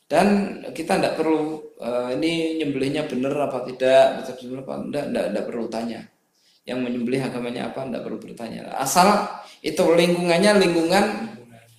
Dan 0.08 0.64
kita 0.72 0.96
tidak 0.96 1.20
perlu 1.20 1.60
uh, 1.84 2.08
ini 2.16 2.64
nyembelihnya 2.64 3.12
benar 3.12 3.36
apa 3.52 3.68
tidak, 3.68 4.24
baca 4.24 4.32
Bismillah 4.32 4.64
apa 4.64 4.76
tidak, 4.88 5.04
tidak 5.12 5.46
perlu 5.52 5.66
tanya. 5.68 6.00
Yang 6.64 6.80
menyembelih 6.80 7.28
agamanya 7.28 7.68
apa 7.68 7.84
tidak 7.92 8.08
perlu 8.08 8.24
bertanya. 8.24 8.72
Asal 8.80 9.28
itu 9.60 9.84
lingkungannya 9.84 10.64
lingkungan 10.64 11.06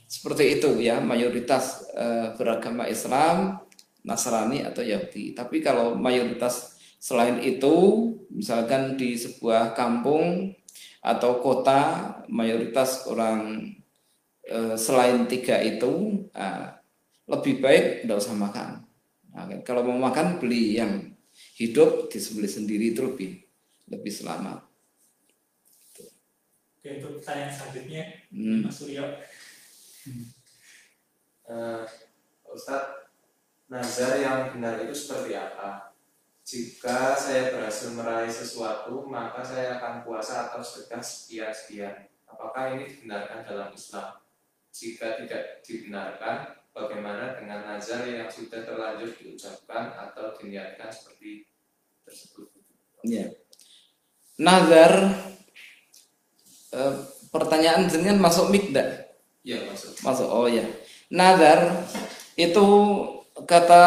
seperti 0.05 0.61
itu 0.61 0.85
ya 0.85 1.01
mayoritas 1.01 1.89
uh, 1.97 2.37
beragama 2.37 2.85
Islam, 2.85 3.65
Nasrani 4.05 4.61
atau 4.69 4.85
Yahudi. 4.85 5.33
Tapi 5.33 5.65
kalau 5.65 5.97
mayoritas 5.97 6.77
selain 7.01 7.41
itu, 7.41 8.13
misalkan 8.29 9.01
di 9.01 9.17
sebuah 9.17 9.73
kampung 9.73 10.53
atau 11.09 11.41
kota 11.41 11.81
mayoritas 12.29 13.09
orang 13.09 13.73
uh, 14.53 14.77
selain 14.77 15.25
tiga 15.25 15.57
itu 15.65 16.21
uh, 16.37 16.69
lebih 17.25 17.65
baik 17.65 18.05
tidak 18.05 18.21
usah 18.21 18.37
makan. 18.37 18.85
Nah, 19.33 19.45
kan, 19.49 19.61
kalau 19.65 19.89
mau 19.89 20.13
makan 20.13 20.37
beli 20.37 20.77
yang 20.77 21.17
hidup 21.57 22.13
disembelih 22.13 22.51
sendiri 22.53 22.93
itu 22.93 23.01
lebih 23.01 23.41
lebih 23.89 24.13
selamat. 24.13 24.69
Oke, 26.79 26.89
untuk 27.01 27.21
pertanyaan 27.21 27.53
selanjutnya, 27.53 28.05
Hmm. 28.29 28.69
Mas 28.69 28.77
Suryo. 28.77 29.05
Uh, 31.49 31.85
Ustadz, 32.49 33.09
nazar 33.73 34.21
yang 34.21 34.53
benar 34.53 34.85
itu 34.85 34.93
seperti 34.93 35.33
apa? 35.33 35.88
Jika 36.49 37.13
saya 37.13 37.53
berhasil 37.53 37.93
meraih 37.93 38.33
sesuatu, 38.33 39.05
maka 39.05 39.45
saya 39.45 39.77
akan 39.77 40.01
puasa 40.01 40.49
atau 40.49 40.65
sedekah 40.65 41.05
sekian-sekian. 41.05 42.09
Apakah 42.25 42.73
ini 42.73 42.89
dibenarkan 42.89 43.45
dalam 43.45 43.69
Islam? 43.77 44.17
Jika 44.73 45.21
tidak 45.21 45.61
dibenarkan, 45.61 46.57
bagaimana 46.73 47.37
dengan 47.37 47.69
nazar 47.69 48.09
yang 48.09 48.33
sudah 48.33 48.65
terlanjur 48.65 49.13
diucapkan 49.21 49.93
atau 49.93 50.33
diniatkan 50.41 50.89
seperti 50.89 51.45
tersebut? 52.09 52.49
Ya. 53.05 53.29
Nazar 54.41 54.93
eh, 56.73 56.95
pertanyaan 57.29 57.93
jenengan 57.93 58.25
masuk 58.25 58.49
mik 58.49 58.73
enggak? 58.73 59.21
Ya, 59.45 59.69
maksud. 59.69 60.01
Masuk. 60.01 60.29
Oh 60.33 60.49
ya. 60.49 60.65
Nazar 61.13 61.85
itu 62.41 62.67
kata 63.45 63.85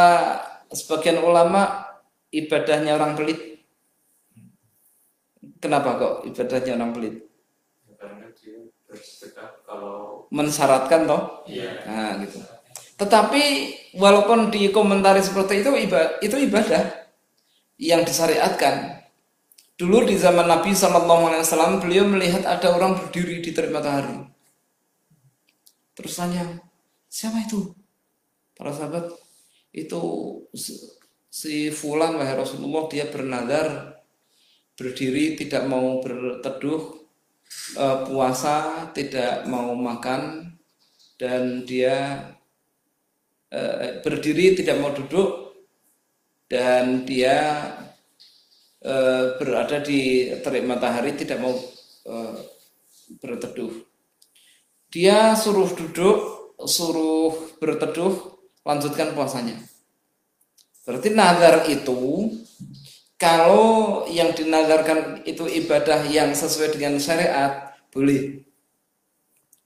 sebagian 0.69 1.25
ulama 1.25 1.80
ibadahnya 2.31 2.95
orang 2.95 3.13
pelit. 3.19 3.39
Kenapa 5.61 5.99
kok 5.99 6.15
ibadahnya 6.25 6.79
orang 6.79 6.91
pelit? 6.95 7.15
Kalau 9.67 10.27
Mensyaratkan 10.31 11.07
toh? 11.07 11.43
iya 11.47 11.79
Nah, 11.87 12.19
gitu. 12.23 12.39
Tetapi 12.99 13.43
walaupun 13.99 14.51
dikomentari 14.51 15.19
seperti 15.23 15.63
itu 15.63 15.71
ibadah, 15.73 16.19
itu 16.23 16.35
ibadah 16.37 16.83
yang 17.81 18.05
disyariatkan. 18.05 19.01
Dulu 19.75 20.05
di 20.05 20.13
zaman 20.13 20.45
Nabi 20.45 20.77
Shallallahu 20.77 21.23
Alaihi 21.33 21.41
Wasallam 21.41 21.81
beliau 21.81 22.05
melihat 22.05 22.45
ada 22.45 22.69
orang 22.69 22.93
berdiri 22.93 23.41
di 23.41 23.49
terik 23.49 23.73
matahari. 23.73 24.21
Terus 25.97 26.13
tanya, 26.13 26.61
siapa 27.09 27.41
itu? 27.41 27.73
Para 28.53 28.69
sahabat, 28.69 29.09
itu 29.73 30.01
si- 31.39 31.71
Fulan 31.79 32.13
wahai 32.19 32.35
Rasulullah 32.43 32.83
dia 32.93 33.05
bernadar 33.13 33.67
berdiri 34.77 35.25
tidak 35.39 35.63
mau 35.71 35.87
berteduh 36.03 36.81
eh, 37.83 37.97
puasa 38.07 38.57
tidak 38.97 39.33
mau 39.53 39.69
makan 39.87 40.21
dan 41.21 41.43
dia 41.69 41.97
eh, 43.51 44.01
berdiri 44.03 44.45
tidak 44.57 44.75
mau 44.81 44.91
duduk 44.97 45.29
dan 46.51 47.07
dia 47.07 47.37
eh, 48.83 49.25
berada 49.39 49.77
di 49.81 49.99
terik 50.43 50.65
matahari 50.69 51.11
tidak 51.17 51.37
mau 51.41 51.53
eh, 52.13 52.35
berteduh. 53.21 53.73
Dia 54.93 55.33
suruh 55.41 55.71
duduk, 55.79 56.17
suruh 56.75 57.33
berteduh, 57.59 58.13
lanjutkan 58.67 59.15
puasanya. 59.17 59.57
Berarti 60.91 61.15
nazar 61.15 61.63
itu 61.71 62.27
kalau 63.15 64.03
yang 64.11 64.35
dinazarkan 64.35 65.23
itu 65.23 65.47
ibadah 65.47 66.03
yang 66.11 66.35
sesuai 66.35 66.75
dengan 66.75 66.99
syariat 66.99 67.71
boleh. 67.95 68.43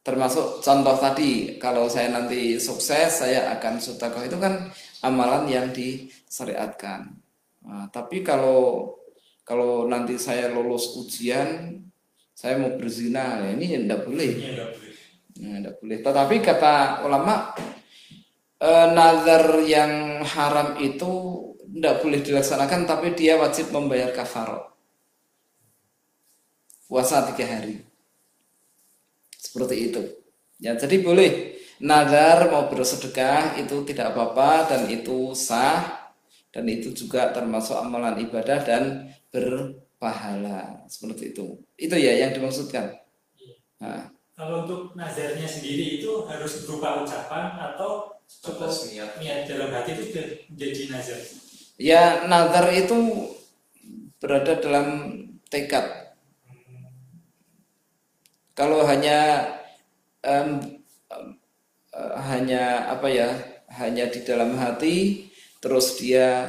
Termasuk 0.06 0.62
contoh 0.62 0.94
tadi, 1.02 1.58
kalau 1.58 1.90
saya 1.90 2.14
nanti 2.14 2.62
sukses, 2.62 3.26
saya 3.26 3.58
akan 3.58 3.82
sedekah 3.82 4.22
itu 4.22 4.38
kan 4.38 4.70
amalan 5.02 5.50
yang 5.50 5.74
disyariatkan. 5.74 7.10
Nah, 7.66 7.90
tapi 7.90 8.22
kalau 8.22 8.94
kalau 9.42 9.90
nanti 9.90 10.22
saya 10.22 10.54
lulus 10.54 10.94
ujian, 10.94 11.82
saya 12.38 12.62
mau 12.62 12.78
berzina, 12.78 13.50
ya 13.50 13.58
ini 13.58 13.66
tidak 13.82 14.06
boleh. 14.06 14.30
Ini 14.30 14.46
enggak 14.54 14.70
boleh. 14.78 14.94
Nah, 15.42 15.58
tidak 15.58 15.76
boleh. 15.82 15.98
Tetapi 16.06 16.36
kata 16.38 16.76
ulama, 17.02 17.34
eh, 18.62 18.88
nazar 18.94 19.60
yang 19.66 20.24
haram 20.24 20.80
itu 20.80 21.12
tidak 21.76 21.96
boleh 22.00 22.20
dilaksanakan, 22.24 22.88
tapi 22.88 23.12
dia 23.18 23.36
wajib 23.36 23.72
membayar 23.76 24.12
kafarot. 24.16 24.72
Puasa 26.88 27.28
tiga 27.34 27.46
hari. 27.50 27.84
Seperti 29.36 29.76
itu. 29.92 30.02
Ya, 30.64 30.80
jadi 30.80 31.04
boleh 31.04 31.60
nazar 31.84 32.48
mau 32.48 32.72
bersedekah 32.72 33.60
itu 33.60 33.84
tidak 33.84 34.16
apa-apa 34.16 34.72
dan 34.72 34.82
itu 34.88 35.36
sah 35.36 36.06
dan 36.56 36.64
itu 36.72 36.96
juga 36.96 37.36
termasuk 37.36 37.76
amalan 37.76 38.16
ibadah 38.24 38.64
dan 38.64 39.12
berpahala 39.28 40.88
seperti 40.88 41.36
itu. 41.36 41.60
Itu 41.76 42.00
ya 42.00 42.16
yang 42.16 42.32
dimaksudkan. 42.32 42.96
Nah, 43.84 44.08
Kalau 44.36 44.68
untuk 44.68 44.96
nazarnya 44.96 45.48
sendiri 45.48 46.00
itu 46.00 46.28
harus 46.28 46.64
berupa 46.64 47.04
ucapan 47.04 47.56
atau 47.56 48.15
cukup 48.28 48.70
niat 48.70 49.12
niat 49.18 49.40
dalam 49.50 49.70
hati 49.74 49.90
itu 49.98 50.04
sudah 50.14 50.26
menjadi 50.50 50.82
nazar. 50.94 51.20
Ya 51.76 52.04
nazar 52.30 52.66
itu 52.72 52.98
berada 54.22 54.54
dalam 54.62 54.88
tekad. 55.50 56.16
Kalau 58.56 58.88
hanya 58.88 59.52
em, 60.24 60.80
em, 61.12 61.26
eh, 61.92 62.16
hanya 62.32 62.88
apa 62.88 63.08
ya, 63.12 63.30
hanya 63.76 64.08
di 64.08 64.24
dalam 64.24 64.56
hati, 64.56 65.28
terus 65.60 66.00
dia 66.00 66.48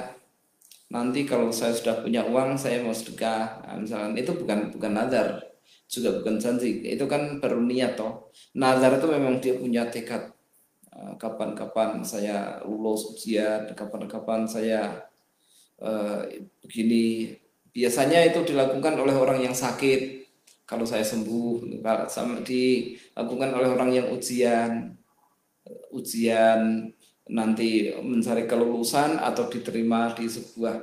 nanti 0.87 1.27
kalau 1.27 1.51
saya 1.51 1.74
sudah 1.74 2.07
punya 2.07 2.22
uang 2.22 2.55
saya 2.55 2.79
mau 2.87 2.95
sedekah, 2.95 3.66
Nah, 3.66 3.74
misalnya 3.83 4.22
itu 4.22 4.33
bukan 4.39 4.70
bukan 4.70 4.93
nazar, 4.95 5.43
juga 5.91 6.22
bukan 6.22 6.39
janji, 6.39 6.87
itu 6.87 7.05
kan 7.11 7.43
baru 7.43 7.59
niat 7.59 7.99
toh. 7.99 8.31
Nazar 8.55 9.03
itu 9.03 9.07
memang 9.11 9.43
dia 9.43 9.59
punya 9.59 9.91
tekad. 9.91 10.36
Eh, 10.97 11.15
Kapan-kapan 11.21 12.01
saya 12.01 12.65
lulus 12.65 13.13
ujian, 13.13 13.69
kapan-kapan 13.77 14.49
saya 14.49 15.05
eh, 15.81 16.49
begini. 16.65 17.37
Biasanya 17.77 18.25
itu 18.25 18.41
dilakukan 18.49 18.97
oleh 18.97 19.13
orang 19.13 19.45
yang 19.45 19.53
sakit. 19.53 20.25
Kalau 20.65 20.89
saya 20.89 21.05
sembuh 21.07 21.79
sama 22.11 22.43
dilakukan 22.43 23.51
oleh 23.55 23.69
orang 23.71 23.91
yang 23.95 24.07
ujian 24.11 24.97
ujian 25.95 26.91
nanti 27.27 27.91
mencari 28.03 28.47
kelulusan 28.47 29.19
atau 29.19 29.51
diterima 29.51 30.15
di 30.15 30.27
sebuah 30.31 30.79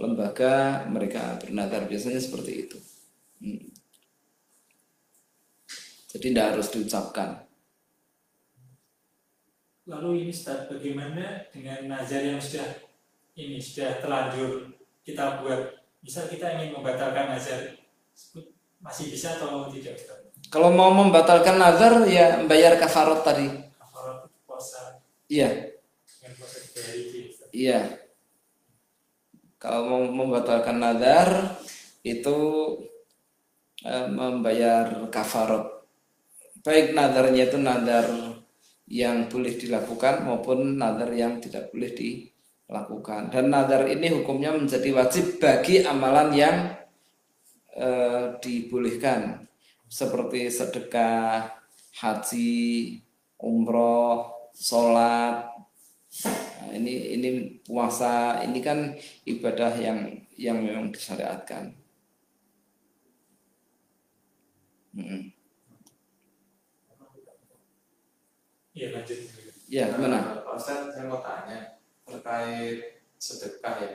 lembaga 0.00 0.84
mereka 0.88 1.36
bernadar 1.40 1.84
biasanya 1.88 2.20
seperti 2.20 2.52
itu. 2.68 2.78
Hmm. 3.38 3.70
jadi 6.10 6.26
tidak 6.34 6.46
harus 6.50 6.68
diucapkan 6.74 7.47
Lalu 9.88 10.28
ini 10.28 10.32
Ustaz, 10.32 10.68
bagaimana 10.68 11.48
dengan 11.48 11.88
nazar 11.88 12.20
yang 12.20 12.36
sudah 12.36 12.84
ini 13.40 13.56
sudah 13.56 14.04
terlanjur 14.04 14.76
kita 15.00 15.40
buat? 15.40 15.80
Misal 16.04 16.28
kita 16.28 16.60
ingin 16.60 16.76
membatalkan 16.76 17.32
nazar, 17.32 17.72
masih 18.84 19.08
bisa 19.08 19.40
atau 19.40 19.72
tidak 19.72 19.96
Ustaz? 19.96 20.28
kalau 20.48 20.72
mau 20.72 20.88
membatalkan 20.88 21.60
nazar 21.60 22.08
ya 22.08 22.40
bayar 22.48 22.80
kafarot 22.80 23.20
tadi 23.20 23.52
Kafarat 23.76 24.32
puasa 24.48 25.02
iya 25.28 25.76
dengan 26.06 26.32
puasa 26.40 26.56
tiga 26.62 26.80
hari 26.88 27.00
itu 27.04 27.16
Ustaz. 27.32 27.48
Iya. 27.52 27.80
Kalau 29.58 29.90
mau 29.90 30.02
membatalkan 30.06 30.78
nadar 30.78 31.58
itu 32.06 32.38
eh, 33.82 34.06
membayar 34.06 35.10
kafarot. 35.10 35.82
Baik 36.62 36.94
nadarnya 36.94 37.50
itu 37.50 37.58
nadar 37.58 38.37
yang 38.88 39.28
boleh 39.28 39.54
dilakukan 39.54 40.24
maupun 40.24 40.80
nazar 40.80 41.12
yang 41.12 41.36
tidak 41.44 41.68
boleh 41.68 41.92
dilakukan. 41.92 43.28
Dan 43.28 43.52
nazar 43.52 43.84
ini 43.84 44.08
hukumnya 44.08 44.56
menjadi 44.56 44.90
wajib 44.96 45.36
bagi 45.36 45.84
amalan 45.84 46.28
yang 46.32 46.56
eh, 47.76 48.34
dibolehkan 48.40 49.44
seperti 49.88 50.48
sedekah, 50.48 51.52
haji, 52.00 52.96
umroh, 53.40 54.50
sholat. 54.56 55.52
Nah, 56.64 56.72
ini 56.72 57.16
ini 57.16 57.28
puasa 57.60 58.40
ini 58.44 58.60
kan 58.64 58.96
ibadah 59.28 59.72
yang 59.76 59.98
yang 60.40 60.64
memang 60.64 60.92
disyariatkan. 60.92 61.76
Hmm. 64.96 65.37
Iya 68.78 68.94
lanjut. 68.94 69.18
Ya 69.66 69.84
gimana? 69.90 70.18
Nah, 70.22 70.46
Pak 70.46 70.54
Ustadz, 70.54 70.94
saya 70.94 71.10
mau 71.10 71.18
tanya 71.18 71.82
terkait 72.06 73.02
sedekah 73.18 73.74
ya. 73.82 73.90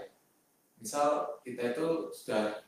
Misal 0.83 1.39
kita 1.39 1.71
itu 1.71 2.11
sudah 2.11 2.67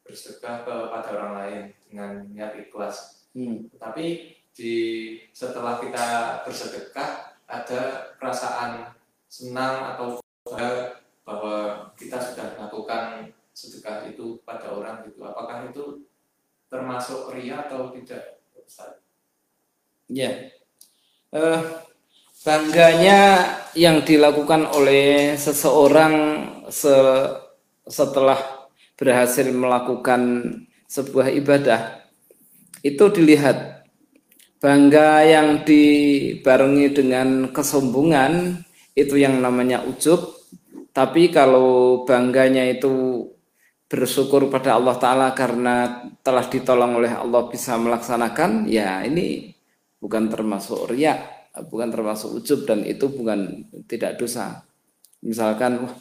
bersedekah 0.00 0.64
kepada 0.64 1.08
orang 1.12 1.32
lain 1.36 1.62
dengan 1.84 2.24
niat 2.32 2.56
ikhlas. 2.56 3.28
Hmm. 3.36 3.68
Tapi 3.76 4.32
di 4.56 4.74
setelah 5.36 5.76
kita 5.76 6.40
bersedekah 6.48 7.36
ada 7.44 7.80
perasaan 8.16 8.96
senang 9.28 9.92
atau 9.92 10.16
bahwa 11.28 11.90
kita 12.00 12.16
sudah 12.16 12.56
melakukan 12.56 13.28
sedekah 13.52 14.08
itu 14.08 14.40
pada 14.40 14.72
orang 14.72 15.04
gitu. 15.04 15.20
Apakah 15.20 15.68
itu 15.68 16.00
termasuk 16.72 17.28
ria 17.36 17.68
atau 17.68 17.92
tidak? 17.92 18.40
Ustaz? 18.56 19.04
Ya. 20.08 20.55
Eh, 21.36 21.60
bangganya 22.48 23.20
yang 23.76 24.00
dilakukan 24.08 24.72
oleh 24.72 25.36
seseorang 25.36 26.14
se- 26.72 27.34
setelah 27.84 28.40
berhasil 28.96 29.44
melakukan 29.52 30.22
sebuah 30.88 31.28
ibadah 31.36 31.80
itu 32.80 33.04
dilihat 33.12 33.84
bangga 34.64 35.28
yang 35.28 35.48
dibarengi 35.68 36.88
dengan 36.96 37.28
kesombongan 37.52 38.64
itu 38.96 39.20
yang 39.20 39.36
namanya 39.44 39.84
ujub. 39.84 40.40
Tapi 40.96 41.28
kalau 41.28 42.08
bangganya 42.08 42.64
itu 42.64 43.28
bersyukur 43.92 44.48
pada 44.48 44.80
Allah 44.80 44.96
Ta'ala 44.96 45.28
karena 45.36 46.08
telah 46.24 46.48
ditolong 46.48 46.96
oleh 46.96 47.12
Allah 47.12 47.44
bisa 47.52 47.76
melaksanakan 47.76 48.64
ya 48.66 49.04
ini 49.04 49.55
bukan 50.06 50.30
termasuk 50.30 50.86
riak 50.94 51.50
bukan 51.66 51.88
termasuk 51.90 52.36
ujub 52.38 52.68
dan 52.68 52.84
itu 52.84 53.08
bukan 53.08 53.64
tidak 53.88 54.20
dosa. 54.20 54.60
Misalkan 55.24 55.82
wah 55.82 55.94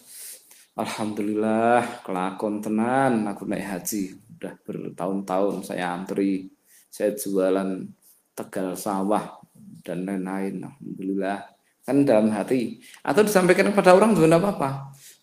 Alhamdulillah 0.75 2.03
kelakon 2.03 2.59
tenan 2.59 3.23
aku 3.31 3.47
naik 3.47 3.63
haji. 3.63 4.19
Udah 4.35 4.53
bertahun-tahun 4.67 5.63
saya 5.63 5.95
antri 5.95 6.51
saya 6.91 7.15
jualan 7.15 7.87
tegal 8.35 8.75
sawah 8.75 9.39
dan 9.81 10.03
lain-lain 10.03 10.67
Alhamdulillah. 10.67 11.39
Kan 11.85 12.01
dalam 12.03 12.33
hati. 12.33 12.81
Atau 13.05 13.23
disampaikan 13.23 13.69
kepada 13.71 13.93
orang 13.95 14.17
juga 14.17 14.35
tidak 14.35 14.41
apa-apa. 14.41 14.69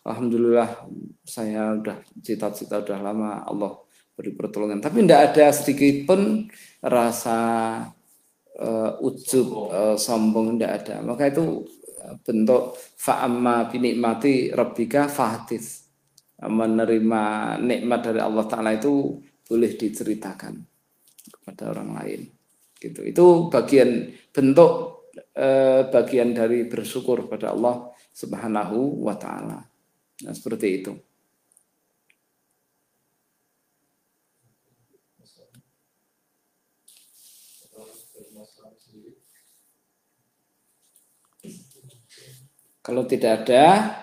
Alhamdulillah 0.03 0.69
saya 1.21 1.75
udah 1.77 2.01
cita-cita 2.23 2.81
udah 2.81 2.99
lama 3.03 3.45
Allah 3.45 3.77
beri 4.17 4.33
pertolongan. 4.33 4.81
Tapi 4.81 5.05
tidak 5.05 5.21
ada 5.31 5.45
sedikit 5.53 5.95
pun 6.09 6.49
rasa 6.81 7.39
uh, 8.63 9.03
ujub 9.03 9.47
uh, 9.69 9.95
sombong 9.99 10.55
tidak 10.55 10.71
ada. 10.83 10.95
Maka 11.03 11.29
itu 11.29 11.67
bentuk 12.23 12.75
fa'amma 12.99 13.71
binikmati 13.71 14.51
rabbika 14.51 15.07
fahatis 15.07 15.87
menerima 16.43 17.55
nikmat 17.63 17.99
dari 18.11 18.19
Allah 18.19 18.43
Ta'ala 18.43 18.75
itu 18.75 19.23
boleh 19.47 19.71
diceritakan 19.75 20.53
kepada 21.31 21.71
orang 21.71 21.89
lain. 21.95 22.21
Gitu. 22.75 22.99
Itu 23.07 23.47
bagian 23.47 24.11
bentuk 24.35 25.03
eh, 25.35 25.87
bagian 25.87 26.35
dari 26.35 26.67
bersyukur 26.67 27.31
pada 27.31 27.55
Allah 27.55 27.87
Subhanahu 28.11 29.07
wa 29.07 29.15
taala. 29.15 29.59
Nah 30.23 30.33
seperti 30.35 30.67
itu 30.83 30.91
Kalau 42.83 43.07
tidak 43.07 43.47
ada, 43.47 43.95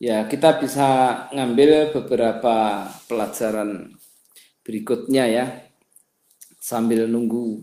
ya 0.00 0.24
kita 0.24 0.56
bisa 0.56 0.88
ngambil 1.36 1.92
beberapa 1.92 2.88
pelajaran 3.04 3.92
berikutnya 4.64 5.28
ya. 5.28 5.44
Sambil 6.56 7.04
nunggu 7.04 7.60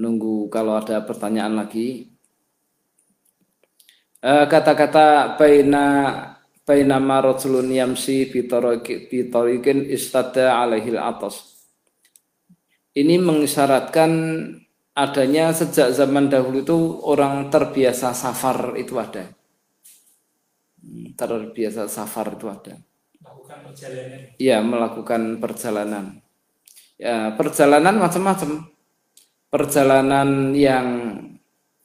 nunggu 0.00 0.48
kalau 0.48 0.80
ada 0.80 1.04
pertanyaan 1.04 1.60
lagi. 1.60 2.08
Kata-kata 4.24 5.36
baina 5.36 5.84
baina 6.64 6.96
marotulun 6.96 7.68
yamsi 7.68 8.32
bitarikin 8.32 9.84
istada 9.84 10.64
alaihil 10.64 10.96
atas. 10.96 11.68
Ini 12.96 13.20
mengisyaratkan 13.20 14.10
adanya 14.96 15.52
sejak 15.52 15.92
zaman 15.92 16.32
dahulu 16.32 16.64
itu 16.64 17.04
orang 17.04 17.52
terbiasa 17.52 18.16
safar 18.16 18.80
itu 18.80 18.96
ada 18.96 19.41
terbiasa 21.14 21.86
safar 21.86 22.34
itu 22.34 22.46
ada. 22.50 22.74
Melakukan 23.22 23.58
perjalanan. 23.70 24.18
Iya, 24.36 24.58
melakukan 24.60 25.22
perjalanan. 25.38 26.04
Ya, 26.98 27.16
perjalanan 27.38 27.94
macam-macam. 27.98 28.50
Perjalanan 29.52 30.56
yang 30.56 30.86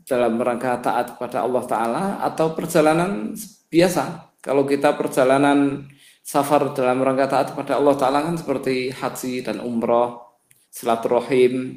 dalam 0.08 0.40
rangka 0.40 0.80
taat 0.80 1.20
kepada 1.20 1.44
Allah 1.44 1.64
Ta'ala 1.68 2.04
atau 2.24 2.56
perjalanan 2.56 3.36
biasa. 3.68 4.34
Kalau 4.40 4.64
kita 4.64 4.96
perjalanan 4.96 5.84
safar 6.24 6.72
dalam 6.72 7.04
rangka 7.04 7.28
taat 7.28 7.48
kepada 7.52 7.76
Allah 7.76 7.96
Ta'ala 8.00 8.24
kan 8.24 8.40
seperti 8.40 8.92
haji 8.96 9.44
dan 9.44 9.60
umroh, 9.60 10.40
silaturahim, 10.72 11.76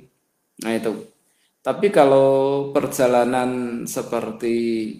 nah 0.62 0.74
itu. 0.74 1.10
Tapi 1.60 1.90
kalau 1.90 2.70
perjalanan 2.70 3.82
seperti 3.84 4.96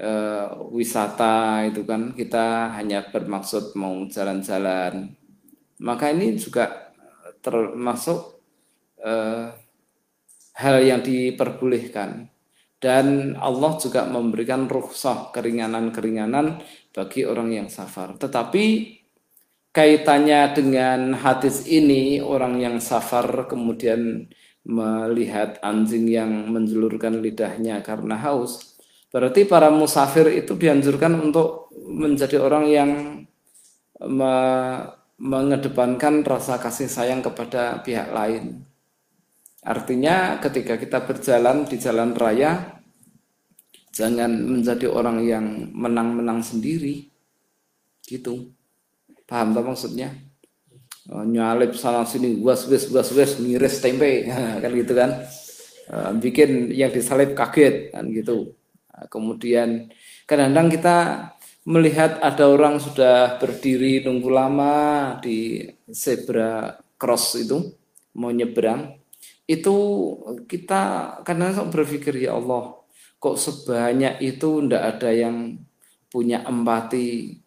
uh, 0.00 0.68
wisata 0.72 1.64
itu 1.68 1.82
kan 1.88 2.12
kita 2.12 2.76
hanya 2.76 3.08
bermaksud 3.08 3.76
mau 3.76 4.04
jalan-jalan. 4.08 5.16
Maka 5.80 6.12
ini 6.12 6.36
juga 6.40 6.92
termasuk 7.44 8.40
uh, 9.04 9.52
hal 10.56 10.76
yang 10.84 11.00
diperbolehkan. 11.04 12.32
Dan 12.76 13.34
Allah 13.40 13.80
juga 13.80 14.04
memberikan 14.04 14.68
rukhsah 14.68 15.32
keringanan-keringanan 15.32 16.60
bagi 16.92 17.24
orang 17.24 17.48
yang 17.56 17.68
safar. 17.72 18.20
Tetapi 18.20 18.64
kaitannya 19.72 20.40
dengan 20.52 21.16
hadis 21.16 21.64
ini 21.64 22.20
orang 22.20 22.60
yang 22.60 22.76
safar 22.80 23.48
kemudian 23.48 24.28
melihat 24.66 25.56
anjing 25.64 26.04
yang 26.04 26.52
menjulurkan 26.52 27.22
lidahnya 27.22 27.80
karena 27.80 28.18
haus 28.18 28.75
Berarti 29.16 29.48
para 29.48 29.72
musafir 29.72 30.28
itu 30.28 30.60
dianjurkan 30.60 31.16
untuk 31.16 31.72
menjadi 31.88 32.36
orang 32.36 32.64
yang 32.68 32.90
me 34.04 34.34
mengedepankan 35.16 36.20
rasa 36.20 36.60
kasih 36.60 36.84
sayang 36.84 37.24
kepada 37.24 37.80
pihak 37.80 38.12
lain. 38.12 38.60
Artinya 39.64 40.36
ketika 40.44 40.76
kita 40.76 41.00
berjalan 41.08 41.64
di 41.64 41.80
jalan 41.80 42.12
raya 42.12 42.76
jangan 43.96 44.36
menjadi 44.36 44.84
orang 44.92 45.24
yang 45.24 45.72
menang-menang 45.72 46.44
sendiri. 46.44 47.08
Gitu. 48.04 48.52
Paham 49.24 49.56
tak 49.56 49.64
maksudnya? 49.64 50.12
Oh, 51.08 51.24
nyalip 51.24 51.72
sana 51.72 52.04
sini 52.04 52.36
was 52.44 52.68
wes 52.68 52.92
was 52.92 53.08
wes 53.16 53.40
ngiris 53.40 53.80
tempe 53.80 54.28
kan 54.60 54.70
gitu 54.76 54.92
kan. 54.92 55.24
Uh, 55.88 56.12
bikin 56.20 56.68
yang 56.76 56.92
disalip 56.92 57.32
kaget 57.32 57.96
kan 57.96 58.04
gitu 58.12 58.52
kemudian 59.12 59.90
kadang-kadang 60.24 60.68
kita 60.72 60.96
melihat 61.66 62.22
ada 62.22 62.46
orang 62.46 62.78
sudah 62.78 63.36
berdiri 63.42 64.06
nunggu 64.06 64.30
lama 64.30 64.74
di 65.18 65.66
zebra 65.90 66.78
cross 66.94 67.36
itu 67.36 67.74
mau 68.16 68.30
nyebrang 68.30 68.96
itu 69.46 69.76
kita 70.46 70.82
kadang-kadang 71.26 71.70
berpikir 71.70 72.14
ya 72.18 72.38
Allah 72.38 72.78
kok 73.18 73.36
sebanyak 73.38 74.22
itu 74.22 74.62
ndak 74.62 74.82
ada 74.96 75.10
yang 75.10 75.58
punya 76.06 76.46
empati 76.46 77.38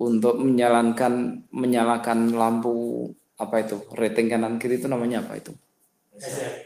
untuk 0.00 0.40
menyalankan 0.40 1.44
menyalakan 1.52 2.32
lampu 2.34 3.06
apa 3.40 3.64
itu 3.64 3.76
rating 3.96 4.28
kanan 4.28 4.60
kiri 4.60 4.76
itu 4.76 4.88
namanya 4.88 5.24
apa 5.24 5.40
itu? 5.40 5.52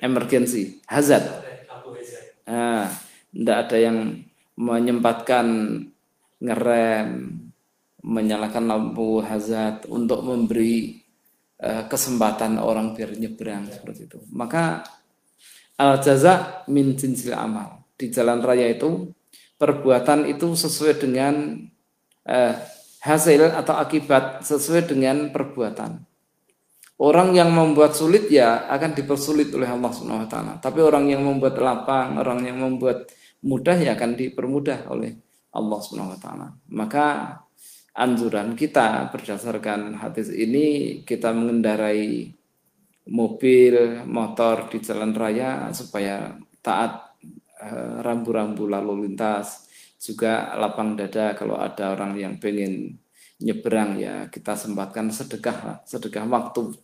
Emergency. 0.02 0.82
Hazard. 0.90 1.22
nah 2.44 2.92
Tidak 3.34 3.56
ada 3.66 3.76
yang 3.76 4.14
menyempatkan 4.54 5.46
ngerem, 6.38 7.08
menyalakan 8.04 8.64
lampu 8.68 9.18
hazard 9.24 9.90
untuk 9.90 10.22
memberi 10.22 11.02
uh, 11.58 11.88
kesempatan 11.90 12.60
orang 12.60 12.94
biar 12.94 13.16
nyebrang 13.16 13.66
seperti 13.72 14.06
itu. 14.06 14.18
Maka 14.30 14.84
al 15.80 15.98
jaza 16.04 16.62
min 16.70 16.94
jinsil 16.94 17.34
amal. 17.34 17.82
Di 17.98 18.10
jalan 18.12 18.44
raya 18.44 18.70
itu 18.70 19.10
perbuatan 19.58 20.28
itu 20.28 20.52
sesuai 20.54 20.94
dengan 21.00 21.58
uh, 22.28 22.54
hasil 23.04 23.52
atau 23.56 23.74
akibat 23.76 24.44
sesuai 24.44 24.88
dengan 24.88 25.32
perbuatan. 25.32 26.04
Orang 26.94 27.34
yang 27.34 27.50
membuat 27.50 27.98
sulit 27.98 28.30
ya 28.30 28.70
akan 28.70 28.94
dipersulit 28.94 29.50
oleh 29.50 29.66
Allah 29.66 29.90
Subhanahu 29.90 30.24
wa 30.24 30.30
taala. 30.30 30.52
Tapi 30.62 30.78
orang 30.78 31.10
yang 31.10 31.26
membuat 31.26 31.58
lapang, 31.58 32.22
orang 32.22 32.46
yang 32.46 32.62
membuat 32.62 33.10
mudah 33.44 33.76
ya 33.76 33.92
akan 33.92 34.16
dipermudah 34.16 34.88
oleh 34.88 35.20
Allah 35.52 35.78
Subhanahu 35.78 36.16
wa 36.16 36.20
taala. 36.20 36.48
Maka 36.72 37.06
anjuran 37.94 38.58
kita 38.58 39.12
berdasarkan 39.12 40.00
hadis 40.00 40.32
ini 40.32 41.00
kita 41.06 41.30
mengendarai 41.30 42.32
mobil, 43.12 44.02
motor 44.08 44.66
di 44.72 44.80
jalan 44.80 45.12
raya 45.12 45.68
supaya 45.70 46.34
taat 46.64 47.14
eh, 47.60 48.00
rambu-rambu 48.00 48.64
lalu 48.66 49.06
lintas, 49.06 49.68
juga 50.00 50.56
lapang 50.56 50.96
dada 50.96 51.36
kalau 51.36 51.60
ada 51.60 51.92
orang 51.92 52.16
yang 52.16 52.34
pengen 52.40 52.98
nyebrang 53.40 54.00
ya 54.00 54.28
kita 54.32 54.56
sempatkan 54.56 55.12
sedekah 55.12 55.84
sedekah 55.84 56.24
waktu. 56.28 56.76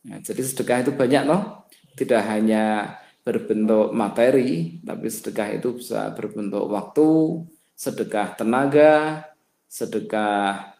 Ya, 0.00 0.16
jadi 0.24 0.40
sedekah 0.40 0.80
itu 0.80 0.92
banyak 0.96 1.28
loh, 1.28 1.68
tidak 1.92 2.24
hanya 2.24 2.96
berbentuk 3.20 3.92
materi, 3.92 4.80
tapi 4.80 5.06
sedekah 5.12 5.48
itu 5.60 5.76
bisa 5.76 6.12
berbentuk 6.16 6.64
waktu, 6.72 7.44
sedekah 7.76 8.36
tenaga, 8.36 9.28
sedekah 9.68 10.74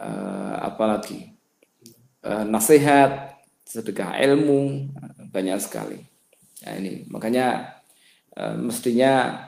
eh, 0.00 0.54
apalagi 0.64 1.32
eh, 2.24 2.44
nasihat, 2.48 3.36
sedekah 3.64 4.16
ilmu, 4.18 4.90
banyak 5.30 5.58
sekali. 5.60 6.00
Ya, 6.64 6.76
ini. 6.76 7.04
Makanya 7.08 7.78
eh, 8.36 8.56
mestinya 8.56 9.46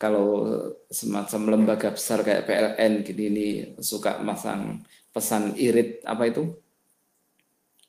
kalau 0.00 0.56
semacam 0.88 1.40
lembaga 1.56 1.92
besar 1.92 2.24
kayak 2.24 2.48
PLN 2.48 2.92
gini 3.04 3.24
ini 3.28 3.48
suka 3.84 4.16
masang 4.24 4.80
pesan 5.12 5.52
irit 5.60 6.00
apa 6.08 6.24
itu 6.32 6.56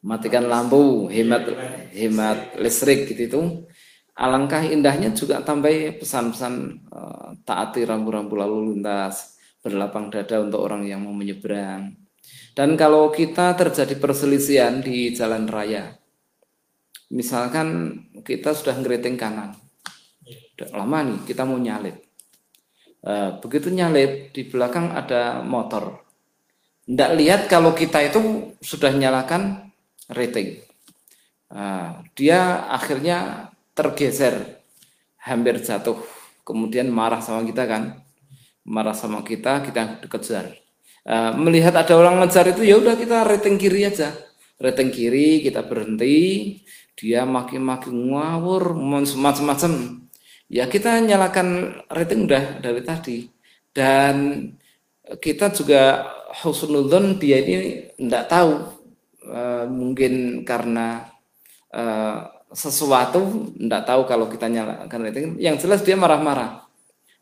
matikan 0.02 0.50
lampu, 0.50 1.08
hemat 1.14 1.46
hemat 1.94 2.58
listrik 2.58 3.10
gitu 3.10 3.22
itu. 3.30 3.42
Alangkah 4.12 4.62
indahnya 4.62 5.16
juga 5.16 5.42
tambah 5.42 5.72
pesan-pesan 5.98 6.54
uh, 6.92 7.30
taati 7.48 7.88
rambu-rambu 7.88 8.38
lalu 8.38 8.76
lintas, 8.76 9.40
berlapang 9.64 10.12
dada 10.12 10.44
untuk 10.44 10.62
orang 10.62 10.86
yang 10.86 11.02
mau 11.02 11.16
menyeberang. 11.16 11.96
Dan 12.52 12.76
kalau 12.76 13.10
kita 13.10 13.56
terjadi 13.56 13.96
perselisihan 13.98 14.84
di 14.84 15.16
jalan 15.16 15.48
raya, 15.48 15.96
misalkan 17.10 17.98
kita 18.22 18.52
sudah 18.52 18.78
ngeriting 18.78 19.16
kanan, 19.16 19.56
udah 20.60 20.70
lama 20.76 21.00
nih 21.08 21.20
kita 21.26 21.48
mau 21.48 21.58
nyalip. 21.58 22.04
Uh, 23.02 23.42
begitu 23.42 23.74
nyalip 23.74 24.30
di 24.36 24.46
belakang 24.46 24.92
ada 24.94 25.42
motor. 25.42 26.06
Tidak 26.86 27.12
lihat 27.18 27.48
kalau 27.48 27.74
kita 27.74 28.04
itu 28.06 28.54
sudah 28.60 28.92
nyalakan 28.92 29.71
rating. 30.12 30.62
Nah, 31.52 32.04
dia 32.16 32.68
akhirnya 32.72 33.50
tergeser, 33.76 34.62
hampir 35.20 35.60
jatuh. 35.60 36.00
Kemudian 36.48 36.92
marah 36.92 37.24
sama 37.24 37.44
kita 37.48 37.64
kan, 37.68 38.04
marah 38.68 38.96
sama 38.96 39.24
kita, 39.24 39.64
kita 39.64 40.04
dikejar. 40.04 40.58
Uh, 41.02 41.34
melihat 41.34 41.74
ada 41.74 41.98
orang 41.98 42.22
ngejar 42.22 42.54
itu 42.54 42.62
ya 42.62 42.78
udah 42.78 42.94
kita 42.94 43.26
rating 43.26 43.58
kiri 43.58 43.90
aja, 43.90 44.14
rating 44.62 44.94
kiri 44.94 45.42
kita 45.42 45.66
berhenti, 45.66 46.62
dia 46.94 47.26
makin-makin 47.26 48.14
ngawur, 48.14 48.78
macam-macam. 49.18 50.06
Ya 50.52 50.68
kita 50.68 51.00
nyalakan 51.00 51.80
rating 51.90 52.28
udah 52.28 52.60
dari 52.60 52.82
tadi 52.84 53.18
dan 53.72 54.16
kita 55.24 55.50
juga 55.56 56.12
husnudon 56.44 57.20
dia 57.20 57.40
ini 57.40 57.58
tidak 57.96 58.28
tahu 58.28 58.81
Eh, 59.32 59.66
mungkin 59.72 60.44
karena 60.44 61.08
uh, 61.72 62.28
sesuatu 62.52 63.48
tidak 63.56 63.88
tahu 63.88 64.02
kalau 64.04 64.28
kita 64.28 64.52
nyalakan 64.52 65.00
rating. 65.08 65.40
Yang 65.40 65.64
jelas 65.64 65.80
dia 65.88 65.96
marah-marah. 65.96 66.68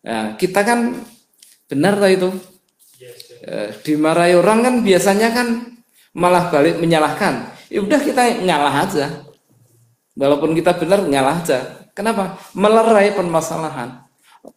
Nah, 0.02 0.34
kita 0.34 0.66
kan 0.66 1.06
benar 1.70 2.02
lah 2.02 2.10
itu? 2.10 2.34
Uh, 3.46 3.70
dimarahi 3.86 4.34
orang 4.42 4.60
kan 4.66 4.76
biasanya 4.82 5.30
kan 5.38 5.78
malah 6.18 6.50
balik 6.50 6.82
menyalahkan. 6.82 7.54
Ya 7.70 7.86
udah 7.86 8.02
kita 8.02 8.42
nyalah 8.42 8.90
aja. 8.90 9.06
Walaupun 10.18 10.58
kita 10.58 10.82
benar 10.82 11.06
nyalah 11.06 11.46
aja. 11.46 11.94
Kenapa? 11.94 12.42
Melerai 12.58 13.14
permasalahan. 13.14 14.02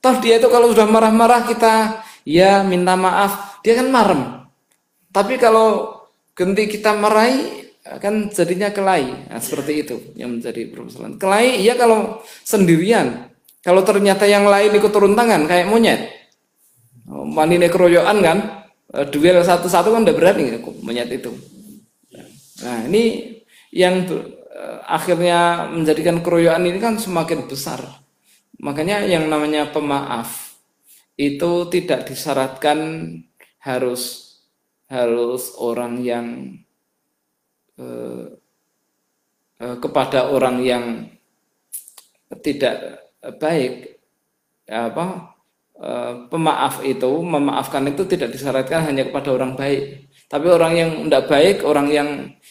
Toh 0.00 0.16
dia 0.24 0.40
itu 0.40 0.48
kalau 0.48 0.72
sudah 0.72 0.88
marah-marah 0.88 1.44
kita 1.44 2.00
ya 2.24 2.64
minta 2.64 2.96
maaf 2.96 3.61
dia 3.61 3.76
kan 3.76 3.92
marem. 3.92 4.48
Tapi 5.12 5.36
kalau 5.36 6.00
Ganti 6.43 6.66
kita 6.66 6.99
meraih 6.99 7.70
kan 8.03 8.26
jadinya 8.34 8.74
kelahi. 8.74 9.30
Nah, 9.30 9.38
seperti 9.38 9.86
itu 9.86 9.97
yang 10.18 10.34
menjadi 10.34 10.66
permasalahan. 10.74 11.22
Kelahi 11.22 11.62
iya 11.62 11.78
kalau 11.78 12.18
sendirian. 12.43 13.30
Kalau 13.62 13.86
ternyata 13.86 14.26
yang 14.26 14.43
lain 14.51 14.74
ikut 14.74 14.90
turun 14.90 15.14
tangan 15.14 15.47
kayak 15.47 15.70
monyet. 15.70 16.11
Manine 17.07 17.70
keroyokan 17.70 18.18
kan. 18.18 18.38
Eh, 18.90 19.07
duel 19.07 19.38
satu-satu 19.38 19.95
kan 19.95 20.03
udah 20.03 20.16
berani 20.18 20.59
monyet 20.82 21.14
itu. 21.14 21.30
Nah, 22.66 22.90
ini 22.90 23.38
yang 23.70 24.03
eh, 24.11 24.78
akhirnya 24.82 25.70
menjadikan 25.70 26.26
keroyokan 26.26 26.66
ini 26.66 26.82
kan 26.82 26.99
semakin 26.99 27.47
besar. 27.47 28.03
Makanya 28.59 29.07
yang 29.07 29.30
namanya 29.30 29.70
pemaaf 29.70 30.59
itu 31.14 31.70
tidak 31.70 32.11
disyaratkan 32.11 32.78
harus 33.62 34.22
harus 34.93 35.57
orang 35.57 36.05
yang 36.05 36.26
eh, 37.80 38.36
eh, 39.57 39.76
kepada 39.80 40.28
orang 40.28 40.61
yang 40.61 40.84
tidak 42.45 43.09
baik 43.40 43.97
apa 44.68 45.36
eh, 45.80 46.14
pemaaf 46.28 46.84
itu 46.84 47.09
memaafkan 47.24 47.88
itu 47.88 48.05
tidak 48.05 48.36
disyaratkan 48.36 48.93
hanya 48.93 49.09
kepada 49.09 49.32
orang 49.32 49.57
baik. 49.57 50.12
Tapi 50.28 50.47
orang 50.49 50.72
yang 50.76 50.90
tidak 51.09 51.24
baik 51.28 51.57
orang 51.64 51.88
yang 51.88 52.09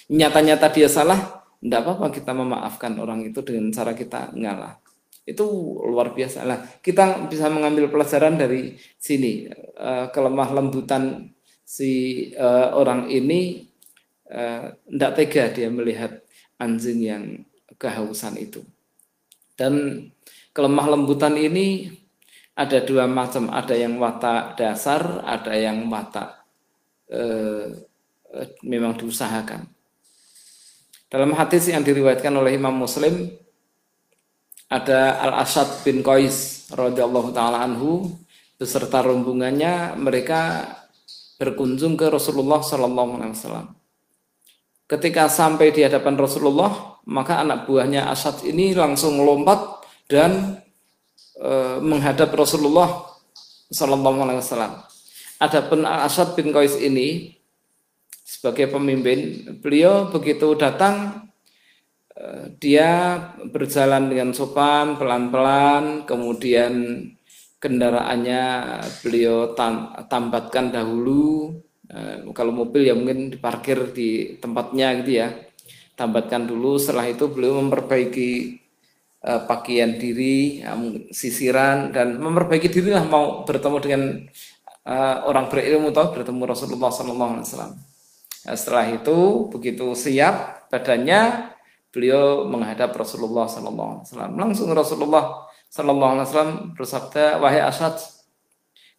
nyata-nyata 0.09 0.67
dia 0.73 0.89
salah 0.89 1.45
tidak 1.61 1.85
apa-apa 1.85 2.09
kita 2.09 2.33
memaafkan 2.33 2.97
orang 2.97 3.21
itu 3.21 3.45
dengan 3.45 3.69
cara 3.69 3.93
kita 3.93 4.33
ngalah 4.33 4.81
itu 5.25 5.45
luar 5.85 6.17
biasa. 6.17 6.41
Lah 6.43 6.59
kita 6.81 7.29
bisa 7.29 7.45
mengambil 7.53 7.87
pelajaran 7.87 8.37
dari 8.37 8.77
sini 8.97 9.45
eh, 9.77 10.05
kelemah 10.09 10.49
lembutan 10.57 11.29
si 11.71 11.91
uh, 12.35 12.75
orang 12.75 13.07
ini 13.07 13.63
tidak 14.27 15.11
uh, 15.11 15.15
tega 15.15 15.43
dia 15.55 15.71
melihat 15.71 16.19
anjing 16.59 16.99
yang 16.99 17.23
kehausan 17.79 18.35
itu. 18.35 18.59
Dan 19.55 20.03
kelemah 20.51 20.91
lembutan 20.91 21.39
ini 21.39 21.87
ada 22.59 22.83
dua 22.83 23.07
macam, 23.07 23.47
ada 23.47 23.71
yang 23.71 23.95
watak 23.95 24.59
dasar, 24.59 25.23
ada 25.23 25.55
yang 25.55 25.87
watak 25.87 26.43
uh, 27.07 27.71
uh, 28.35 28.47
memang 28.67 28.99
diusahakan. 28.99 29.63
Dalam 31.07 31.31
hadis 31.35 31.71
yang 31.71 31.83
diriwayatkan 31.87 32.35
oleh 32.35 32.59
Imam 32.59 32.75
Muslim 32.75 33.31
ada 34.67 35.19
Al 35.23 35.43
Asad 35.43 35.83
bin 35.83 36.03
Qais 36.03 36.67
radhiyallahu 36.71 37.35
taala 37.35 37.63
anhu 37.63 38.11
beserta 38.55 39.03
rombongannya 39.03 39.99
mereka 39.99 40.63
berkunjung 41.41 41.97
ke 41.97 42.05
Rasulullah 42.13 42.61
Sallallahu 42.61 43.17
Alaihi 43.17 43.33
Wasallam. 43.33 43.73
Ketika 44.85 45.25
sampai 45.25 45.73
di 45.73 45.81
hadapan 45.81 46.13
Rasulullah, 46.21 47.01
maka 47.09 47.41
anak 47.41 47.65
buahnya 47.65 48.05
Asad 48.13 48.45
ini 48.45 48.77
langsung 48.77 49.17
lompat 49.17 49.81
dan 50.05 50.61
e, 51.33 51.81
menghadap 51.81 52.29
Rasulullah 52.37 53.09
Sallallahu 53.73 54.21
Alaihi 54.21 54.37
Wasallam. 54.37 54.85
Adapun 55.41 55.81
Asad 55.81 56.37
bin 56.37 56.53
Qais 56.53 56.77
ini 56.77 57.33
sebagai 58.21 58.69
pemimpin, 58.69 59.49
beliau 59.65 60.13
begitu 60.13 60.53
datang 60.53 61.25
e, 62.13 62.53
dia 62.61 63.17
berjalan 63.49 64.13
dengan 64.13 64.29
sopan, 64.37 65.01
pelan-pelan, 65.01 66.05
kemudian 66.05 67.01
kendaraannya 67.61 68.43
beliau 69.05 69.53
tam, 69.53 69.93
tambatkan 70.09 70.73
dahulu 70.73 71.53
eh, 71.87 72.25
kalau 72.33 72.51
mobil 72.51 72.89
ya 72.89 72.97
mungkin 72.97 73.29
diparkir 73.29 73.93
di 73.93 74.41
tempatnya 74.41 74.97
gitu 74.99 75.21
ya 75.21 75.29
tambatkan 76.01 76.49
dulu 76.49 76.81
setelah 76.81 77.05
itu 77.05 77.29
beliau 77.29 77.61
memperbaiki 77.61 78.61
uh, 79.21 79.41
pakaian 79.45 80.01
diri, 80.01 80.65
um, 80.65 81.05
sisiran 81.13 81.93
dan 81.93 82.17
memperbaiki 82.17 82.73
diri 82.73 82.89
lah 82.89 83.05
mau 83.05 83.45
bertemu 83.45 83.77
dengan 83.77 84.01
uh, 84.89 85.29
orang 85.29 85.45
berilmu 85.45 85.93
atau 85.93 86.09
bertemu 86.09 86.41
Rasulullah 86.49 86.89
Alaihi 86.89 87.45
Wasallam. 87.45 87.73
Nah, 88.41 88.55
setelah 88.57 88.85
itu 88.89 89.17
begitu 89.53 89.93
siap 89.93 90.65
badannya 90.73 91.53
beliau 91.93 92.49
menghadap 92.49 92.95
Rasulullah 92.97 93.45
Wasallam. 93.45 94.33
Langsung 94.33 94.73
Rasulullah 94.73 95.45
Sallallahu 95.71 96.19
Alaihi 96.19 96.27
Wasallam 96.27 96.53
bersabda, 96.75 97.39
wahai 97.39 97.63
Asad, 97.63 97.95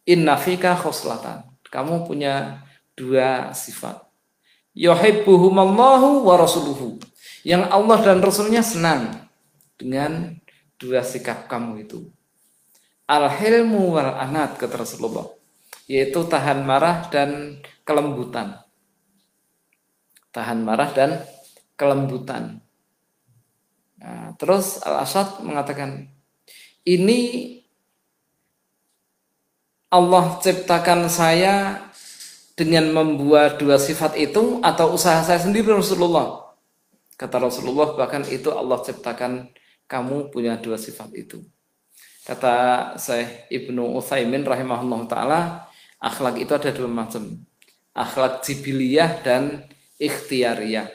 inna 0.09 0.33
fika 0.41 0.73
khoslatan. 0.73 1.45
Kamu 1.69 2.09
punya 2.09 2.65
dua 2.97 3.53
sifat. 3.53 4.01
Yuhibbuhumallahu 4.73 6.25
wa 6.25 6.33
rasuluhu. 6.33 6.97
Yang 7.45 7.69
Allah 7.69 7.97
dan 8.01 8.17
Rasulnya 8.25 8.65
senang 8.65 9.29
dengan 9.77 10.37
dua 10.81 11.05
sikap 11.05 11.45
kamu 11.45 11.85
itu. 11.85 12.09
Al-hilmu 13.05 13.93
wal 13.93 14.17
anat 14.17 14.57
kata 14.57 14.81
Rasulullah. 14.81 15.29
Yaitu 15.85 16.25
tahan 16.25 16.65
marah 16.65 17.05
dan 17.13 17.61
kelembutan. 17.85 18.61
Tahan 20.33 20.61
marah 20.65 20.89
dan 20.93 21.21
kelembutan. 21.77 22.61
Nah, 23.97 24.33
terus 24.37 24.81
Al-Asad 24.81 25.41
mengatakan, 25.41 26.12
ini 26.83 27.19
Allah 29.93 30.41
ciptakan 30.41 31.07
saya 31.07 31.85
dengan 32.53 32.89
membuat 32.93 33.57
dua 33.57 33.77
sifat 33.77 34.17
itu 34.17 34.61
atau 34.61 34.93
usaha 34.93 35.21
saya 35.21 35.41
sendiri 35.41 35.69
Rasulullah. 35.69 36.53
Kata 37.13 37.37
Rasulullah 37.37 37.93
bahkan 37.93 38.25
itu 38.29 38.49
Allah 38.49 38.81
ciptakan 38.81 39.53
kamu 39.85 40.33
punya 40.33 40.57
dua 40.57 40.81
sifat 40.81 41.13
itu. 41.13 41.45
Kata 42.23 42.55
saya 42.97 43.45
Ibnu 43.51 43.99
Utsaimin 43.99 44.47
rahimahullah 44.47 45.01
taala, 45.05 45.41
akhlak 46.01 46.39
itu 46.41 46.51
ada 46.55 46.71
dua 46.73 46.89
macam. 46.89 47.37
Akhlak 47.93 48.41
jibiliyah 48.41 49.21
dan 49.21 49.69
ikhtiariyah. 50.01 50.89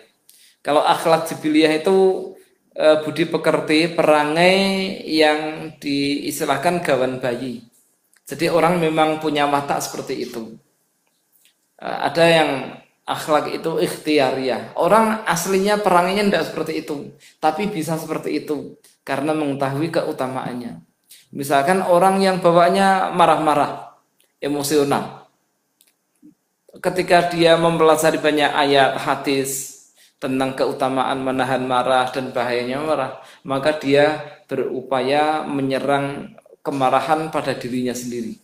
Kalau 0.64 0.82
akhlak 0.82 1.30
jibiliyah 1.30 1.78
itu 1.78 1.96
e, 2.78 2.86
budi 3.02 3.26
pekerti, 3.26 3.90
perangai 3.90 4.56
yang 5.02 5.72
diistilahkan 5.82 6.78
gawan 6.86 7.18
bayi. 7.18 7.66
Jadi 8.22 8.46
orang 8.46 8.78
memang 8.78 9.18
punya 9.18 9.50
watak 9.50 9.82
seperti 9.82 10.30
itu. 10.30 10.54
E, 11.74 11.86
ada 11.86 12.24
yang 12.24 12.50
akhlak 13.02 13.50
itu 13.50 13.82
ikhtiariah. 13.82 14.78
Orang 14.78 15.26
aslinya 15.26 15.82
perangnya 15.82 16.22
tidak 16.22 16.44
seperti 16.54 16.72
itu, 16.86 17.10
tapi 17.42 17.66
bisa 17.66 17.98
seperti 17.98 18.46
itu 18.46 18.78
karena 19.02 19.34
mengetahui 19.34 19.90
keutamaannya. 19.90 20.84
Misalkan 21.32 21.84
orang 21.84 22.20
yang 22.20 22.40
bawaannya 22.40 23.12
marah-marah, 23.12 23.96
emosional. 24.40 25.28
Ketika 26.78 27.32
dia 27.32 27.56
mempelajari 27.56 28.20
banyak 28.20 28.52
ayat 28.54 29.00
hadis 29.00 29.77
tentang 30.18 30.58
keutamaan 30.58 31.22
menahan 31.22 31.62
marah 31.62 32.10
dan 32.10 32.34
bahayanya 32.34 32.82
marah, 32.82 33.22
maka 33.46 33.78
dia 33.78 34.18
berupaya 34.50 35.46
menyerang 35.46 36.34
kemarahan 36.62 37.30
pada 37.30 37.54
dirinya 37.54 37.94
sendiri 37.94 38.34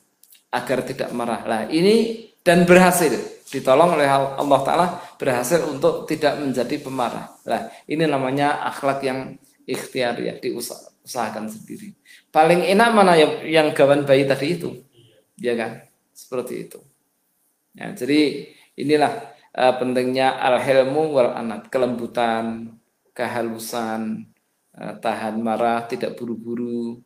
agar 0.55 0.87
tidak 0.87 1.11
marah. 1.11 1.43
Lah 1.43 1.63
ini 1.67 2.31
dan 2.47 2.63
berhasil 2.63 3.11
ditolong 3.51 3.99
oleh 3.99 4.07
Allah 4.11 4.61
Ta'ala 4.63 4.87
berhasil 5.19 5.63
untuk 5.67 6.07
tidak 6.07 6.39
menjadi 6.39 6.79
pemarah. 6.79 7.35
Nah, 7.47 7.71
ini 7.91 8.07
namanya 8.07 8.63
akhlak 8.71 9.03
yang 9.03 9.35
ikhtiar 9.67 10.19
ya, 10.23 10.35
diusahakan 10.39 11.51
sendiri. 11.51 11.95
Paling 12.31 12.67
enak 12.71 12.91
mana 12.95 13.15
yang, 13.19 13.33
yang 13.47 13.69
gawan 13.75 14.03
bayi 14.03 14.27
tadi 14.27 14.59
itu? 14.59 14.71
Ya 15.39 15.55
kan? 15.55 15.87
Seperti 16.15 16.71
itu. 16.71 16.79
Ya, 17.75 17.91
jadi 17.91 18.51
inilah 18.79 19.34
uh, 19.55 19.75
pentingnya 19.79 20.35
al-hilmu 20.39 21.15
wal 21.15 21.33
anat, 21.33 21.71
kelembutan, 21.71 22.75
kehalusan, 23.15 24.29
uh, 24.75 24.95
tahan 24.99 25.39
marah, 25.41 25.87
tidak 25.87 26.19
buru-buru. 26.19 26.99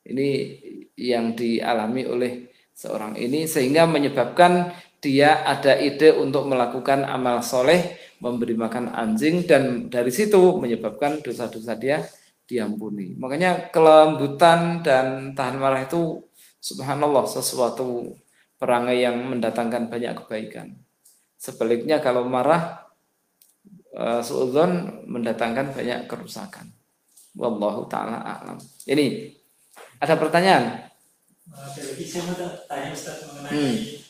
Ini 0.00 0.28
yang 0.96 1.36
dialami 1.36 2.08
oleh 2.08 2.32
seorang 2.72 3.20
ini 3.20 3.44
sehingga 3.44 3.84
menyebabkan 3.84 4.72
dia 5.00 5.44
ada 5.44 5.76
ide 5.76 6.16
untuk 6.16 6.48
melakukan 6.48 7.04
amal 7.04 7.44
soleh, 7.44 8.00
memberi 8.20 8.56
makan 8.56 8.92
anjing 8.92 9.44
dan 9.44 9.88
dari 9.92 10.12
situ 10.12 10.56
menyebabkan 10.60 11.20
dosa-dosa 11.20 11.76
dia 11.76 12.04
diampuni. 12.44 13.16
Makanya 13.16 13.72
kelembutan 13.72 14.84
dan 14.84 15.32
tahan 15.32 15.56
marah 15.56 15.84
itu 15.84 16.20
subhanallah 16.60 17.24
sesuatu 17.24 18.12
perangai 18.60 19.00
yang 19.00 19.16
mendatangkan 19.24 19.88
banyak 19.88 20.12
kebaikan. 20.20 20.76
Sebaliknya 21.40 22.04
kalau 22.04 22.28
marah 22.28 22.92
uh, 23.96 24.20
suudzon 24.20 25.08
mendatangkan 25.08 25.72
banyak 25.72 26.04
kerusakan. 26.04 26.68
Wallahu 27.32 27.88
taala 27.88 28.20
alam. 28.20 28.60
Ini 28.84 29.32
ada 29.96 30.20
pertanyaan? 30.20 30.92
Lagi 31.48 32.04
saya 32.04 32.28
mau 32.28 32.36
tanya 32.68 32.92
Ustaz 32.92 33.24
mengenai 33.24 33.56
hmm 33.56 34.00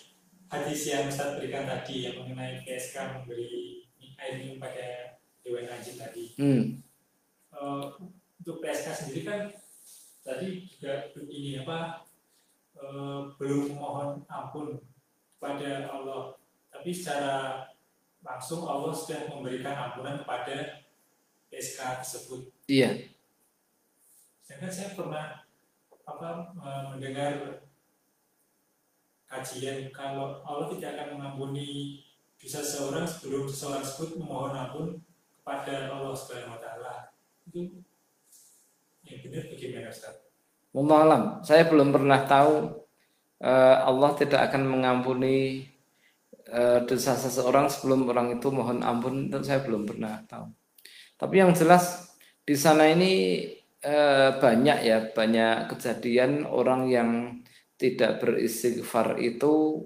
hadis 0.51 0.91
yang 0.91 1.07
Ustaz 1.07 1.39
berikan 1.39 1.62
tadi 1.62 2.11
yang 2.11 2.18
mengenai 2.20 2.66
PSK 2.66 3.22
memberi 3.22 3.87
air 4.18 4.35
minum 4.43 4.59
pada 4.59 5.16
Dewan 5.47 5.70
Haji 5.70 5.93
tadi. 5.95 6.24
Hmm. 6.37 6.62
Uh, 7.55 7.95
untuk 8.43 8.59
PSK 8.59 8.87
sendiri 8.91 9.22
kan 9.22 9.41
tadi 10.26 10.66
juga 10.66 11.07
begini 11.14 11.62
apa 11.62 12.03
uh, 12.83 13.31
belum 13.39 13.78
mohon 13.78 14.26
ampun 14.26 14.83
kepada 15.39 15.89
Allah, 15.89 16.37
tapi 16.81 16.97
secara 16.97 17.68
langsung 18.24 18.64
Allah 18.64 18.89
sudah 18.89 19.28
memberikan 19.28 19.76
ampunan 19.76 20.24
kepada 20.24 20.81
PSK 21.53 22.01
tersebut. 22.01 22.49
Iya. 22.64 23.12
Sedangkan 24.41 24.72
saya 24.72 24.97
pernah 24.97 25.45
apa 26.09 26.57
mendengar 26.57 27.61
kajian 29.28 29.93
kalau 29.93 30.41
Allah 30.41 30.72
tidak 30.72 30.97
akan 30.97 31.20
mengampuni 31.20 32.01
dosa 32.41 32.64
seorang 32.64 33.05
sebelum 33.05 33.45
seseorang 33.45 33.85
tersebut 33.85 34.16
memohon 34.16 34.57
ampun 34.57 34.87
kepada 35.37 35.93
Allah 35.93 36.16
Subhanahu 36.16 36.57
wa 36.57 36.61
taala. 36.64 37.12
Itu 37.45 37.85
yang 39.05 39.20
benar 39.20 39.53
bagaimana 39.53 39.93
Ustaz? 39.93 40.16
Malam, 40.72 41.45
saya 41.45 41.68
belum 41.68 41.93
pernah 41.93 42.24
tahu 42.24 42.72
uh, 43.45 43.76
Allah 43.85 44.16
tidak 44.16 44.49
akan 44.49 44.64
mengampuni 44.64 45.68
uh, 46.51 46.83
dosa 46.85 47.15
seseorang 47.17 47.71
sebelum 47.71 48.11
orang 48.11 48.37
itu 48.37 48.51
mohon 48.51 48.83
ampun 48.83 49.31
itu 49.31 49.39
saya 49.47 49.63
belum 49.63 49.87
pernah 49.87 50.21
tahu. 50.27 50.51
Tapi 51.17 51.35
yang 51.39 51.55
jelas 51.55 52.15
di 52.45 52.59
sana 52.59 52.91
ini 52.91 53.45
uh, 53.87 54.37
banyak 54.37 54.79
ya 54.85 54.99
banyak 55.11 55.71
kejadian 55.73 56.45
orang 56.45 56.91
yang 56.91 57.11
tidak 57.81 58.21
beristighfar 58.21 59.17
itu 59.23 59.85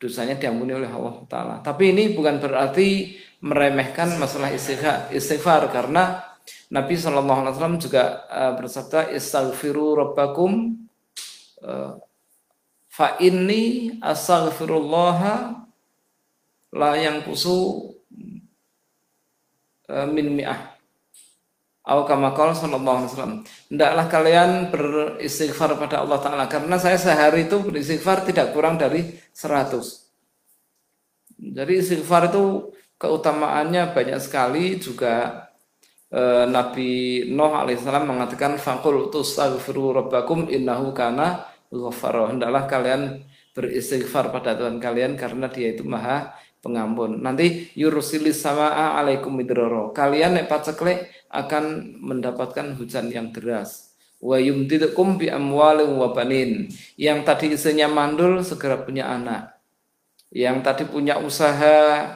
dosanya 0.00 0.36
diampuni 0.36 0.72
oleh 0.76 0.88
Allah 0.88 1.16
Taala. 1.28 1.56
Tapi 1.60 1.92
ini 1.92 2.12
bukan 2.12 2.40
berarti 2.40 3.16
meremehkan 3.44 4.16
masalah 4.16 4.52
istighfar, 4.52 5.12
istighfar 5.12 5.68
karena 5.68 6.20
Nabi 6.72 6.96
Shallallahu 6.96 7.40
Alaihi 7.44 7.54
Wasallam 7.56 7.80
juga 7.80 8.24
uh, 8.28 8.52
bersabda 8.56 9.12
istighfiru 9.16 9.96
rabbakum 9.96 10.76
uh, 11.64 11.96
fa 12.88 13.16
inni 13.20 13.96
astaghfirullah 14.00 15.63
la 16.74 16.98
yang 16.98 17.22
kusu 17.22 17.88
uh, 19.86 20.06
min 20.10 20.34
mi'ah 20.34 20.74
Au 21.84 22.08
kamakal 22.08 22.56
sallallahu 22.56 22.96
alaihi 22.96 23.10
wasallam. 23.12 23.34
Hendaklah 23.68 24.06
kalian 24.08 24.50
beristighfar 24.72 25.76
pada 25.76 26.00
Allah 26.00 26.16
Ta'ala. 26.16 26.48
Karena 26.48 26.80
saya 26.80 26.96
sehari 26.96 27.44
itu 27.44 27.60
beristighfar 27.60 28.24
tidak 28.24 28.56
kurang 28.56 28.80
dari 28.80 29.04
100. 29.36 29.84
Jadi 31.44 31.72
istighfar 31.76 32.32
itu 32.32 32.72
keutamaannya 32.96 33.92
banyak 33.92 34.16
sekali 34.16 34.80
juga 34.80 35.44
eh, 36.08 36.48
Nabi 36.48 37.28
Nuh 37.28 37.52
alaihissalam 37.52 38.08
mengatakan 38.08 38.56
fakul 38.56 39.12
tustaghfiru 39.12 39.92
rabbakum 39.92 40.48
innahu 40.48 40.96
kana 40.96 41.44
ghafara. 41.68 42.32
Hendaklah 42.32 42.64
kalian 42.64 43.28
beristighfar 43.52 44.32
pada 44.32 44.56
Tuhan 44.56 44.80
kalian 44.80 45.20
karena 45.20 45.52
dia 45.52 45.76
itu 45.76 45.84
maha 45.84 46.32
pengampun. 46.64 47.20
Nanti 47.20 47.68
yurusilis 47.76 48.40
sama 48.40 48.96
alaikum 48.96 49.36
midroro. 49.36 49.92
Kalian 49.92 50.40
nek 50.40 50.48
pacekle 50.48 51.12
akan 51.28 51.94
mendapatkan 52.00 52.72
hujan 52.80 53.12
yang 53.12 53.28
deras. 53.36 53.92
Wa 54.24 54.40
yumdidukum 54.40 55.20
bi 55.20 55.28
amwalin 55.28 56.00
wa 56.00 56.16
banin. 56.16 56.72
Yang 56.96 57.18
tadi 57.28 57.46
isinya 57.52 57.92
mandul 57.92 58.40
segera 58.40 58.80
punya 58.80 59.12
anak. 59.12 59.60
Yang 60.32 60.56
tadi 60.64 60.82
punya 60.88 61.20
usaha 61.20 62.08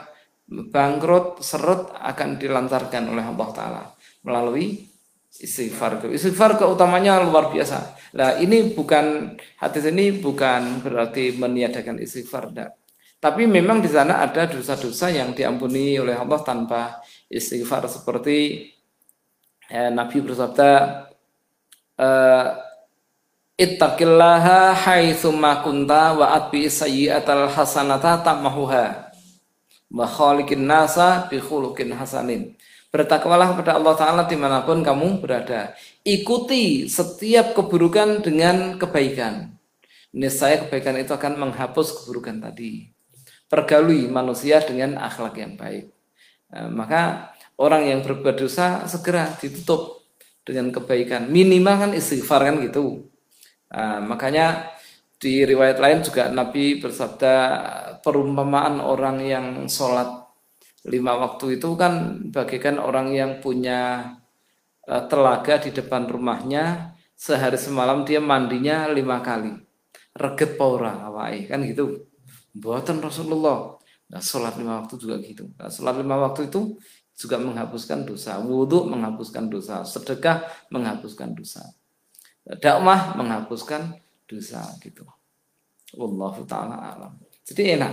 bangkrut, 0.49 1.45
seret 1.45 1.93
akan 2.01 2.41
dilancarkan 2.41 3.13
oleh 3.13 3.25
Allah 3.29 3.49
taala 3.53 3.83
melalui 4.25 4.89
istighfar. 5.29 6.03
Istighfar 6.09 6.57
keutamanya 6.57 7.21
luar 7.23 7.53
biasa. 7.53 7.95
Nah, 8.17 8.41
ini 8.41 8.73
bukan 8.73 9.37
hadis 9.61 9.85
ini 9.93 10.17
bukan 10.19 10.81
berarti 10.81 11.37
meniadakan 11.37 12.01
istighfar 12.01 12.49
enggak. 12.51 12.73
Tapi 13.19 13.51
memang 13.51 13.83
di 13.83 13.91
sana 13.91 14.23
ada 14.23 14.47
dosa-dosa 14.47 15.11
yang 15.11 15.35
diampuni 15.35 15.99
oleh 15.99 16.15
Allah 16.15 16.39
tanpa 16.47 17.03
istighfar 17.27 17.91
seperti 17.91 18.71
eh, 19.67 19.91
Nabi 19.91 20.23
bersabda 20.23 20.71
eh, 21.99 22.47
Ittaqillaha 23.59 24.71
haitsu 24.71 25.35
ma 25.35 25.59
kunta 25.67 26.15
wa 26.15 26.31
atbi 26.31 26.71
sayyi'atal 26.71 27.51
hasanata 27.51 28.23
tamahuha 28.23 29.11
wa 29.91 30.07
khaliqin 30.07 30.63
nasa 30.63 31.27
bi 31.27 31.43
khuluqin 31.43 31.91
hasanin. 31.91 32.55
Bertakwalah 32.95 33.53
kepada 33.53 33.77
Allah 33.77 33.95
Ta'ala 33.99 34.23
di 34.31 34.39
mana 34.39 34.63
pun 34.63 34.81
kamu 34.81 35.19
berada. 35.21 35.75
Ikuti 36.07 36.87
setiap 36.87 37.53
keburukan 37.53 38.23
dengan 38.23 38.79
kebaikan. 38.79 39.53
Niscaya 40.15 40.65
kebaikan 40.65 40.97
itu 40.97 41.13
akan 41.13 41.37
menghapus 41.37 42.01
keburukan 42.01 42.39
tadi. 42.39 42.98
Pergalui 43.49 44.07
manusia 44.13 44.61
dengan 44.61 45.01
akhlak 45.01 45.41
yang 45.41 45.57
baik. 45.57 45.89
Nah, 46.53 46.69
maka 46.69 47.33
orang 47.57 47.89
yang 47.89 48.01
berbuat 48.05 48.37
dosa 48.37 48.85
segera 48.85 49.33
ditutup 49.41 50.05
dengan 50.45 50.69
kebaikan. 50.73 51.33
Minimal 51.33 51.89
kan 51.89 51.91
istighfar 51.97 52.45
kan 52.45 52.57
gitu. 52.61 53.09
Nah, 53.73 54.01
makanya 54.05 54.77
di 55.19 55.43
riwayat 55.43 55.83
lain 55.83 56.01
juga 56.07 56.31
Nabi 56.31 56.79
bersabda 56.79 57.35
perumpamaan 58.07 58.79
orang 58.79 59.19
yang 59.27 59.47
sholat 59.67 60.29
lima 60.87 61.19
waktu 61.19 61.59
itu 61.59 61.75
kan 61.75 62.25
bagikan 62.31 62.79
orang 62.79 63.13
yang 63.13 63.43
punya 63.43 64.15
uh, 64.87 65.05
telaga 65.11 65.61
di 65.61 65.75
depan 65.75 66.07
rumahnya 66.09 66.95
sehari 67.19 67.59
semalam 67.59 68.07
dia 68.07 68.23
mandinya 68.23 68.87
lima 68.89 69.19
kali 69.21 69.53
reget 70.17 70.55
paura 70.55 71.11
kan 71.51 71.61
gitu 71.67 72.08
buatan 72.59 72.99
Rasulullah. 73.01 73.79
Nah 74.09 74.21
sholat 74.21 74.59
lima 74.59 74.83
waktu 74.85 74.95
juga 74.99 75.17
gitu. 75.23 75.49
Nah, 75.55 75.71
sholat 75.71 75.97
lima 76.01 76.17
waktu 76.19 76.51
itu 76.51 76.77
juga 77.19 77.37
menghapuskan 77.39 78.07
dosa. 78.07 78.39
Wudhu 78.43 78.87
menghapuskan 78.87 79.51
dosa. 79.51 79.83
Sedekah 79.83 80.47
menghapuskan 80.71 81.35
dosa. 81.35 81.67
Dakwah 82.47 83.19
menghapuskan 83.19 83.99
dosa 84.25 84.63
gitu. 84.81 85.05
Wallahu 85.97 86.45
taala 86.45 86.95
alam. 86.95 87.13
Jadi 87.45 87.77
enak. 87.77 87.93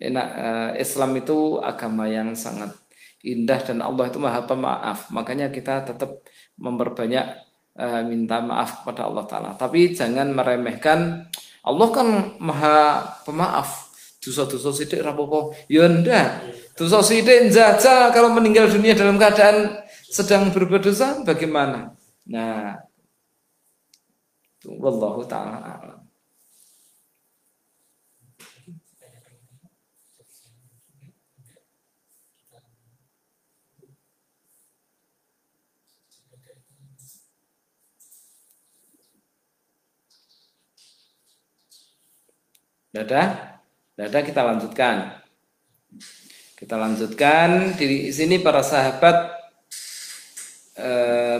Enak 0.00 0.28
uh, 0.32 0.72
Islam 0.80 1.12
itu 1.20 1.60
agama 1.60 2.08
yang 2.08 2.32
sangat 2.32 2.72
indah 3.20 3.60
dan 3.60 3.84
Allah 3.84 4.08
itu 4.08 4.16
maha 4.16 4.48
pemaaf. 4.48 5.12
Makanya 5.12 5.52
kita 5.52 5.84
tetap 5.84 6.24
memperbanyak 6.56 7.36
uh, 7.76 8.02
minta 8.08 8.40
maaf 8.40 8.80
kepada 8.80 9.08
Allah 9.08 9.24
Taala. 9.28 9.50
Tapi 9.60 9.92
jangan 9.92 10.32
meremehkan 10.32 11.28
Allah 11.60 11.88
kan 11.92 12.08
maha 12.40 13.04
pemaaf. 13.28 13.92
Dosa-dosa 14.20 14.72
sidik 14.76 15.00
rapopo 15.00 15.56
ya 15.68 15.88
ndak. 15.88 16.44
Dosa 16.76 17.00
sidik 17.00 17.48
jajal 17.52 18.12
kalau 18.12 18.32
meninggal 18.32 18.68
dunia 18.68 18.92
dalam 18.92 19.16
keadaan 19.16 19.80
sedang 20.10 20.52
berbuat 20.52 20.82
dosa 20.84 21.20
bagaimana? 21.24 21.96
Nah. 22.28 22.84
Wallahu 24.60 25.24
taala 25.24 25.99
Dada, 42.90 43.54
dada 43.94 44.18
kita 44.18 44.42
lanjutkan. 44.42 45.22
Kita 46.58 46.74
lanjutkan 46.74 47.78
di 47.78 48.10
sini 48.10 48.42
para 48.42 48.66
sahabat 48.66 49.30
e, 50.74 50.90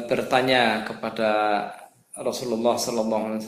bertanya 0.07 0.87
kepada 0.87 1.31
Rasulullah 2.15 2.79
SAW 2.79 3.43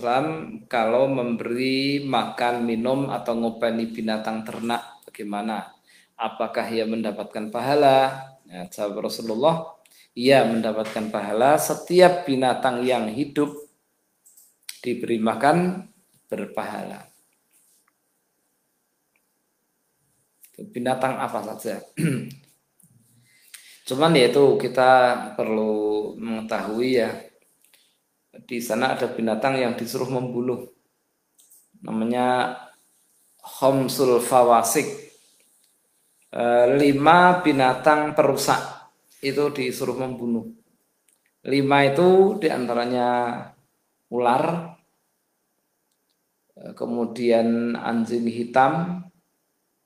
kalau 0.67 1.15
memberi 1.15 2.03
makan, 2.03 2.67
minum 2.67 3.07
atau 3.07 3.39
ngopeni 3.39 3.87
binatang 3.95 4.43
ternak 4.43 4.99
bagaimana? 5.07 5.71
Apakah 6.19 6.75
ia 6.75 6.83
mendapatkan 6.91 7.55
pahala? 7.55 8.19
Ya, 8.51 8.67
jawab 8.67 9.07
Rasulullah, 9.07 9.79
ia 10.19 10.43
mendapatkan 10.43 11.07
pahala 11.07 11.55
setiap 11.55 12.27
binatang 12.27 12.83
yang 12.83 13.07
hidup 13.15 13.55
diberi 14.83 15.23
makan 15.23 15.87
berpahala. 16.27 17.12
Binatang 20.73 21.17
apa 21.17 21.41
saja. 21.53 21.81
Cuman 23.89 24.15
ya 24.15 24.31
itu 24.31 24.57
kita 24.61 24.91
perlu 25.35 26.15
mengetahui 26.15 26.91
ya 27.03 27.11
di 28.33 28.59
sana 28.65 28.97
ada 28.97 29.13
binatang 29.13 29.61
yang 29.61 29.77
disuruh 29.77 30.09
membunuh. 30.09 30.65
Namanya 31.85 32.57
Homsul 33.43 34.23
Fawasik. 34.23 34.87
E, 36.33 36.45
lima 36.81 37.45
binatang 37.45 38.17
perusak 38.17 38.89
itu 39.21 39.53
disuruh 39.53 39.99
membunuh. 39.99 40.49
Lima 41.45 41.85
itu 41.85 42.41
di 42.41 42.49
antaranya 42.49 43.37
ular, 44.09 44.79
e, 46.57 46.73
kemudian 46.73 47.77
anjing 47.77 48.25
hitam, 48.33 49.05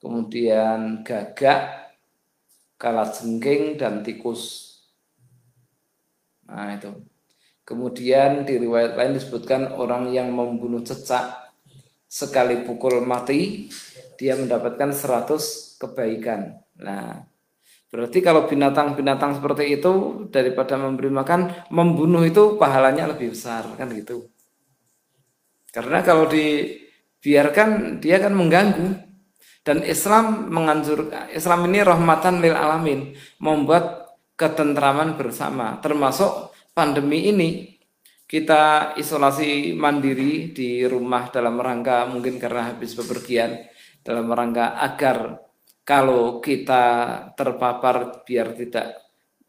kemudian 0.07 1.02
gagak, 1.02 1.90
kalajengking 2.78 3.74
dan 3.74 4.07
tikus. 4.07 4.72
Nah 6.46 6.78
itu. 6.78 6.94
Kemudian 7.66 8.46
di 8.46 8.62
riwayat 8.62 8.94
lain 8.94 9.18
disebutkan 9.18 9.74
orang 9.74 10.14
yang 10.14 10.30
membunuh 10.30 10.86
cecak 10.86 11.50
sekali 12.07 12.62
pukul 12.62 13.02
mati 13.02 13.66
dia 14.14 14.38
mendapatkan 14.38 14.94
100 14.94 15.82
kebaikan. 15.82 16.62
Nah, 16.78 17.26
berarti 17.90 18.22
kalau 18.22 18.46
binatang-binatang 18.46 19.42
seperti 19.42 19.82
itu 19.82 20.24
daripada 20.30 20.78
memberi 20.78 21.11
makan, 21.11 21.66
membunuh 21.74 22.22
itu 22.22 22.54
pahalanya 22.54 23.11
lebih 23.11 23.34
besar 23.34 23.66
kan 23.74 23.90
gitu. 23.90 24.30
Karena 25.74 26.00
kalau 26.07 26.30
dibiarkan 26.30 27.98
dia 27.98 28.22
akan 28.22 28.34
mengganggu 28.38 29.05
dan 29.67 29.83
Islam 29.83 30.47
menganjurkan 30.47 31.35
Islam 31.35 31.67
ini 31.67 31.83
rahmatan 31.83 32.39
lil 32.39 32.55
alamin, 32.55 33.19
membuat 33.43 34.14
ketentraman 34.39 35.19
bersama. 35.19 35.83
Termasuk 35.83 36.55
pandemi 36.71 37.27
ini 37.27 37.75
kita 38.31 38.95
isolasi 38.95 39.75
mandiri 39.75 40.55
di 40.55 40.87
rumah 40.87 41.35
dalam 41.35 41.59
rangka 41.59 42.07
mungkin 42.07 42.39
karena 42.39 42.71
habis 42.71 42.95
bepergian 42.95 43.67
dalam 44.07 44.31
rangka 44.31 44.79
agar 44.79 45.43
kalau 45.83 46.39
kita 46.39 46.85
terpapar 47.35 48.23
biar 48.23 48.55
tidak 48.55 49.03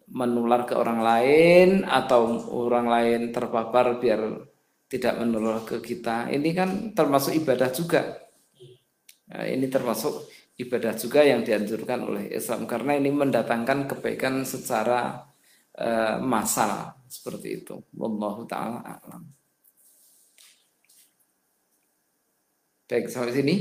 menular 0.09 0.65
ke 0.65 0.73
orang 0.73 1.01
lain 1.03 1.69
atau 1.85 2.41
orang 2.57 2.89
lain 2.89 3.21
terpapar 3.29 4.01
biar 4.01 4.49
tidak 4.89 5.13
menular 5.21 5.61
ke 5.61 5.77
kita. 5.77 6.31
Ini 6.33 6.49
kan 6.57 6.69
termasuk 6.97 7.37
ibadah 7.37 7.69
juga 7.69 8.26
Nah, 9.27 9.43
ini 9.43 9.67
termasuk 9.67 10.31
ibadah 10.55 10.95
juga 10.95 11.21
yang 11.21 11.43
dianjurkan 11.43 11.99
oleh 12.07 12.31
Islam 12.31 12.63
karena 12.63 12.95
ini 12.95 13.11
mendatangkan 13.11 13.91
kebaikan 13.91 14.47
secara 14.47 15.27
uh, 15.75 16.15
massal 16.23 16.95
seperti 17.11 17.63
itu. 17.63 17.75
Wallahu 17.93 18.47
taala 18.47 18.81
alam. 18.83 19.27
Baik, 22.87 23.11
sampai 23.11 23.35
sini. 23.35 23.55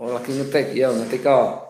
Oh, 0.00 0.16
lagi 0.16 0.32
ngetik, 0.32 0.72
ya 0.78 0.88
ngetik 0.94 1.26
kok. 1.26 1.69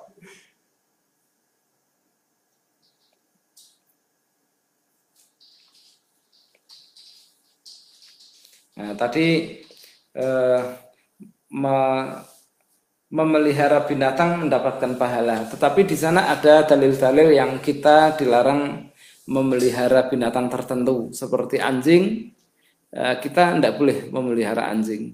Nah, 8.80 8.96
tadi 8.96 9.60
eh, 10.16 10.62
me, 11.52 11.76
memelihara 13.12 13.84
binatang 13.84 14.46
mendapatkan 14.46 14.96
pahala. 14.96 15.44
Tetapi 15.52 15.84
di 15.84 15.96
sana 16.00 16.32
ada 16.32 16.64
dalil-dalil 16.64 17.28
yang 17.36 17.60
kita 17.60 18.16
dilarang 18.16 18.88
memelihara 19.28 20.08
binatang 20.08 20.48
tertentu 20.48 21.12
seperti 21.12 21.60
anjing. 21.60 22.32
Eh, 22.88 23.14
kita 23.20 23.60
tidak 23.60 23.76
boleh 23.76 24.08
memelihara 24.08 24.72
anjing. 24.72 25.12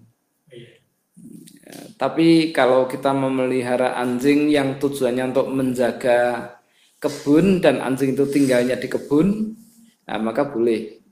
Ya, 1.66 1.78
Tapi 1.98 2.54
kalau 2.54 2.86
kita 2.86 3.10
memelihara 3.10 3.98
anjing 3.98 4.46
yang 4.46 4.78
tujuannya 4.78 5.34
untuk 5.34 5.50
menjaga 5.50 6.54
kebun 7.02 7.58
dan 7.58 7.82
anjing 7.82 8.14
itu 8.14 8.24
tinggalnya 8.30 8.78
di 8.78 8.86
kebun, 8.86 9.58
nah, 10.06 10.18
maka 10.22 10.46
boleh. 10.46 11.02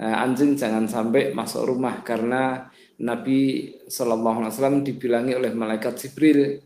Nah, 0.00 0.24
anjing 0.24 0.56
jangan 0.56 0.88
sampai 0.88 1.36
masuk 1.36 1.68
rumah 1.68 2.00
karena 2.00 2.72
Nabi 3.02 3.70
Shallallahu 3.90 4.46
Alaihi 4.46 4.52
Wasallam 4.56 4.80
dibilangi 4.86 5.36
oleh 5.36 5.52
malaikat 5.52 6.00
Jibril 6.00 6.64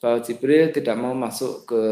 bahwa 0.00 0.18
Jibril 0.24 0.72
tidak 0.72 0.96
mau 0.96 1.12
masuk 1.12 1.68
ke 1.68 1.82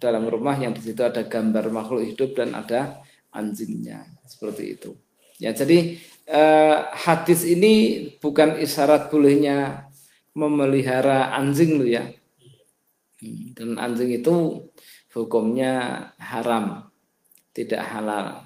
dalam 0.00 0.26
rumah 0.26 0.56
yang 0.56 0.74
di 0.74 0.82
situ 0.82 1.04
ada 1.04 1.26
gambar 1.26 1.70
makhluk 1.70 2.02
hidup 2.04 2.32
dan 2.34 2.56
ada 2.56 3.02
anjingnya 3.30 4.08
seperti 4.24 4.78
itu. 4.78 4.96
Ya 5.36 5.52
jadi 5.52 6.00
eh, 6.26 6.78
hadis 7.06 7.44
ini 7.44 8.08
bukan 8.18 8.56
isyarat 8.56 9.12
bolehnya 9.12 9.86
memelihara 10.32 11.36
anjing 11.36 11.76
loh 11.80 11.88
ya. 11.88 12.04
Hmm, 13.20 13.56
dan 13.56 13.80
anjing 13.80 14.12
itu 14.12 14.68
hukumnya 15.16 15.72
haram, 16.20 16.92
tidak 17.56 17.80
halal. 17.84 18.45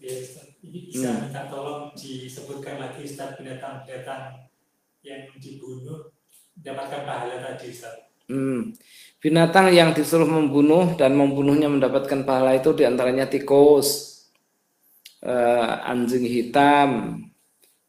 Ya, 0.00 0.16
ini 0.64 0.88
bisa 0.88 1.12
hmm. 1.12 1.28
minta 1.28 1.44
tolong 1.52 1.92
disebutkan 1.92 2.80
lagi 2.80 3.04
Ustaz 3.04 3.36
binatang-binatang 3.36 4.48
yang 5.04 5.28
dibunuh 5.36 6.08
mendapatkan 6.56 7.04
pahala 7.04 7.36
tadi 7.44 7.68
Ustaz. 7.68 8.08
Hmm. 8.24 8.72
Binatang 9.20 9.68
yang 9.68 9.92
disuruh 9.92 10.24
membunuh 10.24 10.96
dan 10.96 11.12
membunuhnya 11.12 11.68
mendapatkan 11.68 12.24
pahala 12.24 12.56
itu 12.56 12.72
di 12.72 12.88
antaranya 12.88 13.28
tikus, 13.28 14.24
uh, 15.20 15.84
anjing 15.84 16.24
hitam, 16.24 17.20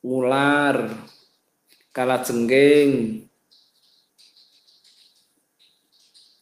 ular, 0.03 0.91
kalajengking. 1.95 3.24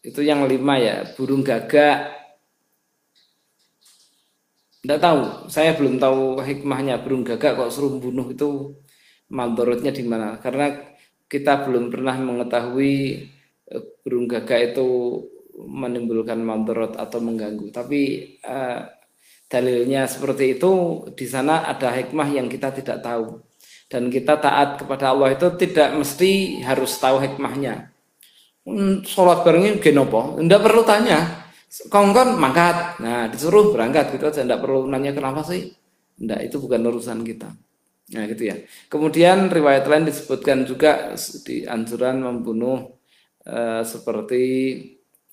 Itu 0.02 0.26
yang 0.26 0.50
lima 0.50 0.82
ya, 0.82 0.98
burung 1.14 1.46
gagak. 1.46 2.19
Tidak 4.90 5.06
tahu, 5.06 5.46
saya 5.54 5.78
belum 5.78 6.02
tahu 6.02 6.42
hikmahnya 6.42 7.06
burung 7.06 7.22
gagak 7.22 7.62
kok 7.62 7.70
suruh 7.70 8.02
bunuh 8.02 8.34
itu 8.34 8.74
mandorotnya 9.30 9.94
di 9.94 10.02
mana. 10.02 10.42
Karena 10.42 10.74
kita 11.30 11.62
belum 11.70 11.94
pernah 11.94 12.18
mengetahui 12.18 13.22
burung 14.02 14.26
gagak 14.26 14.74
itu 14.74 14.90
menimbulkan 15.62 16.42
mandorot 16.42 16.98
atau 16.98 17.22
mengganggu. 17.22 17.70
Tapi 17.70 18.02
uh, 18.42 18.90
dalilnya 19.46 20.10
seperti 20.10 20.58
itu 20.58 21.06
di 21.14 21.30
sana 21.30 21.70
ada 21.70 21.94
hikmah 21.94 22.26
yang 22.26 22.50
kita 22.50 22.74
tidak 22.74 23.06
tahu. 23.06 23.46
Dan 23.94 24.10
kita 24.10 24.42
taat 24.42 24.82
kepada 24.82 25.14
Allah 25.14 25.38
itu 25.38 25.54
tidak 25.54 26.02
mesti 26.02 26.66
harus 26.66 26.98
tahu 26.98 27.22
hikmahnya. 27.22 27.94
Hmm, 28.66 29.06
sholat 29.06 29.46
barengnya 29.46 29.78
genopo, 29.78 30.42
tidak 30.42 30.66
perlu 30.66 30.82
tanya. 30.82 31.39
Kongkon 31.70 32.42
mangkat, 32.42 32.98
nah 32.98 33.30
disuruh 33.30 33.70
berangkat 33.70 34.18
gitu 34.18 34.26
aja, 34.26 34.42
tidak 34.42 34.62
perlu 34.66 34.90
nanya 34.90 35.14
kenapa 35.14 35.46
sih. 35.46 35.70
Tidak, 36.18 36.40
itu 36.50 36.58
bukan 36.58 36.82
urusan 36.82 37.22
kita. 37.22 37.50
Nah 38.10 38.24
gitu 38.26 38.44
ya. 38.50 38.58
Kemudian 38.90 39.54
riwayat 39.54 39.86
lain 39.86 40.10
disebutkan 40.10 40.66
juga 40.66 41.14
di 41.46 41.70
anjuran 41.70 42.26
membunuh 42.26 43.00
Eh, 43.50 43.84
seperti 43.88 44.44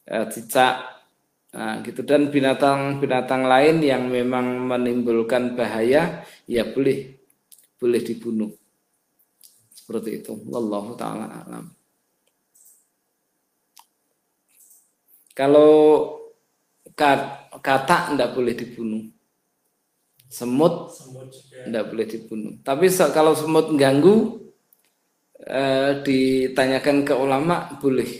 uh, 0.08 0.24
cicak 0.30 0.76
nah, 1.52 1.84
gitu 1.84 2.00
dan 2.00 2.32
binatang-binatang 2.32 3.44
lain 3.44 3.84
yang 3.84 4.08
memang 4.08 4.64
menimbulkan 4.64 5.52
bahaya 5.52 6.24
ya 6.48 6.64
boleh 6.64 7.12
boleh 7.76 8.00
dibunuh 8.00 8.48
seperti 9.68 10.24
itu 10.24 10.32
wallahu 10.48 10.96
taala 10.96 11.28
alam 11.44 11.66
kalau 15.36 15.74
kata 16.96 17.96
tidak 18.16 18.32
boleh 18.32 18.54
dibunuh 18.56 19.04
semut 20.26 20.90
tidak 21.62 21.84
boleh 21.92 22.06
dibunuh 22.08 22.52
tapi 22.64 22.90
kalau 22.90 23.36
semut 23.36 23.70
ganggu 23.78 24.46
eh, 25.46 26.02
ditanyakan 26.02 27.06
ke 27.06 27.14
ulama 27.14 27.76
boleh, 27.78 28.10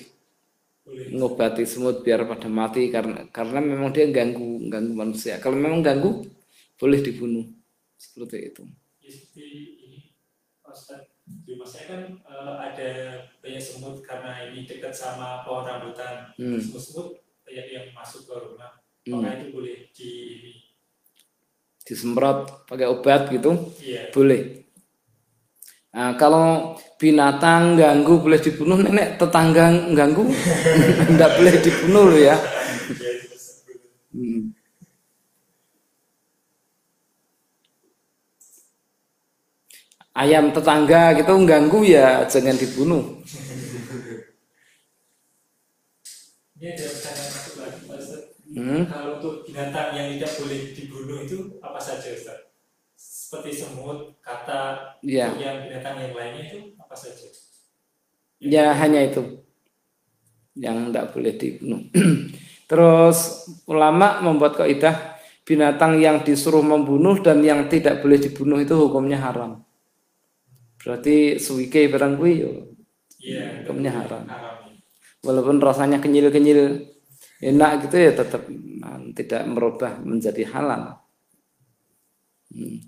boleh 0.85 1.07
ngobati 1.17 1.65
semut 1.67 2.05
biar 2.05 2.29
pada 2.29 2.47
mati 2.47 2.93
karena 2.93 3.27
karena 3.33 3.59
memang 3.59 3.91
dia 3.91 4.07
ganggu 4.09 4.63
ganggu 4.71 4.93
manusia. 4.95 5.43
Kalau 5.43 5.59
memang 5.59 5.83
ganggu 5.83 6.23
boleh 6.77 7.01
dibunuh 7.03 7.47
seperti 7.97 8.55
itu. 8.55 8.63
Ya, 9.03 9.11
seperti 9.11 9.43
ini, 9.43 10.01
Ustaz. 10.63 11.11
Di 11.27 11.59
rumah 11.59 11.67
saya 11.67 11.85
kan 11.91 12.03
uh, 12.23 12.55
ada 12.63 12.91
banyak 13.43 13.59
semut 13.59 13.99
karena 14.07 14.47
ini 14.47 14.63
dekat 14.63 14.95
sama 14.95 15.43
pohon 15.43 15.67
rambutan. 15.67 16.31
Hmm. 16.39 16.63
Semut-semut 16.63 17.26
banyak 17.57 17.73
yang 17.73 17.89
masuk 17.97 18.29
ke 18.29 18.35
rumah. 18.37 18.71
Hmm. 19.09 19.25
Maka 19.25 19.41
itu 19.41 19.47
boleh 19.49 19.77
di 19.97 20.13
disemprot 21.89 22.69
pakai 22.69 22.85
obat 22.91 23.31
gitu 23.33 23.73
iya. 23.81 24.11
boleh 24.11 24.67
Nah, 25.97 26.13
kalau 26.21 26.77
binatang 27.01 27.73
ganggu 27.73 28.21
boleh 28.21 28.37
dibunuh, 28.37 28.77
nenek 28.77 29.17
tetangga 29.17 29.73
ganggu 29.97 30.29
tidak 31.09 31.31
boleh 31.41 31.55
dibunuh 31.57 32.13
ya. 32.21 32.37
Hmm. 34.13 34.53
Ayam 40.13 40.53
tetangga 40.53 41.17
gitu 41.17 41.33
ganggu 41.49 41.81
ya 41.81 42.29
jangan 42.29 42.61
dibunuh. 42.61 43.25
Ini 46.57 46.73
ada 46.73 46.89
pertanyaan 46.89 47.33
masuk 47.37 47.55
lagi, 47.61 48.46
Hmm? 48.57 48.89
Kalau 48.89 49.21
untuk 49.21 49.45
binatang 49.45 49.93
yang 49.93 50.17
tidak 50.17 50.33
boleh 50.41 50.61
dibunuh 50.73 51.19
itu 51.29 51.61
apa 51.61 51.77
saja, 51.77 52.09
Ustaz? 52.09 52.47
seperti 52.97 53.51
semut, 53.59 54.17
kata, 54.23 54.95
ya. 55.03 55.35
yang 55.35 55.67
binatang 55.67 55.99
yang 55.99 56.15
lainnya 56.15 56.43
itu 56.47 56.59
apa 56.79 56.95
saja? 56.95 57.27
Ya 58.39 58.71
hanya 58.71 59.03
itu 59.03 59.43
yang 60.55 60.89
tidak 60.89 61.11
boleh 61.11 61.35
dibunuh. 61.35 61.83
Terus 62.71 63.51
ulama 63.67 64.23
membuat 64.23 64.57
kaidah 64.57 65.19
binatang 65.43 65.99
yang 65.99 66.23
disuruh 66.23 66.63
membunuh 66.63 67.19
dan 67.19 67.43
yang 67.43 67.67
tidak 67.67 67.99
boleh 67.99 68.19
dibunuh 68.19 68.63
itu 68.63 68.79
hukumnya 68.79 69.19
haram. 69.19 69.67
Berarti 70.79 71.43
suike 71.43 71.91
barang 71.91 72.15
kui 72.15 72.47
ya, 73.21 73.67
hukumnya 73.67 73.91
haram. 73.91 74.23
haram. 74.27 74.71
Walaupun 75.27 75.59
rasanya 75.59 75.99
kenyil-kenyil 75.99 76.95
enak 77.41 77.89
gitu 77.89 77.97
ya 78.01 78.13
tetap 78.17 78.43
nah, 78.81 79.01
tidak 79.13 79.43
merubah 79.49 79.93
menjadi 80.01 80.43
halal. 80.53 81.01
Hmm. 82.53 82.79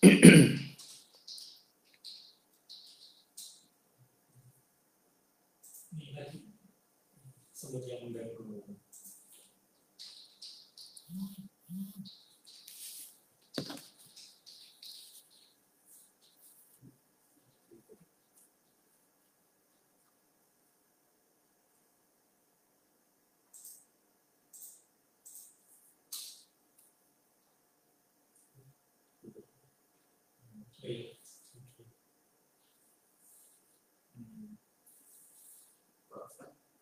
sebut 7.60 7.84
yang 7.86 8.00
mengganggu 8.08 8.50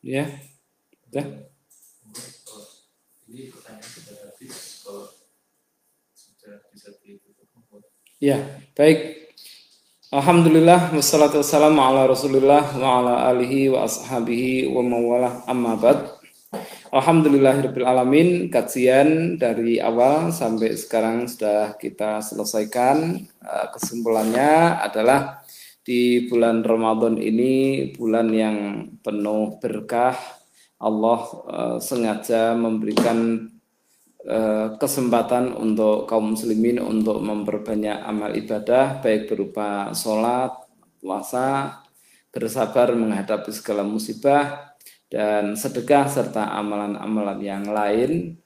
Ya. 0.08 0.24
Ya. 1.12 1.20
Ini 3.28 3.52
pertanyaan 3.52 3.84
sudah 3.84 4.16
habis 4.24 4.80
kalau 4.80 5.04
sudah 6.16 6.64
bisa 6.72 6.96
ditutup. 7.04 7.84
Ya, 8.16 8.40
baik. 8.72 9.28
Alhamdulillah 10.08 10.96
wassalatu 10.96 11.44
wassalamu 11.44 11.84
ala 11.84 12.08
Rasulillah 12.08 12.72
wa 12.80 13.04
ala 13.04 13.14
alihi 13.28 13.68
wa 13.68 13.84
ashabihi 13.84 14.72
wa 14.72 14.80
mawalah 14.80 15.44
amma 15.44 15.76
bad. 15.76 16.16
Alhamdulillahirabbil 16.88 17.84
alamin 17.84 18.48
kajian 18.48 19.36
dari 19.36 19.76
awal 19.76 20.32
sampai 20.32 20.72
sekarang 20.72 21.28
sudah 21.28 21.76
kita 21.76 22.24
selesaikan. 22.24 23.28
Eh, 23.28 23.66
kesimpulannya 23.76 24.80
adalah 24.80 25.44
di 25.88 26.28
bulan 26.28 26.60
Ramadan 26.60 27.16
ini 27.16 27.88
bulan 27.96 28.28
yang 28.28 28.56
penuh 29.00 29.56
berkah. 29.56 30.12
Allah 30.76 31.20
uh, 31.48 31.76
sengaja 31.82 32.54
memberikan 32.54 33.50
eh, 34.22 34.68
kesempatan 34.78 35.50
untuk 35.58 36.06
kaum 36.06 36.38
muslimin 36.38 36.78
untuk 36.78 37.18
memperbanyak 37.18 37.98
amal 38.06 38.30
ibadah 38.30 39.02
baik 39.02 39.26
berupa 39.26 39.90
sholat, 39.90 40.54
puasa, 41.02 41.82
bersabar 42.30 42.94
menghadapi 42.94 43.50
segala 43.50 43.82
musibah 43.82 44.76
dan 45.10 45.58
sedekah 45.58 46.06
serta 46.06 46.54
amalan-amalan 46.54 47.42
yang 47.42 47.66
lain 47.66 48.38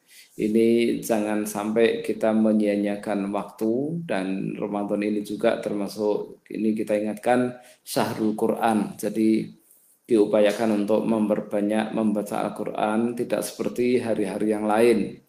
ini 0.43 0.99
jangan 0.99 1.47
sampai 1.47 2.03
kita 2.03 2.35
menyia-nyiakan 2.35 3.31
waktu 3.31 4.03
dan 4.03 4.59
Ramadan 4.59 5.07
ini 5.07 5.23
juga 5.23 5.63
termasuk 5.63 6.43
ini 6.51 6.75
kita 6.75 6.99
ingatkan 6.99 7.55
syahrul 7.87 8.35
Quran. 8.35 8.99
Jadi 8.99 9.47
diupayakan 10.03 10.85
untuk 10.85 11.07
memperbanyak 11.07 11.95
membaca 11.95 12.43
Al-Quran 12.43 13.15
tidak 13.15 13.47
seperti 13.47 14.03
hari-hari 14.03 14.51
yang 14.51 14.67
lain. 14.67 15.23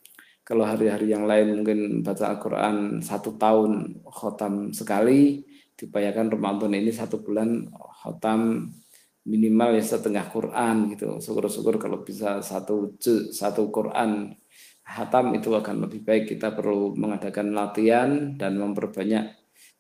Kalau 0.44 0.68
hari-hari 0.68 1.14
yang 1.14 1.24
lain 1.24 1.62
mungkin 1.62 2.04
baca 2.04 2.36
Al-Quran 2.36 3.00
satu 3.00 3.38
tahun 3.38 4.04
khotam 4.04 4.76
sekali 4.76 5.46
diupayakan 5.78 6.34
Ramadan 6.36 6.76
ini 6.76 6.92
satu 6.92 7.24
bulan 7.24 7.70
khotam 7.72 8.68
minimal 9.24 9.80
ya 9.80 9.84
setengah 9.84 10.28
Quran 10.28 10.92
gitu. 10.92 11.22
Syukur-syukur 11.24 11.80
kalau 11.80 12.04
bisa 12.04 12.44
satu 12.44 13.00
satu 13.32 13.72
Quran 13.72 14.36
hatam 14.84 15.34
itu 15.34 15.50
akan 15.56 15.88
lebih 15.88 16.04
baik. 16.04 16.36
Kita 16.36 16.52
perlu 16.52 16.94
mengadakan 16.94 17.56
latihan 17.56 18.36
dan 18.36 18.60
memperbanyak 18.60 19.26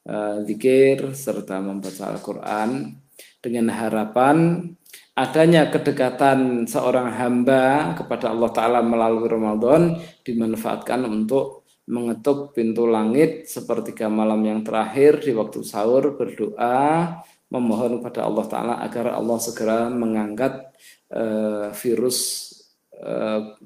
uh, 0.07 0.41
zikir 0.47 1.11
serta 1.13 1.59
membaca 1.59 2.15
Al-Quran 2.15 2.97
dengan 3.43 3.69
harapan 3.69 4.67
adanya 5.13 5.69
kedekatan 5.69 6.65
seorang 6.65 7.13
hamba 7.13 7.93
kepada 7.93 8.33
Allah 8.33 8.49
Ta'ala 8.49 8.79
melalui 8.81 9.29
Ramadan 9.29 10.01
dimanfaatkan 10.25 11.05
untuk 11.05 11.67
mengetuk 11.85 12.55
pintu 12.55 12.87
langit 12.87 13.45
sepertiga 13.45 14.07
malam 14.07 14.39
yang 14.41 14.63
terakhir 14.63 15.19
di 15.21 15.35
waktu 15.35 15.61
sahur 15.61 16.15
berdoa 16.15 17.19
memohon 17.51 18.01
kepada 18.01 18.25
Allah 18.25 18.45
Ta'ala 18.47 18.75
agar 18.81 19.13
Allah 19.13 19.37
segera 19.37 19.91
mengangkat 19.91 20.73
uh, 21.13 21.69
virus 21.75 22.49
Eh, 22.52 22.52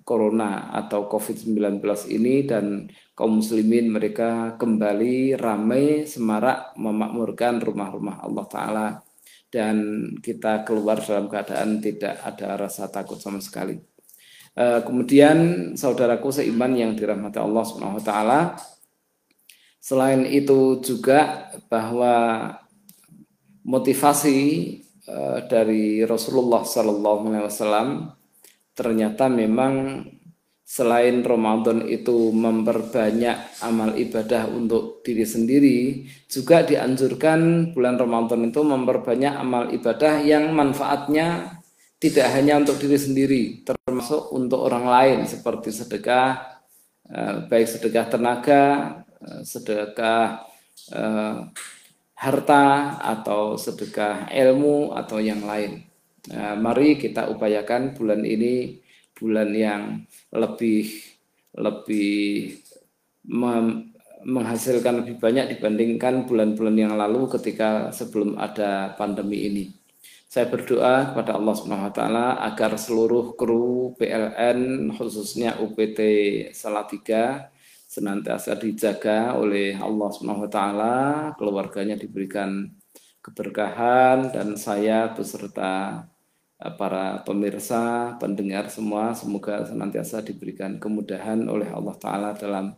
corona 0.01 0.73
atau 0.73 1.05
COVID-19 1.05 1.77
ini 2.09 2.41
dan 2.49 2.89
kaum 3.13 3.37
muslimin 3.37 3.93
mereka 3.93 4.57
kembali 4.57 5.37
ramai 5.37 6.09
semarak 6.09 6.73
memakmurkan 6.73 7.61
rumah-rumah 7.61 8.25
Allah 8.25 8.45
Ta'ala 8.49 8.87
dan 9.47 9.77
kita 10.19 10.67
keluar 10.67 10.99
dalam 10.99 11.31
keadaan 11.31 11.79
tidak 11.79 12.19
ada 12.25 12.59
rasa 12.59 12.91
takut 12.91 13.21
sama 13.21 13.39
sekali. 13.39 13.79
Eh, 14.57 14.81
kemudian 14.81 15.37
saudaraku 15.77 16.33
seiman 16.33 16.73
yang 16.73 16.97
dirahmati 16.97 17.37
Allah 17.37 17.61
Subhanahu 17.61 18.01
taala 18.01 18.57
selain 19.77 20.25
itu 20.25 20.81
juga 20.81 21.53
bahwa 21.69 22.57
motivasi 23.61 24.39
eh, 25.05 25.39
dari 25.45 26.01
Rasulullah 26.09 26.65
Sallallahu 26.65 27.29
Alaihi 27.29 27.45
Wasallam 27.45 27.87
ternyata 28.77 29.25
memang 29.25 30.05
selain 30.67 31.23
Ramadan 31.23 31.87
itu 31.89 32.29
memperbanyak 32.35 33.63
amal 33.65 33.95
ibadah 33.95 34.51
untuk 34.51 34.99
diri 35.01 35.23
sendiri, 35.23 35.79
juga 36.27 36.61
dianjurkan 36.61 37.71
bulan 37.71 37.95
Ramadan 37.95 38.51
itu 38.51 38.61
memperbanyak 38.61 39.33
amal 39.33 39.71
ibadah 39.71 40.19
yang 40.21 40.51
manfaatnya 40.51 41.57
tidak 41.97 42.29
hanya 42.35 42.61
untuk 42.61 42.77
diri 42.83 42.99
sendiri, 42.99 43.43
termasuk 43.65 44.29
untuk 44.35 44.59
orang 44.67 44.85
lain 44.85 45.19
seperti 45.25 45.73
sedekah, 45.73 46.59
eh, 47.09 47.47
baik 47.47 47.65
sedekah 47.65 48.05
tenaga, 48.11 48.65
eh, 49.23 49.41
sedekah 49.47 50.45
eh, 50.93 51.37
harta 52.17 52.65
atau 53.01 53.55
sedekah 53.55 54.29
ilmu 54.29 54.91
atau 54.93 55.17
yang 55.23 55.41
lain. 55.47 55.86
Nah, 56.27 56.59
mari 56.59 56.99
kita 56.99 57.31
upayakan 57.31 57.95
bulan 57.95 58.23
ini 58.27 58.83
bulan 59.15 59.49
yang 59.55 60.03
lebih 60.35 60.91
lebih 61.57 62.53
menghasilkan 64.27 65.03
lebih 65.03 65.15
banyak 65.17 65.57
dibandingkan 65.57 66.27
bulan-bulan 66.27 66.75
yang 66.75 66.93
lalu 66.99 67.31
ketika 67.31 67.89
sebelum 67.95 68.35
ada 68.35 68.93
pandemi 68.99 69.47
ini. 69.47 69.65
Saya 70.27 70.51
berdoa 70.51 71.15
kepada 71.15 71.39
Allah 71.39 71.55
Subhanahu 71.55 71.87
wa 71.87 71.95
taala 71.95 72.27
agar 72.43 72.75
seluruh 72.75 73.39
kru 73.39 73.95
PLN 73.95 74.91
khususnya 74.99 75.55
UPT 75.63 75.99
Salatiga 76.51 77.47
senantiasa 77.87 78.59
dijaga 78.59 79.39
oleh 79.39 79.79
Allah 79.79 80.09
Subhanahu 80.11 80.45
wa 80.45 80.51
taala, 80.51 80.97
keluarganya 81.39 81.95
diberikan 81.95 82.67
keberkahan 83.23 84.35
dan 84.35 84.59
saya 84.59 85.15
beserta 85.15 86.03
para 86.57 87.21
pemirsa, 87.21 88.17
pendengar 88.17 88.73
semua, 88.73 89.13
semoga 89.13 89.61
senantiasa 89.65 90.25
diberikan 90.25 90.81
kemudahan 90.81 91.45
oleh 91.45 91.69
Allah 91.69 91.95
Ta'ala 92.01 92.29
dalam 92.33 92.73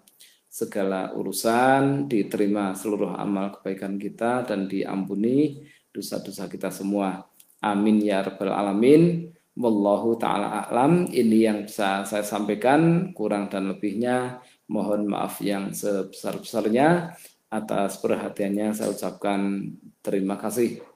segala 0.50 1.14
urusan, 1.16 2.10
diterima 2.10 2.76
seluruh 2.76 3.16
amal 3.16 3.56
kebaikan 3.56 3.96
kita, 3.96 4.44
dan 4.44 4.68
diampuni 4.68 5.64
dosa-dosa 5.94 6.50
kita 6.52 6.74
semua. 6.74 7.24
Amin 7.62 8.02
ya 8.02 8.26
Rabbal 8.26 8.52
Alamin. 8.52 9.30
Wallahu 9.60 10.16
ta'ala 10.16 10.64
a'lam. 10.64 11.12
Ini 11.12 11.38
yang 11.52 11.60
bisa 11.68 12.08
saya 12.08 12.24
sampaikan, 12.24 13.12
kurang 13.12 13.52
dan 13.52 13.68
lebihnya. 13.68 14.40
Mohon 14.72 15.12
maaf 15.12 15.44
yang 15.44 15.76
sebesar-besarnya. 15.76 17.12
Atas 17.52 18.00
perhatiannya 18.00 18.72
saya 18.72 18.96
ucapkan 18.96 19.68
terima 20.00 20.40
kasih. 20.40 20.89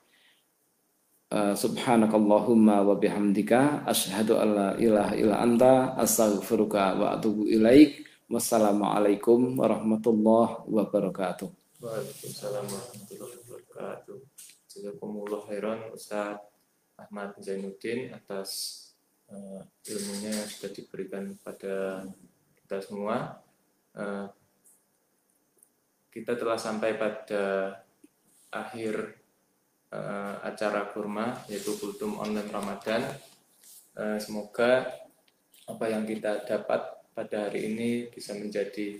Uh, 1.34 1.58
subhanakallahumma 1.58 2.86
wa 2.86 2.94
bihamdika 2.94 3.90
asyhadu 3.90 4.38
an 4.38 4.50
la 4.54 4.70
ilaha 4.78 5.18
illa 5.18 5.42
anta 5.42 5.98
astaghfiruka 5.98 6.94
wa 6.94 7.18
atubu 7.18 7.50
ilaik. 7.50 8.06
Wassalamualaikum 8.30 9.58
warahmatullahi 9.58 10.62
wabarakatuh. 10.70 11.50
Waalaikumsalam 11.82 12.70
warahmatullahi 12.70 13.34
wabarakatuh. 13.50 14.18
Jazakumullah 14.70 15.42
khairan 15.50 15.90
Ustaz 15.90 16.38
Ahmad 17.02 17.34
Zainuddin 17.42 18.14
atas 18.14 18.50
uh, 19.26 19.66
ilmunya 19.90 20.38
yang 20.38 20.46
sudah 20.46 20.70
diberikan 20.70 21.34
kepada 21.34 22.06
kita 22.62 22.78
semua. 22.86 23.42
Uh, 23.98 24.30
kita 26.14 26.38
telah 26.38 26.62
sampai 26.62 26.94
pada 26.94 27.74
akhir 28.54 29.23
uh, 29.94 30.36
acara 30.42 30.90
kurma 30.90 31.38
yaitu 31.46 31.78
kultum 31.78 32.18
online 32.18 32.50
Ramadan. 32.50 33.06
Uh, 33.94 34.18
semoga 34.18 34.90
apa 35.70 35.86
yang 35.86 36.04
kita 36.10 36.42
dapat 36.44 36.82
pada 37.14 37.48
hari 37.48 37.70
ini 37.70 38.10
bisa 38.10 38.34
menjadi 38.34 38.98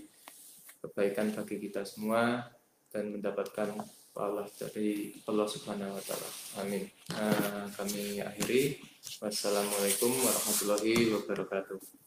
kebaikan 0.78 1.34
bagi 1.34 1.58
kita 1.58 1.82
semua 1.82 2.46
dan 2.94 3.10
mendapatkan 3.10 3.74
Allah 4.14 4.46
dari 4.54 5.10
Allah 5.26 5.46
Subhanahu 5.50 5.98
wa 5.98 6.02
taala. 6.06 6.30
Amin. 6.62 6.86
Uh, 7.10 7.66
kami 7.74 8.22
akhiri. 8.22 8.78
Wassalamualaikum 9.18 10.14
warahmatullahi 10.22 11.10
wabarakatuh. 11.10 12.03